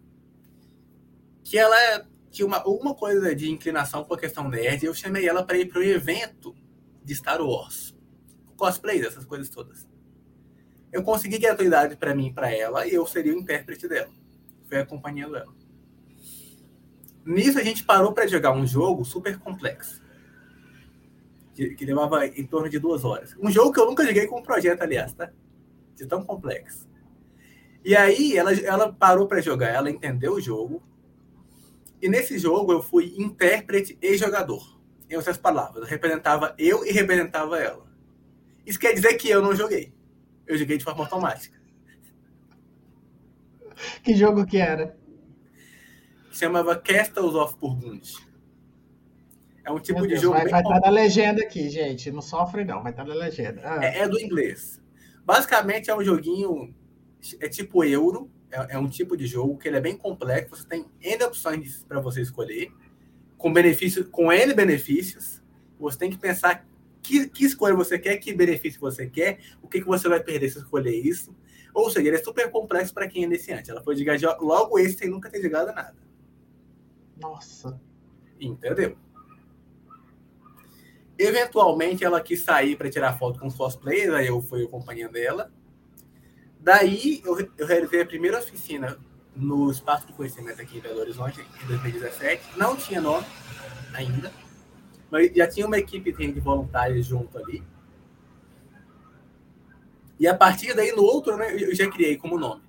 que 1.43 1.57
ela 1.57 2.07
tinha 2.31 2.45
uma, 2.45 2.57
alguma 2.57 2.95
coisa 2.95 3.35
de 3.35 3.51
inclinação 3.51 4.05
com 4.05 4.13
a 4.13 4.17
questão 4.17 4.47
nerd 4.47 4.81
e 4.81 4.85
eu 4.85 4.93
chamei 4.93 5.27
ela 5.27 5.43
para 5.43 5.57
ir 5.57 5.67
para 5.67 5.79
o 5.79 5.83
evento 5.83 6.55
de 7.03 7.13
Star 7.13 7.41
Wars. 7.41 7.93
Cosplay, 8.55 9.05
essas 9.05 9.25
coisas 9.25 9.49
todas 9.49 9.92
eu 10.93 11.01
consegui 11.01 11.39
gratuidade 11.39 11.95
para 11.95 12.13
mim 12.13 12.27
e 12.27 12.33
para 12.33 12.53
ela 12.53 12.85
e 12.85 12.93
eu 12.93 13.05
seria 13.07 13.33
o 13.33 13.37
intérprete 13.37 13.87
dela. 13.87 14.11
Fui 14.69 14.77
acompanhando 14.77 15.35
ela. 15.35 15.51
Nisso 17.25 17.57
a 17.57 17.63
gente 17.63 17.83
parou 17.83 18.13
para 18.13 18.27
jogar 18.27 18.51
um 18.51 18.65
jogo 18.65 19.03
super 19.03 19.39
complexo. 19.39 20.03
Que, 21.55 21.73
que, 21.73 21.85
levava 21.85 22.27
em 22.27 22.45
torno 22.45 22.69
de 22.69 22.77
duas 22.77 23.03
horas. 23.03 23.35
Um 23.39 23.49
jogo 23.49 23.71
que 23.71 23.79
eu 23.79 23.87
nunca 23.87 24.05
joguei 24.05 24.27
com 24.27 24.39
um 24.39 24.43
projeto, 24.43 24.83
aliás, 24.83 25.13
tá? 25.13 25.31
De 25.95 26.05
tão 26.05 26.23
complexo. 26.23 26.87
E 27.83 27.95
aí 27.95 28.37
ela, 28.37 28.53
ela 28.53 28.93
parou 28.93 29.27
para 29.27 29.41
jogar, 29.41 29.69
ela 29.69 29.89
entendeu 29.89 30.33
o 30.33 30.41
jogo. 30.41 30.83
E 32.01 32.07
nesse 32.07 32.37
jogo 32.37 32.71
eu 32.71 32.83
fui 32.83 33.15
intérprete 33.17 33.97
e 33.99 34.15
jogador. 34.15 34.79
Em 35.09 35.15
outras 35.15 35.37
palavras, 35.37 35.83
eu 35.83 35.89
representava 35.89 36.53
eu 36.57 36.85
e 36.85 36.91
representava 36.91 37.59
ela. 37.59 37.85
Isso 38.65 38.79
quer 38.79 38.93
dizer 38.93 39.15
que 39.15 39.29
eu 39.29 39.41
não 39.41 39.55
joguei 39.55 39.93
eu 40.53 40.59
joguei 40.59 40.77
de 40.77 40.83
forma 40.83 41.03
automática. 41.03 41.61
Que 44.03 44.15
jogo 44.15 44.45
que 44.45 44.57
era? 44.57 44.95
Chamava 46.31 46.75
Castles 46.75 47.35
of 47.35 47.57
Burgundy. 47.59 48.13
É 49.63 49.71
um 49.71 49.79
tipo 49.79 49.99
Meu 49.99 50.07
de 50.07 50.13
Deus, 50.13 50.21
jogo. 50.21 50.35
Vai, 50.35 50.47
vai 50.47 50.61
estar 50.61 50.73
tá 50.73 50.79
na 50.79 50.89
legenda 50.89 51.41
aqui, 51.41 51.69
gente. 51.69 52.11
Não 52.11 52.21
sofre, 52.21 52.65
não. 52.65 52.83
Vai 52.83 52.91
estar 52.91 53.03
tá 53.03 53.09
na 53.09 53.15
legenda. 53.15 53.61
Ah. 53.63 53.83
É, 53.83 53.99
é, 53.99 54.07
do 54.07 54.19
inglês. 54.19 54.81
Basicamente 55.25 55.89
é 55.89 55.95
um 55.95 56.03
joguinho. 56.03 56.73
É 57.39 57.47
tipo 57.47 57.83
euro. 57.83 58.29
É, 58.51 58.75
é, 58.75 58.77
um 58.77 58.89
tipo 58.89 59.15
de 59.15 59.25
jogo 59.25 59.57
que 59.57 59.67
ele 59.67 59.77
é 59.77 59.81
bem 59.81 59.97
complexo. 59.97 60.55
Você 60.55 60.67
tem 60.67 60.85
N 61.01 61.23
opções 61.23 61.83
para 61.87 62.01
você 62.01 62.21
escolher. 62.21 62.71
Com 63.37 63.53
benefícios, 63.53 64.07
com 64.09 64.31
N 64.31 64.53
benefícios. 64.53 65.41
Você 65.79 65.97
tem 65.97 66.09
que 66.09 66.17
pensar 66.17 66.65
que, 67.03 67.27
que 67.27 67.45
escolha 67.45 67.75
você 67.75 67.99
quer, 67.99 68.17
que 68.17 68.33
benefício 68.33 68.79
você 68.79 69.05
quer, 69.05 69.39
o 69.61 69.67
que, 69.67 69.81
que 69.81 69.85
você 69.87 70.07
vai 70.07 70.21
perder 70.21 70.49
se 70.49 70.57
escolher 70.57 70.95
isso. 70.95 71.35
Ou 71.73 71.89
seja, 71.89 72.07
ele 72.07 72.17
é 72.17 72.23
super 72.23 72.49
complexo 72.49 72.93
para 72.93 73.07
quem 73.07 73.23
é 73.23 73.25
iniciante. 73.25 73.69
Ela 73.69 73.83
foi 73.83 73.95
jogar 73.95 74.17
logo 74.39 74.79
esse 74.79 74.97
sem 74.97 75.09
nunca 75.09 75.29
ter 75.29 75.41
jogado 75.41 75.73
nada. 75.73 75.95
Nossa. 77.19 77.79
Entendeu? 78.39 78.95
Eventualmente 81.17 82.03
ela 82.03 82.21
quis 82.21 82.43
sair 82.43 82.75
para 82.75 82.89
tirar 82.89 83.17
foto 83.17 83.39
com 83.39 83.47
os 83.47 83.55
cosplayers, 83.55 84.13
aí 84.13 84.27
eu 84.27 84.41
fui 84.41 84.63
acompanhando 84.63 85.15
ela. 85.15 85.51
Daí 86.59 87.21
eu, 87.25 87.37
eu 87.57 87.67
realizei 87.67 88.01
a 88.01 88.05
primeira 88.05 88.39
oficina 88.39 88.97
no 89.35 89.69
Espaço 89.69 90.07
de 90.07 90.13
Conhecimento 90.13 90.61
aqui 90.61 90.77
em 90.77 90.81
Belo 90.81 90.99
Horizonte, 90.99 91.41
em 91.63 91.67
2017. 91.67 92.57
Não 92.57 92.75
tinha 92.75 93.01
nome 93.01 93.25
ainda 93.93 94.31
mas 95.13 95.31
já 95.31 95.47
tinha 95.47 95.67
uma 95.67 95.77
equipe 95.77 96.11
de 96.11 96.39
voluntários 96.39 97.05
junto 97.05 97.37
ali. 97.37 97.63
E 100.19 100.27
a 100.27 100.35
partir 100.35 100.73
daí, 100.73 100.91
no 100.91 101.03
outro, 101.03 101.37
né, 101.37 101.53
eu 101.53 101.75
já 101.75 101.87
criei 101.87 102.17
como 102.17 102.39
nome, 102.39 102.63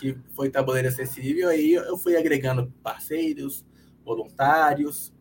que 0.00 0.16
foi 0.32 0.48
Tabuleiro 0.48 0.88
Acessível. 0.88 1.50
Aí 1.50 1.74
eu 1.74 1.98
fui 1.98 2.16
agregando 2.16 2.72
parceiros, 2.82 3.66
voluntários. 4.02 5.12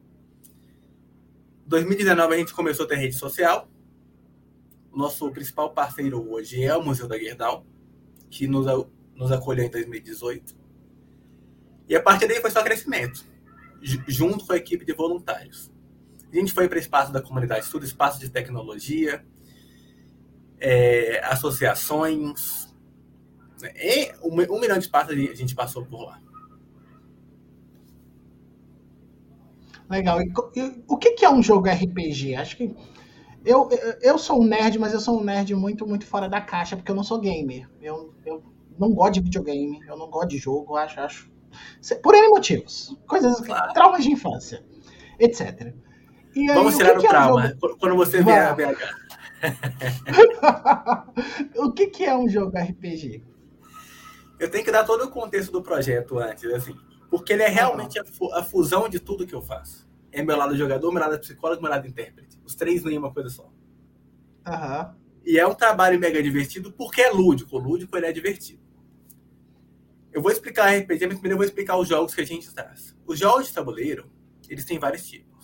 2019 1.66 2.34
a 2.34 2.38
gente 2.38 2.53
começou 2.53 2.86
a 2.86 2.88
ter 2.88 2.95
rede 2.95 3.16
social. 3.18 3.68
O 4.93 4.97
nosso 4.97 5.30
principal 5.32 5.74
parceiro 5.74 6.32
hoje 6.32 6.63
é 6.63 6.78
o 6.78 6.82
Museu 6.82 7.09
da 7.09 7.20
Gerdau, 7.20 7.66
que 8.30 8.47
nos, 8.47 8.66
nos 9.13 9.34
acolheu 9.34 9.66
em 9.66 9.70
2018. 9.70 10.55
E 11.89 11.93
a 11.93 12.01
partir 12.01 12.26
daí 12.26 12.39
foi 12.39 12.51
só 12.51 12.63
crescimento, 12.63 13.26
junto 14.07 14.45
com 14.45 14.53
a 14.53 14.57
equipe 14.57 14.86
de 14.86 14.93
voluntários. 14.93 15.74
A 16.32 16.36
gente 16.36 16.53
foi 16.53 16.67
para 16.67 16.80
espaço 16.80 17.11
da 17.11 17.21
comunidade, 17.21 17.69
tudo 17.69 17.86
espaço 17.86 18.19
de 18.19 18.30
tecnologia, 18.30 19.26
é, 20.59 21.21
associações. 21.26 22.73
Né? 23.61 23.71
E 23.76 24.11
um, 24.23 24.34
um 24.55 24.59
milhão 24.59 24.78
de 24.78 24.86
espaços 24.86 25.11
a 25.11 25.36
gente 25.36 25.55
passou 25.55 25.86
por 25.86 26.03
lá. 26.03 26.21
Legal. 29.89 30.21
E, 30.21 30.32
e, 30.55 30.84
o 30.88 30.97
que, 30.97 31.11
que 31.11 31.26
é 31.26 31.30
um 31.30 31.43
jogo 31.43 31.69
RPG? 31.69 32.36
Acho 32.36 32.57
que 32.57 32.76
eu, 33.45 33.69
eu 34.01 34.17
sou 34.17 34.41
um 34.41 34.45
nerd, 34.45 34.80
mas 34.80 34.93
eu 34.93 34.99
sou 34.99 35.19
um 35.19 35.23
nerd 35.23 35.53
muito, 35.53 35.88
muito 35.88 36.05
fora 36.05 36.28
da 36.28 36.41
caixa, 36.41 36.76
porque 36.76 36.91
eu 36.91 36.95
não 36.95 37.03
sou 37.03 37.19
gamer. 37.19 37.69
Eu, 37.80 38.13
eu 38.26 38.43
não 38.78 38.91
gosto 38.91 39.13
de 39.13 39.21
videogame, 39.21 39.80
eu 39.88 39.95
não 39.95 40.09
gosto 40.09 40.30
de 40.30 40.38
jogo, 40.38 40.76
acho, 40.76 40.99
acho. 40.99 41.32
Por 42.01 42.15
N 42.15 42.30
motivos. 42.30 42.97
Coisas, 43.07 43.39
claro. 43.41 43.73
traumas 43.73 44.03
de 44.03 44.11
infância, 44.11 44.65
etc. 45.19 45.73
Aí, 46.36 46.47
Vamos 46.47 46.75
tirar 46.75 46.97
o, 46.97 46.99
que 46.99 47.05
o 47.05 47.09
trauma, 47.09 47.45
é 47.47 47.53
um 47.53 47.77
quando 47.77 47.95
você 47.95 48.21
vier 48.21 48.47
a 48.47 48.53
BH. 48.53 49.05
o 51.55 51.71
que, 51.71 51.88
que 51.88 52.03
é 52.03 52.15
um 52.15 52.27
jogo 52.27 52.57
RPG? 52.57 53.23
Eu 54.39 54.49
tenho 54.49 54.65
que 54.65 54.71
dar 54.71 54.83
todo 54.83 55.05
o 55.05 55.09
contexto 55.09 55.51
do 55.51 55.61
projeto 55.61 56.19
antes, 56.19 56.43
assim, 56.53 56.75
porque 57.09 57.33
ele 57.33 57.43
é 57.43 57.47
realmente 57.47 57.97
a, 57.99 58.03
a 58.33 58.43
fusão 58.43 58.89
de 58.89 58.99
tudo 58.99 59.25
que 59.25 59.33
eu 59.33 59.41
faço. 59.41 59.88
É 60.11 60.23
meu 60.23 60.38
lado 60.38 60.55
jogador, 60.55 60.91
meu 60.91 61.01
lado 61.01 61.19
psicólogo, 61.19 61.61
meu 61.61 61.71
lado 61.71 61.88
intérprete. 61.88 62.39
Os 62.45 62.55
três 62.55 62.86
em 62.86 62.97
uma 62.97 63.13
coisa 63.13 63.29
só. 63.29 63.43
Uhum. 64.47 64.93
E 65.25 65.39
é 65.39 65.47
um 65.47 65.53
trabalho 65.53 65.99
mega 65.99 66.21
divertido 66.21 66.71
porque 66.71 67.01
é 67.01 67.09
lúdico. 67.11 67.55
O 67.55 67.59
lúdico 67.59 67.97
ele 67.97 68.05
é 68.05 68.11
divertido. 68.11 68.63
Eu 70.13 70.21
vou 70.21 70.31
explicar 70.31 70.73
RPG, 70.73 71.07
mas 71.07 71.15
primeiro 71.15 71.33
eu 71.33 71.38
vou 71.38 71.45
explicar 71.45 71.77
os 71.77 71.88
jogos 71.89 72.13
que 72.15 72.21
a 72.21 72.25
gente 72.25 72.53
traz. 72.53 72.95
Os 73.05 73.19
jogos 73.19 73.47
de 73.47 73.53
tabuleiro, 73.53 74.09
eles 74.47 74.63
têm 74.63 74.79
vários 74.79 75.05
tipos. 75.05 75.34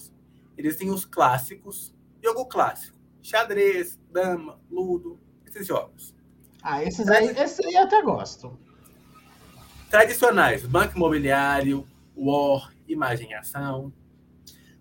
Eles 0.62 0.78
têm 0.78 0.91
os 0.91 1.05
clássicos, 1.05 1.91
jogo 2.24 2.45
clássico. 2.45 2.95
xadrez, 3.20 3.99
dama, 4.12 4.59
ludo, 4.70 5.20
esses 5.45 5.66
jogos. 5.66 6.14
Ah, 6.62 6.84
esses 6.84 7.07
aí, 7.07 7.30
esse 7.30 7.66
aí 7.66 7.74
eu 7.74 7.84
até 7.84 8.01
gosto. 8.03 8.55
Tradicionais, 9.89 10.64
banco 10.66 10.95
imobiliário, 10.95 11.88
war, 12.16 12.72
imagem 12.88 13.32
e 13.32 13.34
ação. 13.34 13.91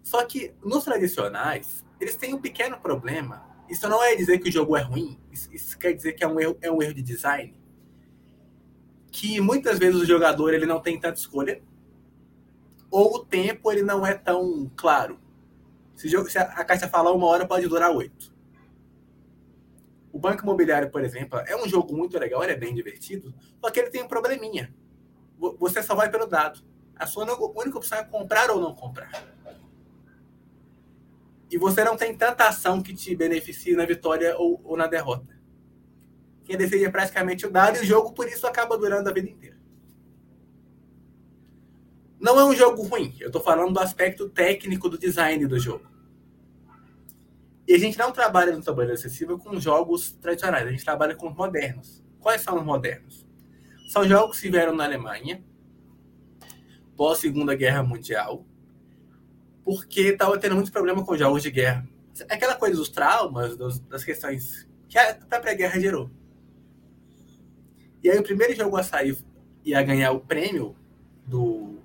Só 0.03 0.23
que 0.27 0.53
nos 0.63 0.85
tradicionais, 0.85 1.83
eles 1.99 2.15
têm 2.17 2.35
um 2.35 2.41
pequeno 2.41 2.79
problema. 2.79 3.43
Isso 3.69 3.89
não 3.89 4.03
é 4.05 4.15
dizer 4.15 4.39
que 4.39 4.51
o 4.51 4.53
jogo 4.53 4.77
é 4.77 4.83
ruim, 4.83 5.19
isso, 5.33 5.49
isso 5.51 5.79
quer 5.79 5.95
dizer 5.95 6.13
que 6.13 6.23
é 6.23 6.29
um 6.29 6.39
erro, 6.39 6.59
é 6.61 6.71
um 6.71 6.83
erro 6.83 6.93
de 6.93 7.03
design. 7.03 7.55
Que 9.11 9.41
muitas 9.41 9.79
vezes 9.79 9.99
o 9.99 10.05
jogador 10.05 10.53
ele 10.53 10.67
não 10.67 10.81
tem 10.81 11.01
tanta 11.01 11.19
escolha, 11.19 11.63
ou 12.91 13.15
o 13.15 13.25
tempo 13.25 13.73
ele 13.73 13.83
não 13.83 14.07
é 14.07 14.13
tão 14.13 14.71
claro. 14.77 15.19
Se, 16.01 16.09
se 16.09 16.39
a 16.39 16.65
caixa 16.65 16.89
falar 16.89 17.13
uma 17.13 17.27
hora, 17.27 17.47
pode 17.47 17.69
durar 17.69 17.91
oito. 17.91 18.33
O 20.11 20.19
Banco 20.19 20.43
Imobiliário, 20.43 20.91
por 20.91 21.05
exemplo, 21.05 21.39
é 21.41 21.55
um 21.55 21.69
jogo 21.69 21.95
muito 21.95 22.19
legal, 22.19 22.43
ele 22.43 22.53
é 22.53 22.57
bem 22.57 22.75
divertido, 22.75 23.35
só 23.61 23.71
que 23.71 23.79
ele 23.79 23.91
tem 23.91 24.03
um 24.03 24.09
probleminha. 24.09 24.75
Você 25.59 25.83
só 25.83 25.95
vai 25.95 26.11
pelo 26.11 26.25
dado. 26.25 26.63
A 26.97 27.07
sua 27.07 27.25
única 27.55 27.77
opção 27.77 27.99
é 27.99 28.05
comprar 28.05 28.51
ou 28.51 28.59
não 28.59 28.75
comprar. 28.75 29.11
E 31.51 31.59
você 31.59 31.85
não 31.85 31.99
tem 31.99 32.17
tanta 32.17 32.49
ação 32.49 32.83
que 32.83 32.95
te 32.95 33.15
beneficie 33.15 33.77
na 33.77 33.85
vitória 33.85 34.39
ou, 34.39 34.59
ou 34.65 34.79
na 34.79 34.87
derrota. 34.87 35.39
Quem 36.45 36.57
decide 36.57 36.87
é 36.87 36.91
praticamente 36.91 37.45
o 37.45 37.51
dado 37.51 37.77
e 37.77 37.81
o 37.83 37.85
jogo, 37.85 38.13
por 38.13 38.27
isso, 38.27 38.47
acaba 38.47 38.79
durando 38.79 39.11
a 39.11 39.13
vida 39.13 39.29
inteira. 39.29 39.59
Não 42.19 42.41
é 42.41 42.45
um 42.45 42.55
jogo 42.55 42.83
ruim, 42.85 43.15
eu 43.21 43.27
estou 43.27 43.43
falando 43.43 43.75
do 43.75 43.81
aspecto 43.81 44.31
técnico 44.31 44.89
do 44.89 44.97
design 44.97 45.47
do 45.47 45.59
jogo. 45.59 45.90
E 47.71 47.75
a 47.75 47.79
gente 47.79 47.97
não 47.97 48.11
trabalha 48.11 48.51
no 48.51 48.61
tabuleiro 48.61 48.95
acessível 48.95 49.39
com 49.39 49.61
jogos 49.61 50.11
tradicionais, 50.11 50.67
a 50.67 50.73
gente 50.73 50.85
trabalha 50.85 51.15
com 51.15 51.29
os 51.29 51.37
modernos. 51.37 52.03
Quais 52.19 52.41
são 52.41 52.59
os 52.59 52.65
modernos? 52.65 53.25
São 53.93 54.03
jogos 54.09 54.41
que 54.41 54.51
vieram 54.51 54.75
na 54.75 54.83
Alemanha, 54.83 55.41
pós 56.97 57.19
Segunda 57.19 57.55
Guerra 57.55 57.85
Mundial, 57.85 58.45
porque 59.65 60.01
estava 60.01 60.37
tendo 60.37 60.57
muito 60.57 60.73
problema 60.73 61.05
com 61.05 61.17
jogos 61.17 61.45
de 61.45 61.51
guerra. 61.53 61.89
Aquela 62.29 62.57
coisa 62.57 62.75
dos 62.75 62.89
traumas, 62.89 63.57
dos, 63.57 63.79
das 63.79 64.03
questões 64.03 64.69
que 64.89 64.99
a 64.99 65.15
própria 65.15 65.55
guerra 65.55 65.79
gerou. 65.79 66.11
E 68.03 68.11
aí 68.11 68.19
o 68.19 68.25
primeiro 68.25 68.53
jogo 68.53 68.79
a 68.79 68.83
sair 68.83 69.17
e 69.65 69.77
a 69.77 69.83
ganhar 69.85 70.11
o 70.11 70.19
prêmio 70.19 70.75
do, 71.25 71.79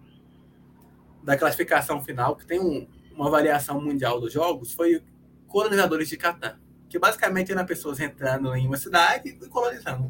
da 1.23 1.37
classificação 1.37 2.01
final, 2.01 2.35
que 2.35 2.47
tem 2.47 2.59
um, 2.59 2.87
uma 3.13 3.27
avaliação 3.27 3.79
mundial 3.79 4.19
dos 4.19 4.33
jogos, 4.33 4.73
foi 4.73 5.03
colonizadores 5.47 6.09
de 6.09 6.17
Catan, 6.17 6.59
que 6.89 6.99
basicamente 6.99 7.51
eram 7.51 7.65
pessoas 7.65 7.99
entrando 7.99 8.55
em 8.55 8.67
uma 8.67 8.77
cidade 8.77 9.29
e 9.29 9.47
colonizando 9.47 10.09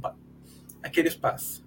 aquele 0.83 1.07
espaço. 1.07 1.65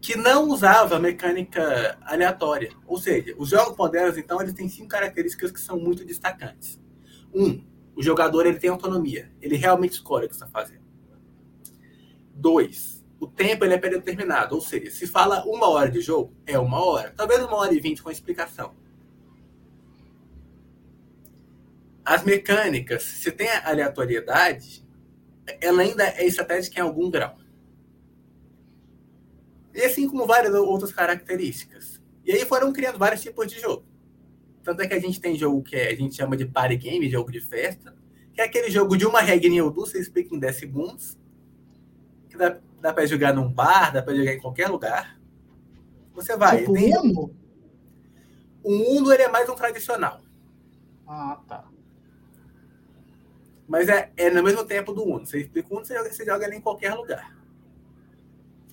Que 0.00 0.16
não 0.16 0.48
usava 0.48 0.98
mecânica 0.98 1.98
aleatória. 2.02 2.70
Ou 2.86 2.98
seja, 2.98 3.34
os 3.38 3.48
jogos 3.48 3.76
modernos, 3.76 4.16
então, 4.16 4.40
eles 4.40 4.52
têm 4.52 4.68
cinco 4.68 4.88
características 4.88 5.50
que 5.50 5.60
são 5.60 5.78
muito 5.78 6.04
destacantes. 6.04 6.80
Um, 7.34 7.64
o 7.96 8.02
jogador 8.02 8.46
ele 8.46 8.58
tem 8.58 8.70
autonomia. 8.70 9.32
Ele 9.40 9.56
realmente 9.56 9.94
escolhe 9.94 10.26
o 10.26 10.28
que 10.28 10.34
está 10.34 10.46
fazendo. 10.46 10.84
Dois, 12.34 13.04
o 13.18 13.26
tempo 13.26 13.64
ele 13.64 13.74
é 13.74 13.78
predeterminado. 13.78 14.54
Ou 14.54 14.60
seja, 14.60 14.90
se 14.90 15.06
fala 15.06 15.44
uma 15.44 15.68
hora 15.68 15.90
de 15.90 16.00
jogo, 16.00 16.32
é 16.46 16.58
uma 16.58 16.84
hora. 16.84 17.12
Talvez 17.16 17.42
uma 17.42 17.56
hora 17.56 17.74
e 17.74 17.80
vinte 17.80 18.02
com 18.02 18.10
explicação 18.10 18.74
As 22.06 22.22
mecânicas, 22.22 23.02
se 23.02 23.32
tem 23.32 23.48
aleatoriedade, 23.50 24.86
ela 25.60 25.82
ainda 25.82 26.04
é 26.04 26.24
estratégica 26.24 26.78
em 26.78 26.82
algum 26.84 27.10
grau. 27.10 27.36
E 29.74 29.82
assim 29.82 30.08
como 30.08 30.24
várias 30.24 30.54
outras 30.54 30.92
características. 30.92 32.00
E 32.24 32.30
aí 32.30 32.46
foram 32.46 32.72
criando 32.72 32.96
vários 32.96 33.22
tipos 33.22 33.48
de 33.48 33.58
jogo. 33.58 33.84
Tanto 34.62 34.82
é 34.82 34.86
que 34.86 34.94
a 34.94 35.00
gente 35.00 35.20
tem 35.20 35.34
jogo 35.34 35.64
que 35.64 35.74
a 35.74 35.96
gente 35.96 36.14
chama 36.14 36.36
de 36.36 36.46
party 36.46 36.76
game, 36.76 37.10
jogo 37.10 37.32
de 37.32 37.40
festa, 37.40 37.92
que 38.32 38.40
é 38.40 38.44
aquele 38.44 38.70
jogo 38.70 38.96
de 38.96 39.04
uma 39.04 39.20
regrinha 39.20 39.64
ou 39.64 39.70
duas, 39.72 39.90
você 39.90 39.98
explica 39.98 40.32
em 40.32 40.38
10 40.38 40.56
segundos, 40.56 41.18
que 42.28 42.36
dá, 42.36 42.56
dá 42.80 42.92
para 42.92 43.04
jogar 43.04 43.34
num 43.34 43.50
bar, 43.50 43.92
dá 43.92 44.00
para 44.00 44.14
jogar 44.14 44.32
em 44.32 44.40
qualquer 44.40 44.68
lugar. 44.68 45.20
Você 46.14 46.36
vai. 46.36 46.58
Tipo 46.58 46.72
tem... 46.74 46.96
Uno? 46.96 47.34
O 48.62 48.96
Uno 48.96 49.12
ele 49.12 49.24
é 49.24 49.28
mais 49.28 49.48
um 49.48 49.56
tradicional. 49.56 50.20
Ah, 51.04 51.40
tá. 51.48 51.75
Mas 53.68 53.88
é, 53.88 54.12
é 54.16 54.30
no 54.30 54.42
mesmo 54.42 54.64
tempo 54.64 54.92
do 54.92 55.02
Uno. 55.02 55.26
Você 55.26 55.40
explica 55.40 55.72
o 55.72 55.76
Uno, 55.76 55.84
você 55.84 55.94
joga, 55.94 56.12
você 56.12 56.24
joga 56.24 56.46
ele 56.46 56.56
em 56.56 56.60
qualquer 56.60 56.94
lugar. 56.94 57.36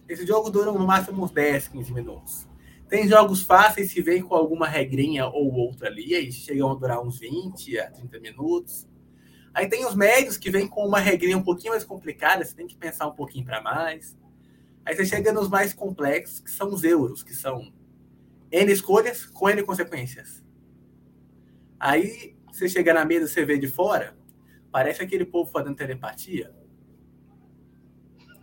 Esse 0.07 0.25
jogo 0.25 0.49
dura 0.49 0.71
no 0.71 0.79
máximo 0.79 1.23
uns 1.23 1.31
10, 1.31 1.69
15 1.69 1.93
minutos. 1.93 2.47
Tem 2.87 3.07
jogos 3.07 3.41
fáceis 3.41 3.91
que 3.91 4.01
vêm 4.01 4.21
com 4.21 4.35
alguma 4.35 4.67
regrinha 4.67 5.25
ou 5.25 5.51
outra 5.51 5.87
ali, 5.87 6.13
aí 6.13 6.31
chegam 6.31 6.71
a 6.71 6.75
durar 6.75 7.01
uns 7.01 7.17
20 7.17 7.79
a 7.79 7.89
30 7.89 8.19
minutos. 8.19 8.87
Aí 9.53 9.67
tem 9.67 9.85
os 9.85 9.95
médios 9.95 10.37
que 10.37 10.51
vêm 10.51 10.67
com 10.67 10.85
uma 10.85 10.99
regrinha 10.99 11.37
um 11.37 11.43
pouquinho 11.43 11.71
mais 11.71 11.83
complicada, 11.83 12.43
você 12.43 12.53
tem 12.53 12.67
que 12.67 12.75
pensar 12.75 13.07
um 13.07 13.13
pouquinho 13.13 13.45
para 13.45 13.61
mais. 13.61 14.17
Aí 14.85 14.95
você 14.95 15.05
chega 15.05 15.31
nos 15.31 15.49
mais 15.49 15.73
complexos, 15.73 16.39
que 16.39 16.51
são 16.51 16.67
os 16.73 16.83
euros, 16.83 17.23
que 17.23 17.33
são 17.33 17.71
N 18.51 18.71
escolhas 18.71 19.25
com 19.25 19.49
N 19.49 19.63
consequências. 19.63 20.43
Aí 21.79 22.35
você 22.51 22.67
chega 22.67 22.93
na 22.93 23.05
mesa, 23.05 23.27
você 23.27 23.45
vê 23.45 23.57
de 23.57 23.67
fora, 23.67 24.15
Parece 24.73 25.03
aquele 25.03 25.23
povo 25.23 25.51
fazendo 25.51 25.75
telepatia. 25.75 26.51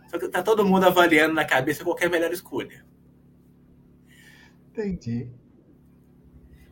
Só 0.07 0.17
que 0.17 0.29
tá 0.29 0.41
todo 0.41 0.65
mundo 0.65 0.85
avaliando 0.85 1.33
na 1.33 1.43
cabeça 1.43 1.83
qualquer 1.83 2.09
melhor 2.09 2.31
escolha. 2.31 2.85
Entendi. 4.69 5.29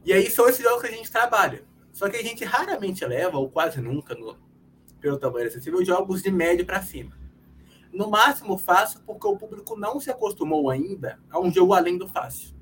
E 0.05 0.13
aí 0.13 0.29
são 0.29 0.47
esses 0.47 0.63
jogos 0.63 0.81
que 0.81 0.87
a 0.87 0.95
gente 0.95 1.11
trabalha. 1.11 1.65
Só 1.91 2.09
que 2.09 2.15
a 2.15 2.23
gente 2.23 2.45
raramente 2.45 3.05
leva, 3.05 3.37
ou 3.37 3.49
quase 3.49 3.81
nunca, 3.81 4.15
no, 4.15 4.37
pelo 5.01 5.19
tamanho 5.19 5.47
acessível, 5.47 5.83
jogos 5.83 6.23
de 6.23 6.31
médio 6.31 6.65
para 6.65 6.81
cima. 6.81 7.19
No 7.91 8.09
máximo 8.09 8.57
fácil, 8.57 9.01
porque 9.05 9.27
o 9.27 9.35
público 9.35 9.77
não 9.77 9.99
se 9.99 10.09
acostumou 10.09 10.69
ainda 10.69 11.19
a 11.29 11.37
um 11.37 11.51
jogo 11.51 11.73
além 11.73 11.97
do 11.97 12.07
fácil. 12.07 12.55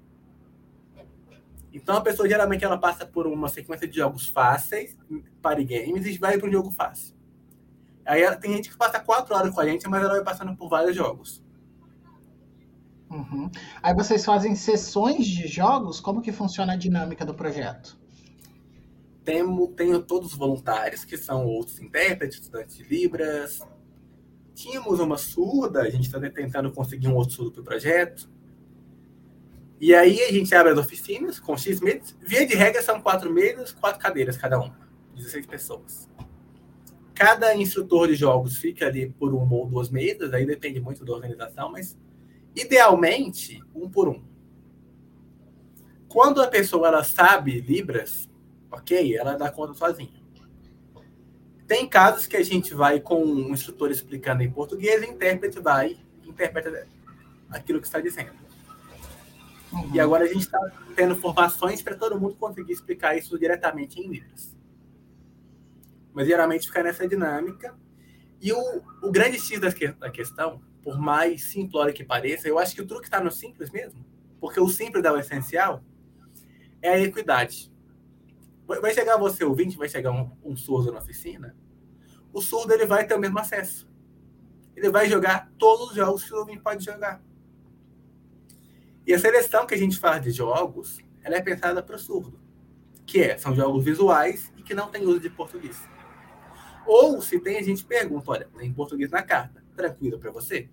Então 1.78 1.96
a 1.96 2.02
pessoa 2.02 2.28
geralmente 2.28 2.66
ela 2.66 2.78
passa 2.78 3.06
por 3.06 3.28
uma 3.28 3.48
sequência 3.48 3.88
de 3.88 3.98
jogos 3.98 4.28
fáceis, 4.28 4.98
party 5.42 5.64
games, 5.64 6.06
e 6.08 6.18
vai 6.18 6.38
para 6.38 6.50
um 6.50 6.52
jogo 6.52 6.72
fácil. 6.72 7.16
Aí 8.04 8.24
ela, 8.24 8.36
tem 8.36 8.54
gente 8.54 8.70
que 8.70 8.78
passa 8.78 9.00
quatro 9.00 9.36
horas 9.36 9.54
com 9.54 9.62
a 9.62 9.66
gente, 9.66 9.88
mas 9.88 10.02
ela 10.02 10.16
vai 10.16 10.24
passando 10.24 10.56
por 10.56 10.70
vários 10.70 10.96
jogos. 10.96 11.44
Uhum. 13.12 13.50
Aí 13.82 13.94
vocês 13.94 14.26
fazem 14.26 14.56
sessões 14.56 15.28
de 15.28 15.48
jogos? 15.48 16.00
Como 16.00 16.22
que 16.22 16.32
funciona 16.32 16.74
a 16.74 16.76
dinâmica 16.76 17.24
do 17.24 17.34
projeto? 17.34 17.98
Tenho, 19.24 19.68
tenho 19.68 20.02
todos 20.02 20.32
os 20.32 20.38
voluntários, 20.38 21.06
que 21.06 21.16
são 21.16 21.46
outros 21.46 21.80
intérpretes, 21.80 22.40
estudantes 22.40 22.76
de 22.78 22.84
Libras. 22.86 23.60
Tínhamos 24.56 25.00
uma 25.00 25.18
surda, 25.18 25.82
a 25.82 25.90
gente 25.90 26.08
está 26.08 26.20
tentando 26.32 26.72
conseguir 26.72 27.08
um 27.08 27.16
outro 27.16 27.36
surdo 27.36 27.52
para 27.52 27.62
o 27.62 27.66
projeto. 27.66 28.30
E 29.80 29.94
aí 29.94 30.22
a 30.24 30.32
gente 30.32 30.54
abre 30.56 30.72
as 30.72 30.78
oficinas 30.78 31.40
com 31.40 31.56
X 31.56 31.80
meses. 31.80 32.16
Via 32.20 32.46
de 32.46 32.56
regra 32.56 32.82
são 32.82 33.02
quatro 33.02 33.32
mesas, 33.32 33.72
quatro 33.72 34.00
cadeiras 34.00 34.38
cada 34.38 34.60
uma. 34.60 34.76
16 35.16 35.46
pessoas. 35.46 36.10
Cada 37.14 37.56
instrutor 37.56 38.08
de 38.08 38.16
jogos 38.16 38.58
fica 38.58 38.88
ali 38.88 39.10
por 39.10 39.34
uma 39.34 39.56
ou 39.56 39.68
duas 39.68 39.90
mesas, 39.90 40.34
aí 40.34 40.46
depende 40.46 40.80
muito 40.80 41.04
da 41.04 41.14
organização, 41.14 41.72
mas 41.72 41.98
idealmente 42.56 43.60
um 43.74 43.90
por 43.90 44.08
um. 44.08 44.24
Quando 46.08 46.42
a 46.42 46.48
pessoa 46.48 46.88
ela 46.88 47.04
sabe 47.04 47.60
Libras, 47.60 48.30
ok, 48.72 49.16
ela 49.16 49.36
dá 49.36 49.52
conta 49.52 49.74
sozinha. 49.74 50.22
Tem 51.68 51.88
casos 51.88 52.28
que 52.28 52.38
a 52.38 52.44
gente 52.44 52.74
vai 52.74 53.00
com 53.00 53.24
um 53.24 53.52
instrutor 53.52 53.92
explicando 53.92 54.42
em 54.42 54.52
português, 54.52 55.02
e 55.02 55.06
o 55.06 55.12
intérprete 55.12 55.60
vai 55.60 55.98
interpreta 56.26 56.88
aquilo 57.50 57.80
que 57.80 57.88
está 57.88 58.00
dizendo. 58.00 58.32
Uhum. 59.72 59.92
E 59.94 60.00
agora 60.00 60.26
a 60.26 60.28
gente 60.28 60.42
está 60.42 60.60
tendo 60.96 61.16
formações 61.16 61.82
para 61.82 61.96
todo 61.96 62.20
mundo 62.20 62.36
conseguir 62.36 62.74
explicar 62.74 63.18
isso 63.18 63.38
diretamente 63.38 64.00
em 64.00 64.10
Libras. 64.10 64.56
Mas 66.14 66.28
geralmente 66.28 66.68
fica 66.68 66.84
nessa 66.84 67.08
dinâmica. 67.08 67.76
E 68.42 68.52
o, 68.54 68.82
o 69.02 69.12
grande 69.12 69.40
X 69.40 69.60
da, 69.60 69.70
da 70.00 70.10
questão, 70.10 70.62
por 70.82 70.98
mais 70.98 71.44
simplório 71.44 71.94
que 71.94 72.04
pareça, 72.04 72.48
eu 72.48 72.58
acho 72.58 72.74
que 72.74 72.82
o 72.82 72.88
truque 72.88 73.06
está 73.06 73.20
no 73.20 73.32
simples 73.32 73.70
mesmo. 73.70 74.06
Porque 74.40 74.60
o 74.60 74.70
simples 74.70 75.04
dá 75.04 75.12
o 75.12 75.18
essencial, 75.18 75.84
é 76.82 76.90
a 76.90 77.00
equidade. 77.00 77.72
Vai 78.66 78.94
chegar 78.94 79.18
você, 79.18 79.44
ouvinte, 79.44 79.78
vai 79.78 79.90
chegar 79.90 80.12
um, 80.12 80.32
um 80.44 80.56
surdo 80.56 80.92
na 80.92 81.00
oficina, 81.00 81.56
o 82.34 82.42
surdo 82.42 82.74
ele 82.74 82.86
vai 82.86 83.08
ter 83.08 83.16
o 83.16 83.20
mesmo 83.20 83.40
acesso. 83.40 83.90
Ele 84.76 84.90
vai 84.90 85.10
jogar 85.10 85.52
todos 85.58 85.90
os 85.90 85.96
jogos 85.96 86.24
que 86.24 86.34
o 86.34 86.38
ouvinte 86.38 86.60
pode 86.60 86.86
jogar. 86.86 87.22
E 89.08 89.14
a 89.14 89.20
seleção 89.20 89.66
que 89.66 89.74
a 89.74 89.78
gente 89.78 89.98
faz 89.98 90.22
de 90.22 90.32
jogos, 90.32 91.00
ela 91.24 91.38
é 91.38 91.42
pensada 91.42 91.82
para 91.82 91.96
o 91.96 92.00
surdo, 92.00 92.38
que 93.06 93.22
é, 93.22 93.38
são 93.38 93.56
jogos 93.56 93.86
visuais 93.86 94.52
e 94.58 94.62
que 94.62 94.74
não 94.74 94.92
tem 94.92 95.06
uso 95.06 95.22
de 95.22 95.30
português. 95.30 95.82
Ou 96.86 97.22
se 97.22 97.40
tem, 97.40 97.58
a 97.58 97.64
gente 97.64 97.86
pergunta, 97.86 98.32
olha, 98.32 98.50
em 98.60 98.74
português 98.74 99.10
na 99.10 99.24
carta, 99.24 99.64
tranquilo 99.78 100.20
para 100.20 100.30
você? 100.30 100.70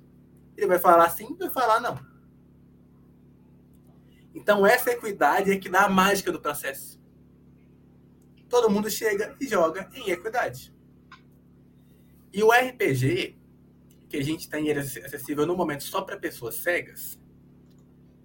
Ele 0.56 0.66
vai 0.66 0.80
falar 0.80 1.08
sim, 1.10 1.32
vai 1.36 1.48
falar 1.48 1.78
não. 1.78 1.96
Então 4.34 4.66
essa 4.66 4.90
equidade 4.90 5.52
é 5.52 5.56
que 5.56 5.68
dá 5.68 5.84
a 5.84 5.88
mágica 5.88 6.32
do 6.32 6.40
processo. 6.40 7.00
Todo 8.48 8.68
mundo 8.68 8.90
chega 8.90 9.36
e 9.40 9.46
joga 9.46 9.88
em 9.94 10.10
equidade. 10.10 10.74
E 12.32 12.42
o 12.42 12.50
RPG, 12.50 13.36
que 14.08 14.16
a 14.16 14.22
gente 14.24 14.48
tem 14.48 14.72
acessível 14.72 15.46
no 15.46 15.56
momento 15.56 15.84
só 15.84 16.02
para 16.02 16.16
pessoas 16.16 16.56
cegas, 16.56 17.16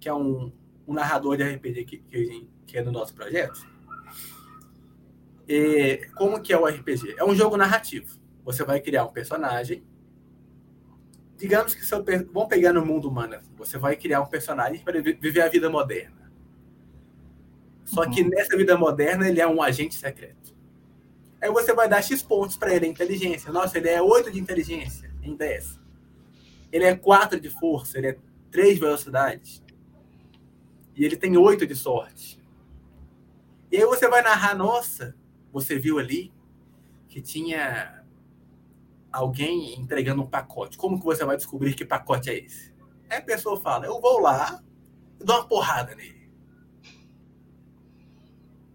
que 0.00 0.08
é 0.08 0.14
um, 0.14 0.50
um 0.86 0.94
narrador 0.94 1.36
de 1.36 1.44
RPG 1.44 1.84
que, 1.84 1.98
que, 1.98 2.48
que, 2.66 2.78
é 2.78 2.82
do 2.82 2.90
nosso 2.90 3.14
projeto. 3.14 3.60
E 5.46 6.08
como 6.16 6.40
que 6.40 6.52
é 6.52 6.58
o 6.58 6.66
RPG? 6.66 7.16
É 7.16 7.24
um 7.24 7.34
jogo 7.34 7.56
narrativo. 7.56 8.18
Você 8.44 8.64
vai 8.64 8.80
criar 8.80 9.04
um 9.04 9.12
personagem. 9.12 9.84
Digamos 11.36 11.74
que 11.74 11.84
seu, 11.84 12.04
vamos 12.32 12.48
pegar 12.48 12.72
no 12.72 12.84
mundo 12.84 13.08
humano. 13.08 13.40
Você 13.56 13.78
vai 13.78 13.96
criar 13.96 14.20
um 14.20 14.26
personagem 14.26 14.82
para 14.82 15.00
viver 15.00 15.42
a 15.42 15.48
vida 15.48 15.68
moderna. 15.68 16.30
Só 17.84 18.08
que 18.08 18.22
uhum. 18.22 18.28
nessa 18.28 18.56
vida 18.56 18.76
moderna 18.76 19.28
ele 19.28 19.40
é 19.40 19.46
um 19.46 19.62
agente 19.62 19.96
secreto. 19.96 20.54
Aí 21.40 21.50
você 21.50 21.72
vai 21.72 21.88
dar 21.88 22.02
X 22.02 22.22
pontos 22.22 22.56
para 22.56 22.74
ele, 22.74 22.86
inteligência. 22.86 23.50
Nossa, 23.50 23.78
ele 23.78 23.88
é 23.88 24.00
8 24.00 24.30
de 24.30 24.38
inteligência 24.38 25.10
em 25.22 25.34
10. 25.34 25.80
Ele 26.70 26.84
é 26.84 26.94
4 26.94 27.40
de 27.40 27.48
força, 27.48 27.98
ele 27.98 28.08
é 28.08 28.18
3 28.50 28.74
de 28.74 28.80
velocidade. 28.80 29.62
E 31.00 31.04
ele 31.06 31.16
tem 31.16 31.34
8 31.34 31.66
de 31.66 31.74
sorte. 31.74 32.38
E 33.72 33.78
aí 33.78 33.86
você 33.86 34.06
vai 34.06 34.20
narrar, 34.20 34.54
nossa, 34.54 35.16
você 35.50 35.78
viu 35.78 35.98
ali 35.98 36.30
que 37.08 37.22
tinha 37.22 38.04
alguém 39.10 39.80
entregando 39.80 40.20
um 40.20 40.26
pacote. 40.26 40.76
Como 40.76 40.98
que 40.98 41.04
você 41.06 41.24
vai 41.24 41.38
descobrir 41.38 41.72
que 41.72 41.86
pacote 41.86 42.28
é 42.28 42.38
esse? 42.38 42.70
A 43.08 43.18
pessoa 43.22 43.58
fala, 43.58 43.86
eu 43.86 43.98
vou 43.98 44.20
lá 44.20 44.62
e 45.18 45.24
dou 45.24 45.36
uma 45.36 45.48
porrada 45.48 45.94
nele. 45.94 46.30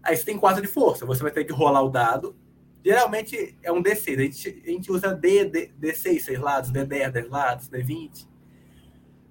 Aí 0.02 0.16
você 0.16 0.24
tem 0.24 0.36
4 0.36 0.60
de 0.60 0.66
força, 0.66 1.06
você 1.06 1.22
vai 1.22 1.30
ter 1.30 1.44
que 1.44 1.52
rolar 1.52 1.82
o 1.82 1.88
dado 1.88 2.36
Geralmente 2.84 3.56
é 3.64 3.70
um 3.70 3.82
D6. 3.82 4.18
A 4.18 4.22
gente, 4.22 4.62
a 4.64 4.70
gente 4.70 4.92
usa 4.92 5.14
D, 5.14 5.44
D, 5.44 5.72
D6, 5.80 6.20
6 6.20 6.38
lados, 6.38 6.72
D10, 6.72 7.10
10 7.10 7.28
lados, 7.28 7.68
D20. 7.68 8.28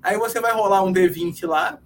Aí 0.01 0.17
você 0.17 0.41
vai 0.41 0.53
rolar 0.53 0.83
um 0.83 0.91
D20 0.91 1.45
lá 1.47 1.81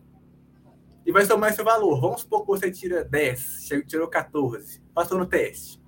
e 1.10 1.12
vai 1.12 1.26
somar 1.26 1.50
esse 1.52 1.64
valor. 1.64 2.00
Vamos 2.00 2.22
supor 2.22 2.42
que 2.42 2.48
você 2.48 2.70
tira 2.72 3.04
10, 3.04 3.68
tirou 3.88 4.08
14, 4.08 4.82
passou 4.94 5.18
no 5.18 5.26
teste. 5.26 5.82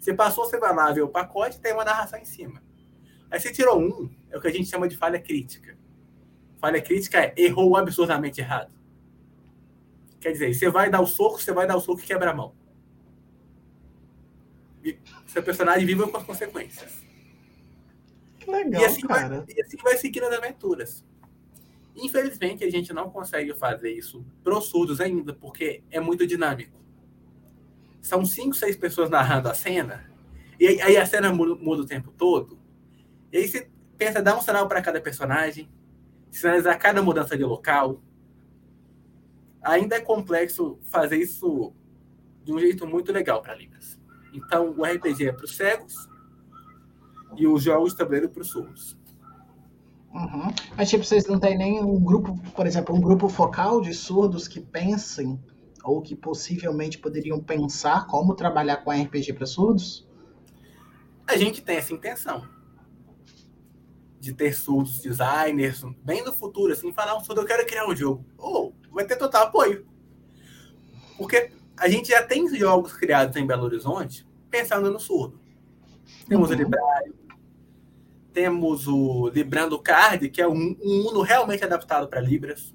Se 0.00 0.12
passou, 0.12 0.44
você 0.44 0.58
vai 0.58 0.74
lá 0.74 0.90
ver 0.92 1.02
o 1.02 1.08
pacote 1.08 1.58
e 1.58 1.60
tem 1.60 1.72
uma 1.72 1.84
narração 1.84 2.18
em 2.18 2.24
cima. 2.24 2.60
Aí 3.30 3.38
você 3.38 3.52
tirou 3.52 3.80
um, 3.80 4.10
é 4.30 4.36
o 4.36 4.40
que 4.40 4.48
a 4.48 4.52
gente 4.52 4.68
chama 4.68 4.88
de 4.88 4.96
falha 4.96 5.20
crítica. 5.20 5.78
Falha 6.60 6.80
crítica 6.82 7.20
é 7.20 7.34
errou 7.36 7.76
absurdamente 7.76 8.40
errado. 8.40 8.74
Quer 10.20 10.32
dizer, 10.32 10.52
você 10.52 10.68
vai 10.68 10.90
dar 10.90 11.00
o 11.00 11.06
soco, 11.06 11.40
você 11.40 11.52
vai 11.52 11.66
dar 11.66 11.76
o 11.76 11.80
soco 11.80 12.00
e 12.00 12.04
quebra 12.04 12.32
a 12.32 12.34
mão 12.34 12.54
seu 15.34 15.42
personagem 15.42 15.84
viva 15.84 16.06
com 16.08 16.16
as 16.16 16.24
consequências. 16.24 17.02
Que 18.38 18.50
legal, 18.50 18.82
e 18.82 18.84
assim 18.84 19.00
cara. 19.06 19.40
Vai, 19.40 19.54
e 19.56 19.60
assim 19.60 19.76
vai 19.78 19.96
seguindo 19.98 20.24
as 20.24 20.32
aventuras. 20.32 21.04
Infelizmente, 21.96 22.64
a 22.64 22.70
gente 22.70 22.92
não 22.92 23.10
consegue 23.10 23.54
fazer 23.54 23.92
isso 23.92 24.24
para 24.42 24.56
os 24.56 24.66
surdos 24.66 25.00
ainda, 25.00 25.32
porque 25.32 25.82
é 25.90 26.00
muito 26.00 26.26
dinâmico. 26.26 26.82
São 28.00 28.24
cinco, 28.24 28.54
seis 28.54 28.76
pessoas 28.76 29.08
narrando 29.08 29.48
a 29.48 29.54
cena, 29.54 30.10
e 30.58 30.80
aí 30.80 30.96
a 30.96 31.06
cena 31.06 31.32
muda, 31.32 31.82
o 31.82 31.86
tempo 31.86 32.12
todo. 32.12 32.58
E 33.32 33.38
aí 33.38 33.48
você 33.48 33.68
pensa, 33.96 34.22
dar 34.22 34.36
um 34.36 34.40
sinal 34.40 34.68
para 34.68 34.82
cada 34.82 35.00
personagem, 35.00 35.68
sinalizar 36.30 36.78
cada 36.78 37.02
mudança 37.02 37.36
de 37.36 37.44
local. 37.44 38.02
Ainda 39.62 39.96
é 39.96 40.00
complexo 40.00 40.78
fazer 40.84 41.16
isso 41.16 41.72
de 42.44 42.52
um 42.52 42.58
jeito 42.58 42.86
muito 42.86 43.12
legal 43.12 43.40
para 43.40 43.54
Libras. 43.54 43.98
Então, 44.32 44.74
o 44.76 44.84
RPG 44.84 45.28
é 45.28 45.32
para 45.32 45.44
os 45.44 45.56
cegos 45.56 46.08
e 47.36 47.46
os 47.46 47.62
jogos 47.62 47.92
de 47.92 47.98
tabuleiro 47.98 48.28
para 48.28 48.42
os 48.42 48.48
surdos. 48.48 48.96
Uhum. 50.14 50.54
Mas, 50.76 50.88
tipo, 50.88 51.04
vocês 51.04 51.26
não 51.26 51.40
têm 51.40 51.58
nem 51.58 51.82
um 51.82 51.98
grupo, 51.98 52.38
por 52.52 52.66
exemplo, 52.66 52.94
um 52.94 53.00
grupo 53.00 53.28
focal 53.28 53.80
de 53.80 53.92
surdos 53.92 54.46
que 54.46 54.60
pensem 54.60 55.42
ou 55.82 56.00
que 56.00 56.14
possivelmente 56.14 56.98
poderiam 56.98 57.40
pensar 57.40 58.06
como 58.06 58.34
trabalhar 58.34 58.78
com 58.78 58.92
RPG 58.92 59.32
para 59.32 59.44
surdos? 59.44 60.08
A 61.26 61.36
gente 61.36 61.60
tem 61.62 61.76
essa 61.76 61.92
intenção 61.92 62.46
de 64.20 64.32
ter 64.32 64.54
surdos 64.54 65.00
designers, 65.00 65.84
bem 66.02 66.24
no 66.24 66.32
futuro, 66.32 66.72
assim, 66.72 66.92
falar 66.92 67.16
um 67.16 67.20
surdo, 67.20 67.42
eu 67.42 67.46
quero 67.46 67.66
criar 67.66 67.86
um 67.86 67.94
jogo. 67.94 68.24
Ou 68.38 68.72
oh, 68.88 68.94
vai 68.94 69.04
ter 69.04 69.16
total 69.16 69.48
apoio. 69.48 69.86
Porque 71.18 71.50
a 71.76 71.88
gente 71.88 72.08
já 72.08 72.22
tem 72.22 72.48
jogos 72.56 72.92
criados 72.92 73.36
em 73.36 73.46
Belo 73.46 73.64
Horizonte 73.64 74.26
pensando 74.48 74.90
no 74.90 75.00
surdo. 75.00 75.40
Temos 76.28 76.50
uhum. 76.50 76.56
o 76.56 76.58
Librário, 76.58 77.14
temos 78.34 78.88
o 78.88 79.28
Librando 79.28 79.78
Card, 79.78 80.28
que 80.28 80.42
é 80.42 80.48
um, 80.48 80.76
um 80.82 81.08
Uno 81.08 81.22
realmente 81.22 81.64
adaptado 81.64 82.08
para 82.08 82.20
Libras. 82.20 82.74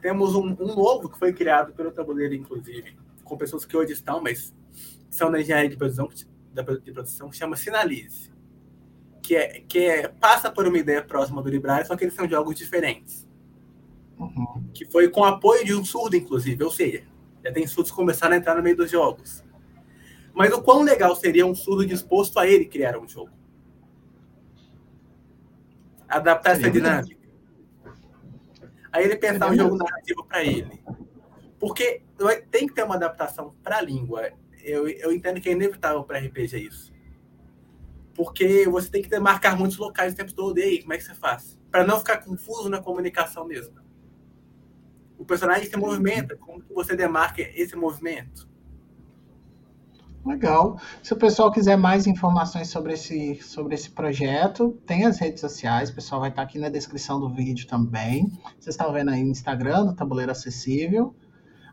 Temos 0.00 0.34
um, 0.34 0.56
um, 0.58 0.74
novo 0.74 1.10
que 1.10 1.18
foi 1.18 1.32
criado 1.32 1.74
pelo 1.74 1.92
tabuleiro, 1.92 2.34
inclusive, 2.34 2.96
com 3.22 3.36
pessoas 3.36 3.66
que 3.66 3.76
hoje 3.76 3.92
estão, 3.92 4.20
mas 4.20 4.52
são 5.10 5.30
da 5.30 5.40
engenharia 5.40 5.68
de 5.68 5.76
produção, 5.76 6.08
de 6.08 6.92
produção 6.92 7.28
que 7.28 7.36
chama 7.36 7.54
Sinalize. 7.54 8.32
Que, 9.22 9.36
é, 9.36 9.60
que 9.60 9.78
é, 9.78 10.08
passa 10.08 10.50
por 10.50 10.66
uma 10.66 10.78
ideia 10.78 11.04
próxima 11.04 11.40
do 11.42 11.48
Librário, 11.48 11.86
só 11.86 11.94
que 11.94 12.02
eles 12.02 12.14
são 12.14 12.28
jogos 12.28 12.56
diferentes. 12.56 13.28
Uhum. 14.18 14.64
Que 14.74 14.86
foi 14.86 15.08
com 15.08 15.22
apoio 15.22 15.64
de 15.64 15.74
um 15.74 15.84
surdo, 15.84 16.16
inclusive. 16.16 16.64
Ou 16.64 16.70
seja, 16.70 17.04
já 17.44 17.52
tem 17.52 17.66
surdos 17.66 17.92
começaram 17.92 18.34
a 18.34 18.38
entrar 18.38 18.56
no 18.56 18.62
meio 18.62 18.76
dos 18.76 18.90
jogos. 18.90 19.44
Mas 20.34 20.52
o 20.52 20.62
quão 20.62 20.82
legal 20.82 21.14
seria 21.14 21.46
um 21.46 21.54
surdo 21.54 21.86
disposto 21.86 22.38
a 22.38 22.48
ele 22.48 22.64
criar 22.64 22.98
um 22.98 23.06
jogo? 23.06 23.41
Adaptar 26.16 26.52
essa 26.52 26.70
dinâmica. 26.70 27.16
Aí 28.92 29.04
ele 29.04 29.16
pensar 29.16 29.50
um 29.50 29.56
jogo 29.56 29.76
narrativo 29.76 30.24
para 30.24 30.44
ele. 30.44 30.82
Porque 31.58 32.02
tem 32.50 32.66
que 32.66 32.74
ter 32.74 32.84
uma 32.84 32.96
adaptação 32.96 33.54
para 33.62 33.78
a 33.78 33.80
língua. 33.80 34.30
Eu, 34.62 34.88
eu 34.88 35.12
entendo 35.12 35.40
que 35.40 35.48
é 35.48 35.52
inevitável 35.52 36.04
para 36.04 36.18
RPG 36.18 36.58
isso. 36.58 36.92
Porque 38.14 38.68
você 38.68 38.90
tem 38.90 39.02
que 39.02 39.08
demarcar 39.08 39.56
muitos 39.58 39.78
locais 39.78 40.12
o 40.12 40.16
tempo 40.16 40.34
todo. 40.34 40.58
E 40.58 40.62
aí, 40.62 40.82
como 40.82 40.92
é 40.92 40.98
que 40.98 41.04
você 41.04 41.14
faz? 41.14 41.58
Para 41.70 41.86
não 41.86 41.98
ficar 41.98 42.18
confuso 42.18 42.68
na 42.68 42.80
comunicação 42.80 43.46
mesmo 43.46 43.82
o 45.22 45.24
personagem 45.24 45.70
se 45.70 45.76
movimenta, 45.76 46.36
como 46.36 46.60
que 46.60 46.74
você 46.74 46.96
demarca 46.96 47.40
esse 47.40 47.76
movimento? 47.76 48.48
Legal. 50.24 50.80
Se 51.02 51.12
o 51.12 51.16
pessoal 51.16 51.50
quiser 51.50 51.76
mais 51.76 52.06
informações 52.06 52.68
sobre 52.68 52.92
esse, 52.92 53.42
sobre 53.42 53.74
esse 53.74 53.90
projeto, 53.90 54.80
tem 54.86 55.04
as 55.04 55.18
redes 55.18 55.40
sociais, 55.40 55.90
o 55.90 55.94
pessoal 55.94 56.20
vai 56.20 56.30
estar 56.30 56.42
aqui 56.42 56.60
na 56.60 56.68
descrição 56.68 57.18
do 57.18 57.28
vídeo 57.28 57.66
também. 57.66 58.28
Vocês 58.58 58.74
estão 58.74 58.92
vendo 58.92 59.10
aí 59.10 59.24
no 59.24 59.30
Instagram, 59.30 59.84
no 59.84 59.96
Tabuleiro 59.96 60.30
Acessível. 60.30 61.14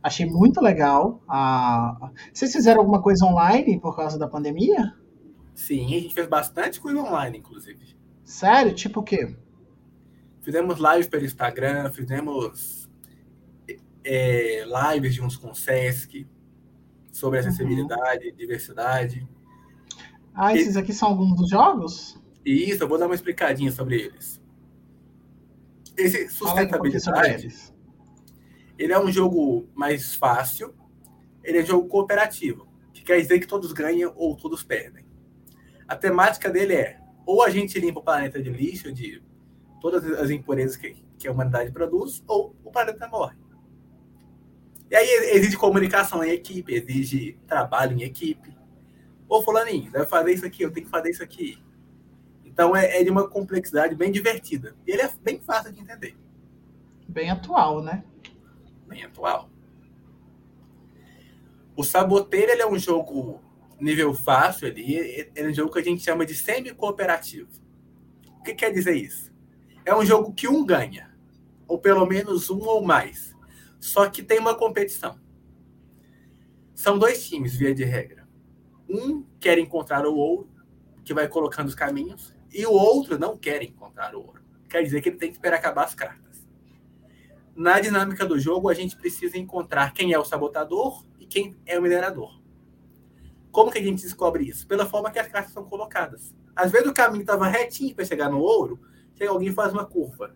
Achei 0.02 0.26
muito 0.26 0.62
legal. 0.62 1.22
Ah, 1.28 2.12
vocês 2.34 2.52
fizeram 2.52 2.80
alguma 2.80 3.02
coisa 3.02 3.24
online 3.26 3.80
por 3.80 3.96
causa 3.96 4.18
da 4.18 4.28
pandemia? 4.28 4.96
Sim, 5.54 5.86
a 5.86 6.00
gente 6.00 6.14
fez 6.14 6.28
bastante 6.28 6.80
coisa 6.80 7.00
online, 7.00 7.38
inclusive. 7.38 7.96
Sério? 8.24 8.74
Tipo 8.74 9.02
o 9.02 9.04
quê? 9.04 9.36
Fizemos 10.42 10.80
lives 10.80 11.08
pelo 11.08 11.26
Instagram, 11.26 11.92
fizemos 11.92 12.90
é, 14.04 14.66
lives 14.94 15.14
de 15.14 15.22
uns 15.22 15.36
com 15.36 15.54
Sesc 15.54 16.26
sobre 17.20 17.40
acessibilidade, 17.40 18.30
uhum. 18.30 18.36
diversidade. 18.36 19.28
Ah, 20.34 20.56
esses 20.56 20.78
aqui 20.78 20.94
são 20.94 21.10
alguns 21.10 21.36
dos 21.36 21.50
jogos? 21.50 22.20
Isso, 22.46 22.84
eu 22.84 22.88
vou 22.88 22.98
dar 22.98 23.08
uma 23.08 23.16
explicadinha 23.16 23.72
sobre 23.72 24.02
eles. 24.02 24.42
Esse 25.98 26.30
sustentabilidade, 26.30 27.54
ele 28.78 28.94
é 28.94 29.00
um 29.00 29.12
jogo 29.12 29.68
mais 29.76 30.16
fácil, 30.16 30.74
ele 31.44 31.58
é 31.60 31.64
um 31.64 31.66
jogo 31.66 31.90
cooperativo, 31.90 32.68
que 32.94 33.04
quer 33.04 33.20
dizer 33.20 33.40
que 33.40 33.48
todos 33.48 33.74
ganham 33.74 34.14
ou 34.16 34.36
todos 34.38 34.64
perdem. 34.64 35.06
A 35.86 35.96
temática 35.96 36.50
dele 36.50 36.74
é 36.74 37.00
ou 37.26 37.44
a 37.44 37.50
gente 37.50 37.80
limpa 37.80 38.00
o 38.00 38.04
planeta 38.04 38.42
de 38.42 38.50
lixo, 38.50 38.92
de 38.94 39.22
todas 39.82 40.04
as 40.04 40.30
impurezas 40.30 40.78
que, 40.78 40.96
que 41.18 41.28
a 41.28 41.32
humanidade 41.32 41.72
produz, 41.72 42.24
ou 42.26 42.56
o 42.64 42.72
planeta 42.72 43.08
morre. 43.08 43.36
E 44.90 44.96
aí 44.96 45.08
exige 45.36 45.56
comunicação 45.56 46.24
em 46.24 46.32
equipe, 46.32 46.74
exige 46.74 47.38
trabalho 47.48 47.96
em 47.96 48.04
equipe. 48.04 48.58
Ô, 49.28 49.44
fulaninho, 49.44 49.92
deve 49.92 50.08
fazer 50.08 50.34
isso 50.34 50.46
aqui, 50.46 50.64
eu 50.64 50.72
tenho 50.72 50.86
que 50.86 50.92
fazer 50.92 51.12
isso 51.12 51.24
aqui. 51.24 51.62
Então 52.44 52.76
é, 52.76 53.00
é 53.00 53.04
de 53.04 53.12
uma 53.12 53.28
complexidade 53.28 53.96
bem 53.96 54.12
divertida. 54.12 54.76
E 54.88 54.92
ele 54.92 55.04
é 55.04 55.12
bem 55.22 55.40
fácil 55.40 55.72
de 55.72 55.80
entender. 55.80 56.18
Bem 57.08 57.30
atual, 57.30 57.84
né? 57.84 58.04
Bem 58.88 59.04
atual. 59.04 59.50
O 61.76 61.84
Saboteiro 61.84 62.52
ele 62.52 62.62
é 62.62 62.68
um 62.68 62.78
jogo 62.78 63.42
nível 63.80 64.14
fácil 64.14 64.68
ali, 64.68 65.32
é 65.34 65.48
um 65.48 65.54
jogo 65.54 65.72
que 65.72 65.80
a 65.80 65.84
gente 65.84 66.04
chama 66.04 66.26
de 66.26 66.36
semi-cooperativo. 66.36 67.50
O 68.40 68.44
que 68.44 68.54
quer 68.54 68.74
dizer 68.74 68.96
isso? 68.96 69.32
É 69.86 69.96
um 69.96 70.06
jogo 70.06 70.34
que 70.34 70.48
um 70.48 70.66
ganha, 70.66 71.16
ou 71.68 71.80
pelo 71.80 72.06
menos 72.06 72.50
um 72.50 72.60
ou 72.60 72.84
mais, 72.84 73.29
só 73.80 74.10
que 74.10 74.22
tem 74.22 74.40
uma 74.40 74.56
competição. 74.56 75.20
São 76.76 76.98
dois 76.98 77.28
times, 77.28 77.56
via 77.56 77.74
de 77.74 77.84
regra. 77.84 78.28
Um 78.88 79.24
quer 79.40 79.58
encontrar 79.58 80.06
o 80.06 80.16
ouro, 80.16 80.50
que 81.04 81.14
vai 81.14 81.28
colocando 81.28 81.68
os 81.68 81.76
caminhos, 81.76 82.34
e 82.52 82.66
o 82.66 82.72
outro 82.72 83.18
não 83.18 83.38
quer 83.38 83.62
encontrar 83.64 84.16
o 84.16 84.20
ouro. 84.20 84.42
Quer 84.68 84.84
dizer 84.84 85.02
que 85.02 85.10
ele 85.10 85.18
tem 85.18 85.30
que 85.30 85.36
esperar 85.36 85.58
acabar 85.58 85.84
as 85.84 85.96
cartas. 85.96 86.48
Na 87.56 87.80
dinâmica 87.80 88.26
do 88.26 88.40
jogo, 88.40 88.70
a 88.70 88.74
gente 88.74 88.96
precisa 88.96 89.38
encontrar 89.38 89.94
quem 89.94 90.14
é 90.14 90.20
o 90.20 90.24
sabotador 90.24 91.04
e 91.20 91.26
quem 91.26 91.58
é 91.66 91.78
o 91.78 91.82
minerador. 91.82 92.40
Como 93.52 93.72
que 93.72 93.80
a 93.80 93.84
gente 93.84 94.02
descobre 94.02 94.48
isso? 94.48 94.66
Pela 94.68 94.86
forma 94.86 95.12
que 95.12 95.20
as 95.20 95.28
cartas 95.28 95.52
são 95.52 95.66
colocadas. 95.66 96.34
Às 96.56 96.72
vezes 96.72 96.88
o 96.88 96.94
caminho 96.94 97.22
estava 97.22 97.48
retinho 97.48 97.96
para 97.96 98.06
chegar 98.06 98.30
no 98.30 98.40
ouro, 98.40 98.80
chega 99.16 99.32
alguém 99.32 99.52
faz 99.52 99.74
uma 99.74 99.86
curva. 99.86 100.36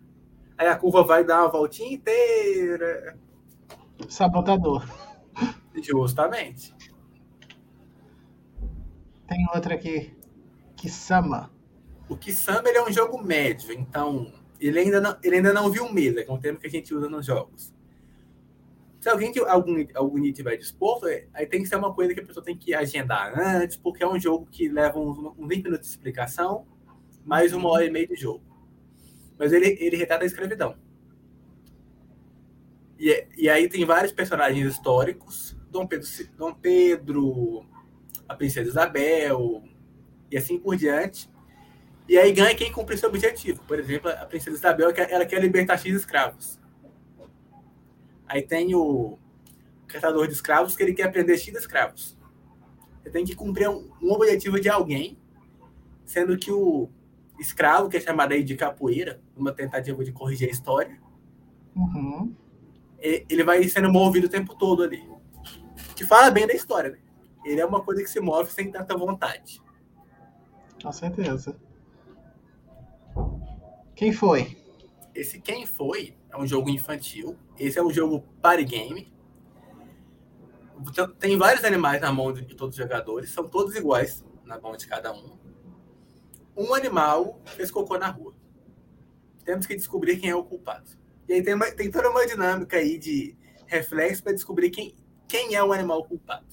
Aí 0.58 0.66
a 0.66 0.76
curva 0.76 1.02
vai 1.02 1.24
dar 1.24 1.42
uma 1.42 1.50
voltinha 1.50 1.94
inteira. 1.94 3.18
Sabotador. 4.08 4.86
Justamente. 5.82 6.74
Tem 9.26 9.46
outra 9.54 9.74
aqui. 9.74 10.16
Kisama. 10.76 11.50
O 12.08 12.16
Kisama 12.16 12.68
ele 12.68 12.78
é 12.78 12.84
um 12.84 12.92
jogo 12.92 13.22
médio, 13.22 13.72
então 13.72 14.32
ele 14.60 14.78
ainda 14.78 15.00
não, 15.00 15.16
ele 15.22 15.36
ainda 15.36 15.52
não 15.52 15.70
viu 15.70 15.90
mesa, 15.92 16.22
que 16.22 16.30
é 16.30 16.32
um 16.32 16.38
termo 16.38 16.58
que 16.58 16.66
a 16.66 16.70
gente 16.70 16.94
usa 16.94 17.08
nos 17.08 17.24
jogos. 17.24 17.72
Se 19.00 19.08
alguém 19.08 19.32
algum 19.48 19.84
algum 19.94 20.32
tiver 20.32 20.56
disposto, 20.56 21.06
é, 21.06 21.26
aí 21.34 21.46
tem 21.46 21.62
que 21.62 21.68
ser 21.68 21.76
uma 21.76 21.92
coisa 21.92 22.14
que 22.14 22.20
a 22.20 22.24
pessoa 22.24 22.44
tem 22.44 22.56
que 22.56 22.74
agendar 22.74 23.38
antes, 23.38 23.76
porque 23.76 24.02
é 24.02 24.08
um 24.08 24.18
jogo 24.18 24.46
que 24.50 24.68
leva 24.68 24.98
uns, 24.98 25.18
uns 25.18 25.48
20 25.48 25.64
minutos 25.64 25.88
de 25.88 25.94
explicação, 25.94 26.66
mais 27.24 27.52
uma 27.52 27.68
hora 27.68 27.84
e 27.84 27.90
meia 27.90 28.06
de 28.06 28.16
jogo. 28.16 28.42
Mas 29.38 29.52
ele, 29.52 29.76
ele 29.80 29.96
retrata 29.96 30.24
a 30.24 30.26
escravidão. 30.26 30.76
E, 32.98 33.26
e 33.36 33.48
aí 33.48 33.68
tem 33.68 33.84
vários 33.84 34.12
personagens 34.12 34.66
históricos, 34.66 35.56
Dom 35.70 35.86
Pedro, 35.86 36.08
Dom 36.36 36.54
Pedro, 36.54 37.66
a 38.28 38.34
Princesa 38.34 38.68
Isabel, 38.68 39.62
e 40.30 40.36
assim 40.36 40.58
por 40.58 40.76
diante. 40.76 41.30
E 42.08 42.18
aí 42.18 42.32
ganha 42.32 42.54
quem 42.54 42.70
cumpre 42.70 42.96
seu 42.96 43.08
objetivo. 43.08 43.62
Por 43.66 43.78
exemplo, 43.78 44.10
a 44.10 44.26
Princesa 44.26 44.56
Isabel, 44.56 44.92
ela 45.08 45.24
quer 45.24 45.40
libertar 45.40 45.78
X 45.78 45.94
escravos. 45.94 46.60
Aí 48.26 48.42
tem 48.42 48.74
o 48.74 49.18
caçador 49.86 50.26
de 50.26 50.34
escravos 50.34 50.76
que 50.76 50.82
ele 50.82 50.92
quer 50.92 51.04
aprender 51.04 51.36
X 51.38 51.54
escravos. 51.54 52.16
Você 53.02 53.10
tem 53.10 53.24
que 53.24 53.34
cumprir 53.34 53.68
um, 53.68 53.90
um, 54.02 54.12
objetivo 54.12 54.60
de 54.60 54.68
alguém, 54.68 55.18
sendo 56.04 56.36
que 56.36 56.50
o 56.50 56.88
escravo, 57.38 57.88
que 57.88 57.96
é 57.96 58.00
chamado 58.00 58.32
aí 58.32 58.42
de 58.42 58.56
capoeira, 58.56 59.20
uma 59.36 59.52
tentativa 59.52 60.02
de 60.04 60.12
corrigir 60.12 60.48
a 60.48 60.50
história, 60.50 60.98
uhum. 61.76 62.34
Ele 63.04 63.44
vai 63.44 63.62
sendo 63.68 63.92
movido 63.92 64.26
o 64.26 64.30
tempo 64.30 64.54
todo 64.54 64.82
ali. 64.82 65.06
Que 65.94 66.04
fala 66.04 66.30
bem 66.30 66.46
da 66.46 66.54
história, 66.54 66.90
né? 66.90 66.98
Ele 67.44 67.60
é 67.60 67.66
uma 67.66 67.82
coisa 67.82 68.02
que 68.02 68.08
se 68.08 68.18
move 68.18 68.50
sem 68.50 68.70
tanta 68.70 68.96
vontade. 68.96 69.60
Com 70.82 70.90
certeza. 70.90 71.54
Quem 73.94 74.12
foi? 74.12 74.56
Esse 75.14 75.38
Quem 75.38 75.66
Foi 75.66 76.16
é 76.30 76.36
um 76.36 76.46
jogo 76.46 76.70
infantil. 76.70 77.36
Esse 77.58 77.78
é 77.78 77.82
um 77.82 77.90
jogo 77.90 78.24
party 78.42 78.64
game. 78.64 79.12
Tem 81.20 81.36
vários 81.36 81.64
animais 81.64 82.00
na 82.00 82.12
mão 82.12 82.32
de 82.32 82.54
todos 82.56 82.76
os 82.76 82.82
jogadores, 82.82 83.30
são 83.30 83.48
todos 83.48 83.76
iguais 83.76 84.24
na 84.44 84.58
mão 84.58 84.76
de 84.76 84.88
cada 84.88 85.12
um. 85.12 85.38
Um 86.56 86.74
animal 86.74 87.40
fez 87.44 87.70
cocô 87.70 87.96
na 87.96 88.08
rua. 88.08 88.34
Temos 89.44 89.66
que 89.66 89.76
descobrir 89.76 90.16
quem 90.16 90.30
é 90.30 90.34
o 90.34 90.42
culpado. 90.42 91.03
E 91.28 91.34
aí 91.34 91.42
tem, 91.42 91.54
uma, 91.54 91.70
tem 91.70 91.90
toda 91.90 92.10
uma 92.10 92.26
dinâmica 92.26 92.76
aí 92.76 92.98
de 92.98 93.36
reflexo 93.66 94.22
para 94.22 94.32
descobrir 94.32 94.70
quem, 94.70 94.94
quem 95.28 95.54
é 95.54 95.62
o 95.62 95.72
animal 95.72 96.04
culpado. 96.04 96.46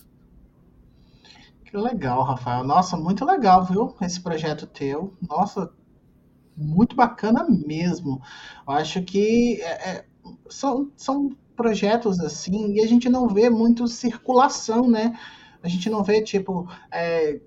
Que 1.65 1.77
legal, 1.77 2.23
Rafael. 2.23 2.63
Nossa, 2.63 2.97
muito 2.97 3.23
legal, 3.23 3.65
viu? 3.65 3.95
Esse 4.01 4.19
projeto 4.19 4.67
teu. 4.67 5.15
Nossa, 5.21 5.71
muito 6.55 6.95
bacana 6.95 7.45
mesmo. 7.49 8.21
Eu 8.67 8.73
acho 8.73 9.01
que 9.03 9.61
é, 9.61 9.89
é, 9.89 10.05
são, 10.49 10.91
são 10.95 11.35
projetos 11.55 12.19
assim 12.19 12.73
e 12.73 12.81
a 12.81 12.87
gente 12.87 13.07
não 13.07 13.27
vê 13.27 13.49
muito 13.49 13.87
circulação, 13.87 14.89
né? 14.89 15.17
A 15.63 15.67
gente 15.67 15.89
não 15.89 16.03
vê, 16.03 16.21
tipo, 16.21 16.67
é, 16.91 17.39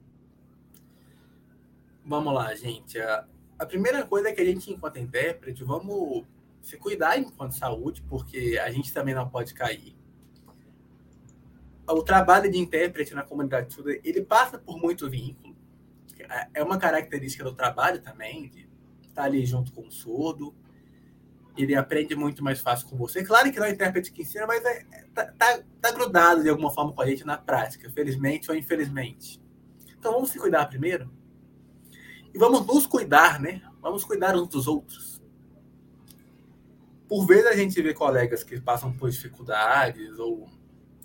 Vamos 2.05 2.33
lá, 2.33 2.55
gente. 2.55 2.99
A, 2.99 3.67
primeira 3.67 4.07
coisa 4.07 4.31
é 4.31 4.33
que 4.33 4.41
a 4.41 4.45
gente, 4.45 4.73
enquanto 4.73 4.99
intérprete, 4.99 5.63
vamos 5.63 6.25
se 6.63 6.79
cuidar 6.79 7.19
enquanto 7.19 7.53
saúde, 7.53 8.03
porque 8.09 8.59
a 8.63 8.71
gente 8.71 8.93
também 8.93 9.15
não 9.15 9.29
pode 9.29 9.53
cair. 9.53 9.95
O 11.87 12.03
trabalho 12.03 12.51
de 12.51 12.59
intérprete 12.59 13.15
na 13.15 13.23
comunidade 13.23 13.73
surda, 13.73 13.99
ele 14.03 14.23
passa 14.23 14.59
por 14.59 14.79
muito 14.81 15.09
vínculo. 15.09 15.55
É 16.55 16.63
uma 16.63 16.79
característica 16.79 17.45
do 17.45 17.55
trabalho 17.55 18.01
também, 18.01 18.49
de 18.49 18.69
estar 19.07 19.25
ali 19.25 19.45
junto 19.45 19.73
com 19.73 19.87
o 19.87 19.93
surdo 19.93 20.55
ele 21.63 21.75
aprende 21.75 22.15
muito 22.15 22.43
mais 22.43 22.61
fácil 22.61 22.89
com 22.89 22.97
você. 22.97 23.25
Claro 23.25 23.51
que 23.51 23.59
não 23.59 23.67
é 23.67 23.71
o 23.71 23.73
intérprete 23.73 24.13
que 24.13 24.23
ensina, 24.23 24.47
mas 24.47 24.65
é, 24.65 24.85
tá, 25.15 25.27
tá, 25.39 25.61
tá, 25.81 25.91
grudado 25.93 26.43
de 26.43 26.49
alguma 26.49 26.71
forma 26.71 26.93
com 26.93 27.03
a 27.03 27.07
gente 27.07 27.25
na 27.25 27.37
prática, 27.37 27.91
felizmente 27.91 28.51
ou 28.51 28.57
infelizmente. 28.57 29.41
Então 29.99 30.13
vamos 30.13 30.31
se 30.31 30.39
cuidar 30.39 30.67
primeiro. 30.67 31.11
E 32.33 32.39
vamos 32.39 32.67
nos 32.67 32.87
cuidar, 32.87 33.41
né? 33.41 33.63
Vamos 33.81 34.05
cuidar 34.05 34.37
uns 34.37 34.49
dos 34.49 34.67
outros. 34.67 35.21
Por 37.09 37.27
vezes 37.27 37.47
a 37.47 37.57
gente 37.57 37.81
vê 37.81 37.95
colegas 37.95 38.45
que 38.45 38.61
passam 38.61 38.93
por 38.93 39.11
dificuldades 39.11 40.19
ou 40.19 40.49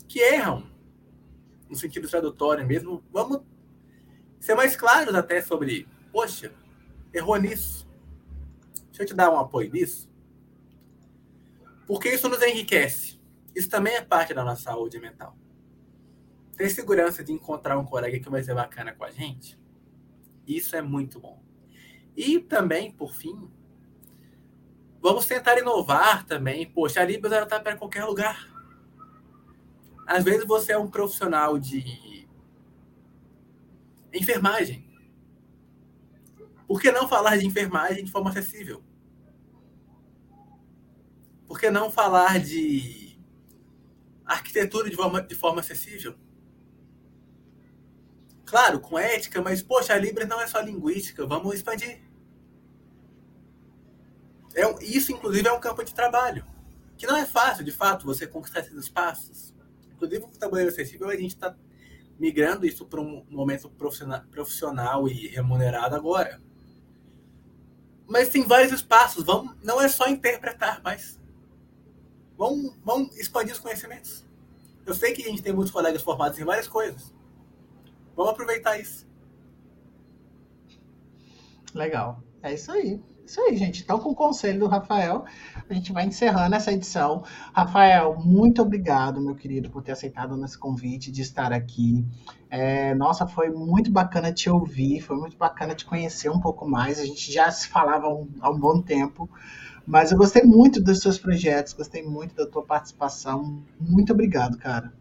que 0.07 0.19
erram, 0.19 0.69
no 1.69 1.75
sentido 1.75 2.09
tradutório 2.09 2.67
mesmo. 2.67 3.03
Vamos 3.11 3.41
ser 4.39 4.53
mais 4.53 4.75
claros 4.75 5.15
até 5.15 5.41
sobre, 5.41 5.87
poxa, 6.11 6.53
errou 7.13 7.37
nisso. 7.37 7.87
Deixa 8.87 9.03
eu 9.03 9.07
te 9.07 9.13
dar 9.15 9.31
um 9.31 9.39
apoio 9.39 9.71
nisso. 9.71 10.12
Porque 11.85 12.09
isso 12.09 12.29
nos 12.29 12.41
enriquece. 12.41 13.19
Isso 13.55 13.69
também 13.69 13.95
é 13.95 14.01
parte 14.01 14.33
da 14.33 14.43
nossa 14.43 14.63
saúde 14.63 14.99
mental. 14.99 15.37
Ter 16.55 16.69
segurança 16.69 17.23
de 17.23 17.31
encontrar 17.31 17.77
um 17.77 17.85
colega 17.85 18.19
que 18.19 18.29
vai 18.29 18.43
ser 18.43 18.53
bacana 18.53 18.93
com 18.93 19.03
a 19.03 19.11
gente, 19.11 19.59
isso 20.47 20.75
é 20.75 20.81
muito 20.81 21.19
bom. 21.19 21.41
E 22.15 22.39
também, 22.39 22.91
por 22.91 23.13
fim, 23.13 23.49
vamos 25.01 25.25
tentar 25.25 25.57
inovar 25.57 26.25
também. 26.25 26.69
Poxa, 26.69 27.01
a 27.01 27.05
Libras 27.05 27.33
ela 27.33 27.43
está 27.43 27.59
para 27.59 27.75
qualquer 27.75 28.05
lugar. 28.05 28.49
Às 30.05 30.23
vezes 30.23 30.45
você 30.45 30.73
é 30.73 30.77
um 30.77 30.89
profissional 30.89 31.57
de 31.57 32.27
enfermagem. 34.13 34.87
Por 36.67 36.79
que 36.79 36.91
não 36.91 37.07
falar 37.07 37.37
de 37.37 37.45
enfermagem 37.45 38.03
de 38.03 38.11
forma 38.11 38.29
acessível? 38.29 38.83
Por 41.53 41.59
que 41.59 41.69
não 41.69 41.91
falar 41.91 42.39
de 42.39 43.15
arquitetura 44.25 44.89
de 44.89 44.95
forma, 44.95 45.21
de 45.21 45.35
forma 45.35 45.59
acessível? 45.59 46.15
Claro, 48.43 48.79
com 48.79 48.97
ética, 48.97 49.39
mas, 49.39 49.61
poxa, 49.61 49.93
a 49.93 49.97
Libras 49.99 50.27
não 50.27 50.41
é 50.41 50.47
só 50.47 50.59
linguística, 50.59 51.27
vamos 51.27 51.53
expandir. 51.53 52.01
É, 54.55 54.63
isso, 54.83 55.11
inclusive, 55.11 55.47
é 55.47 55.51
um 55.51 55.59
campo 55.59 55.83
de 55.83 55.93
trabalho, 55.93 56.43
que 56.97 57.05
não 57.05 57.15
é 57.15 57.23
fácil, 57.23 57.63
de 57.63 57.71
fato, 57.71 58.03
você 58.03 58.25
conquistar 58.25 58.61
esses 58.61 58.73
espaços. 58.73 59.53
Inclusive, 59.91 60.23
o 60.23 60.29
tabuleiro 60.29 60.71
acessível, 60.71 61.07
a 61.07 61.15
gente 61.15 61.35
está 61.35 61.55
migrando 62.17 62.65
isso 62.65 62.83
para 62.83 62.99
um 62.99 63.23
momento 63.29 63.69
profissional, 63.69 64.23
profissional 64.31 65.07
e 65.07 65.27
remunerado 65.27 65.95
agora. 65.95 66.41
Mas 68.07 68.29
tem 68.29 68.41
vários 68.41 68.71
espaços. 68.71 69.23
Vamos, 69.23 69.55
não 69.63 69.79
é 69.79 69.87
só 69.87 70.07
interpretar, 70.07 70.81
mas 70.83 71.21
vamos, 72.37 72.75
vamos 72.83 73.17
expandir 73.17 73.53
os 73.53 73.59
conhecimentos. 73.59 74.25
Eu 74.85 74.93
sei 74.93 75.13
que 75.13 75.23
a 75.23 75.29
gente 75.29 75.41
tem 75.41 75.53
muitos 75.53 75.71
colegas 75.71 76.01
formados 76.01 76.37
em 76.37 76.43
várias 76.43 76.67
coisas. 76.67 77.13
Vamos 78.15 78.31
aproveitar 78.31 78.79
isso. 78.79 79.07
Legal. 81.73 82.21
É 82.41 82.53
isso 82.53 82.71
aí. 82.71 83.01
Isso 83.25 83.39
aí, 83.39 83.55
gente. 83.55 83.81
Então, 83.83 83.97
com 83.99 84.09
o 84.09 84.15
conselho 84.15 84.59
do 84.59 84.67
Rafael, 84.67 85.23
a 85.69 85.73
gente 85.73 85.93
vai 85.93 86.05
encerrando 86.05 86.55
essa 86.55 86.73
edição. 86.73 87.23
Rafael, 87.53 88.19
muito 88.19 88.61
obrigado, 88.61 89.21
meu 89.21 89.33
querido, 89.33 89.69
por 89.69 89.81
ter 89.81 89.93
aceitado 89.93 90.33
o 90.33 90.37
nosso 90.37 90.59
convite 90.59 91.09
de 91.09 91.21
estar 91.21 91.53
aqui. 91.53 92.05
É, 92.49 92.93
nossa, 92.93 93.25
foi 93.25 93.49
muito 93.49 93.89
bacana 93.89 94.31
te 94.33 94.49
ouvir, 94.49 94.99
foi 94.99 95.15
muito 95.15 95.37
bacana 95.37 95.73
te 95.73 95.85
conhecer 95.85 96.29
um 96.29 96.39
pouco 96.39 96.67
mais. 96.67 96.99
A 96.99 97.05
gente 97.05 97.31
já 97.31 97.49
se 97.49 97.69
falava 97.69 98.07
há 98.07 98.13
um, 98.13 98.29
há 98.41 98.49
um 98.51 98.59
bom 98.59 98.81
tempo, 98.81 99.29
mas 99.85 100.11
eu 100.11 100.17
gostei 100.17 100.43
muito 100.43 100.81
dos 100.81 100.99
seus 100.99 101.17
projetos, 101.17 101.73
gostei 101.73 102.01
muito 102.03 102.35
da 102.35 102.45
tua 102.45 102.63
participação. 102.63 103.63
Muito 103.79 104.13
obrigado, 104.13 104.57
cara. 104.57 104.93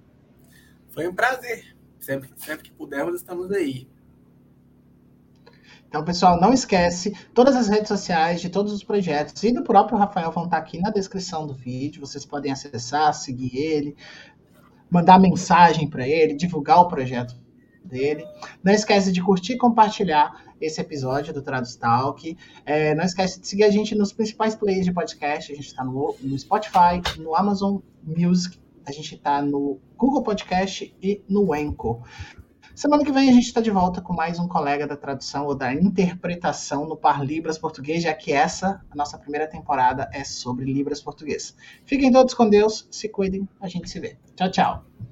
Foi 0.91 1.09
um 1.09 1.15
prazer. 1.15 1.77
Sempre, 2.01 2.31
sempre 2.37 2.65
que 2.65 2.73
pudermos, 2.73 3.15
estamos 3.15 3.51
aí. 3.53 3.89
Então, 5.87 6.03
pessoal, 6.03 6.41
não 6.41 6.55
esquece, 6.55 7.15
todas 7.35 7.55
as 7.55 7.69
redes 7.69 7.89
sociais 7.89 8.41
de 8.41 8.49
todos 8.49 8.73
os 8.73 8.83
projetos 8.83 9.43
e 9.43 9.53
do 9.53 9.63
próprio 9.63 9.99
Rafael 9.99 10.33
vão 10.33 10.45
estar 10.45 10.57
aqui 10.57 10.81
na 10.81 10.91
descrição 10.91 11.47
do 11.47 11.53
vídeo. 11.53 12.01
Vocês 12.01 12.25
podem 12.25 12.51
acessar, 12.51 13.13
seguir 13.13 13.57
ele, 13.57 13.95
mandar 14.91 15.21
mensagem 15.21 15.89
para 15.89 16.09
ele, 16.09 16.35
divulgar 16.35 16.81
o 16.81 16.89
projeto 16.89 17.37
dele. 17.85 18.25
Não 18.65 18.73
esquece 18.73 19.13
de 19.13 19.23
curtir 19.23 19.53
e 19.53 19.59
compartilhar 19.59 20.52
esse 20.63 20.81
episódio 20.81 21.33
do 21.33 21.43
Tradus 21.43 21.77
Talk. 21.77 22.37
É, 22.65 22.95
não 22.95 23.05
esquece 23.05 23.41
de 23.41 23.47
seguir 23.47 23.65
a 23.65 23.71
gente 23.71 23.95
nos 23.95 24.13
principais 24.13 24.55
players 24.55 24.85
de 24.85 24.93
podcast. 24.93 25.53
A 25.53 25.55
gente 25.55 25.67
está 25.67 25.85
no, 25.85 26.15
no 26.21 26.39
Spotify, 26.39 27.01
no 27.19 27.35
Amazon 27.35 27.79
Music, 28.03 28.59
a 28.87 28.93
gente 28.93 29.15
está 29.15 29.43
no 29.43 29.79
Google 29.97 30.23
Podcast 30.23 30.95
e 31.03 31.23
no 31.29 31.53
Anchor. 31.53 32.03
Semana 32.75 33.05
que 33.05 33.13
vem 33.13 33.29
a 33.29 33.33
gente 33.33 33.47
está 33.47 33.61
de 33.61 33.71
volta 33.71 34.01
com 34.01 34.15
mais 34.15 34.39
um 34.39 34.49
colega 34.49 34.87
da 34.87 34.97
tradução 34.97 35.45
ou 35.47 35.55
da 35.55 35.75
interpretação 35.75 36.87
no 36.87 36.97
Par 36.97 37.23
Libras 37.23 37.59
Português, 37.59 38.03
já 38.03 38.15
que 38.15 38.33
essa, 38.33 38.81
a 38.91 38.97
nossa 38.97 39.19
primeira 39.19 39.47
temporada, 39.47 40.09
é 40.13 40.25
sobre 40.25 40.73
Libras 40.73 41.01
Português. 41.01 41.55
Fiquem 41.85 42.11
todos 42.11 42.33
com 42.33 42.49
Deus, 42.49 42.89
se 42.91 43.11
cuidem, 43.11 43.47
a 43.61 43.69
gente 43.69 43.91
se 43.91 44.01
vê. 44.01 44.17
Tchau, 44.35 44.51
tchau. 44.51 45.12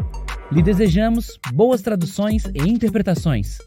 lhe 0.52 0.62
desejamos 0.62 1.40
boas 1.54 1.82
traduções 1.82 2.44
e 2.46 2.70
interpretações. 2.70 3.58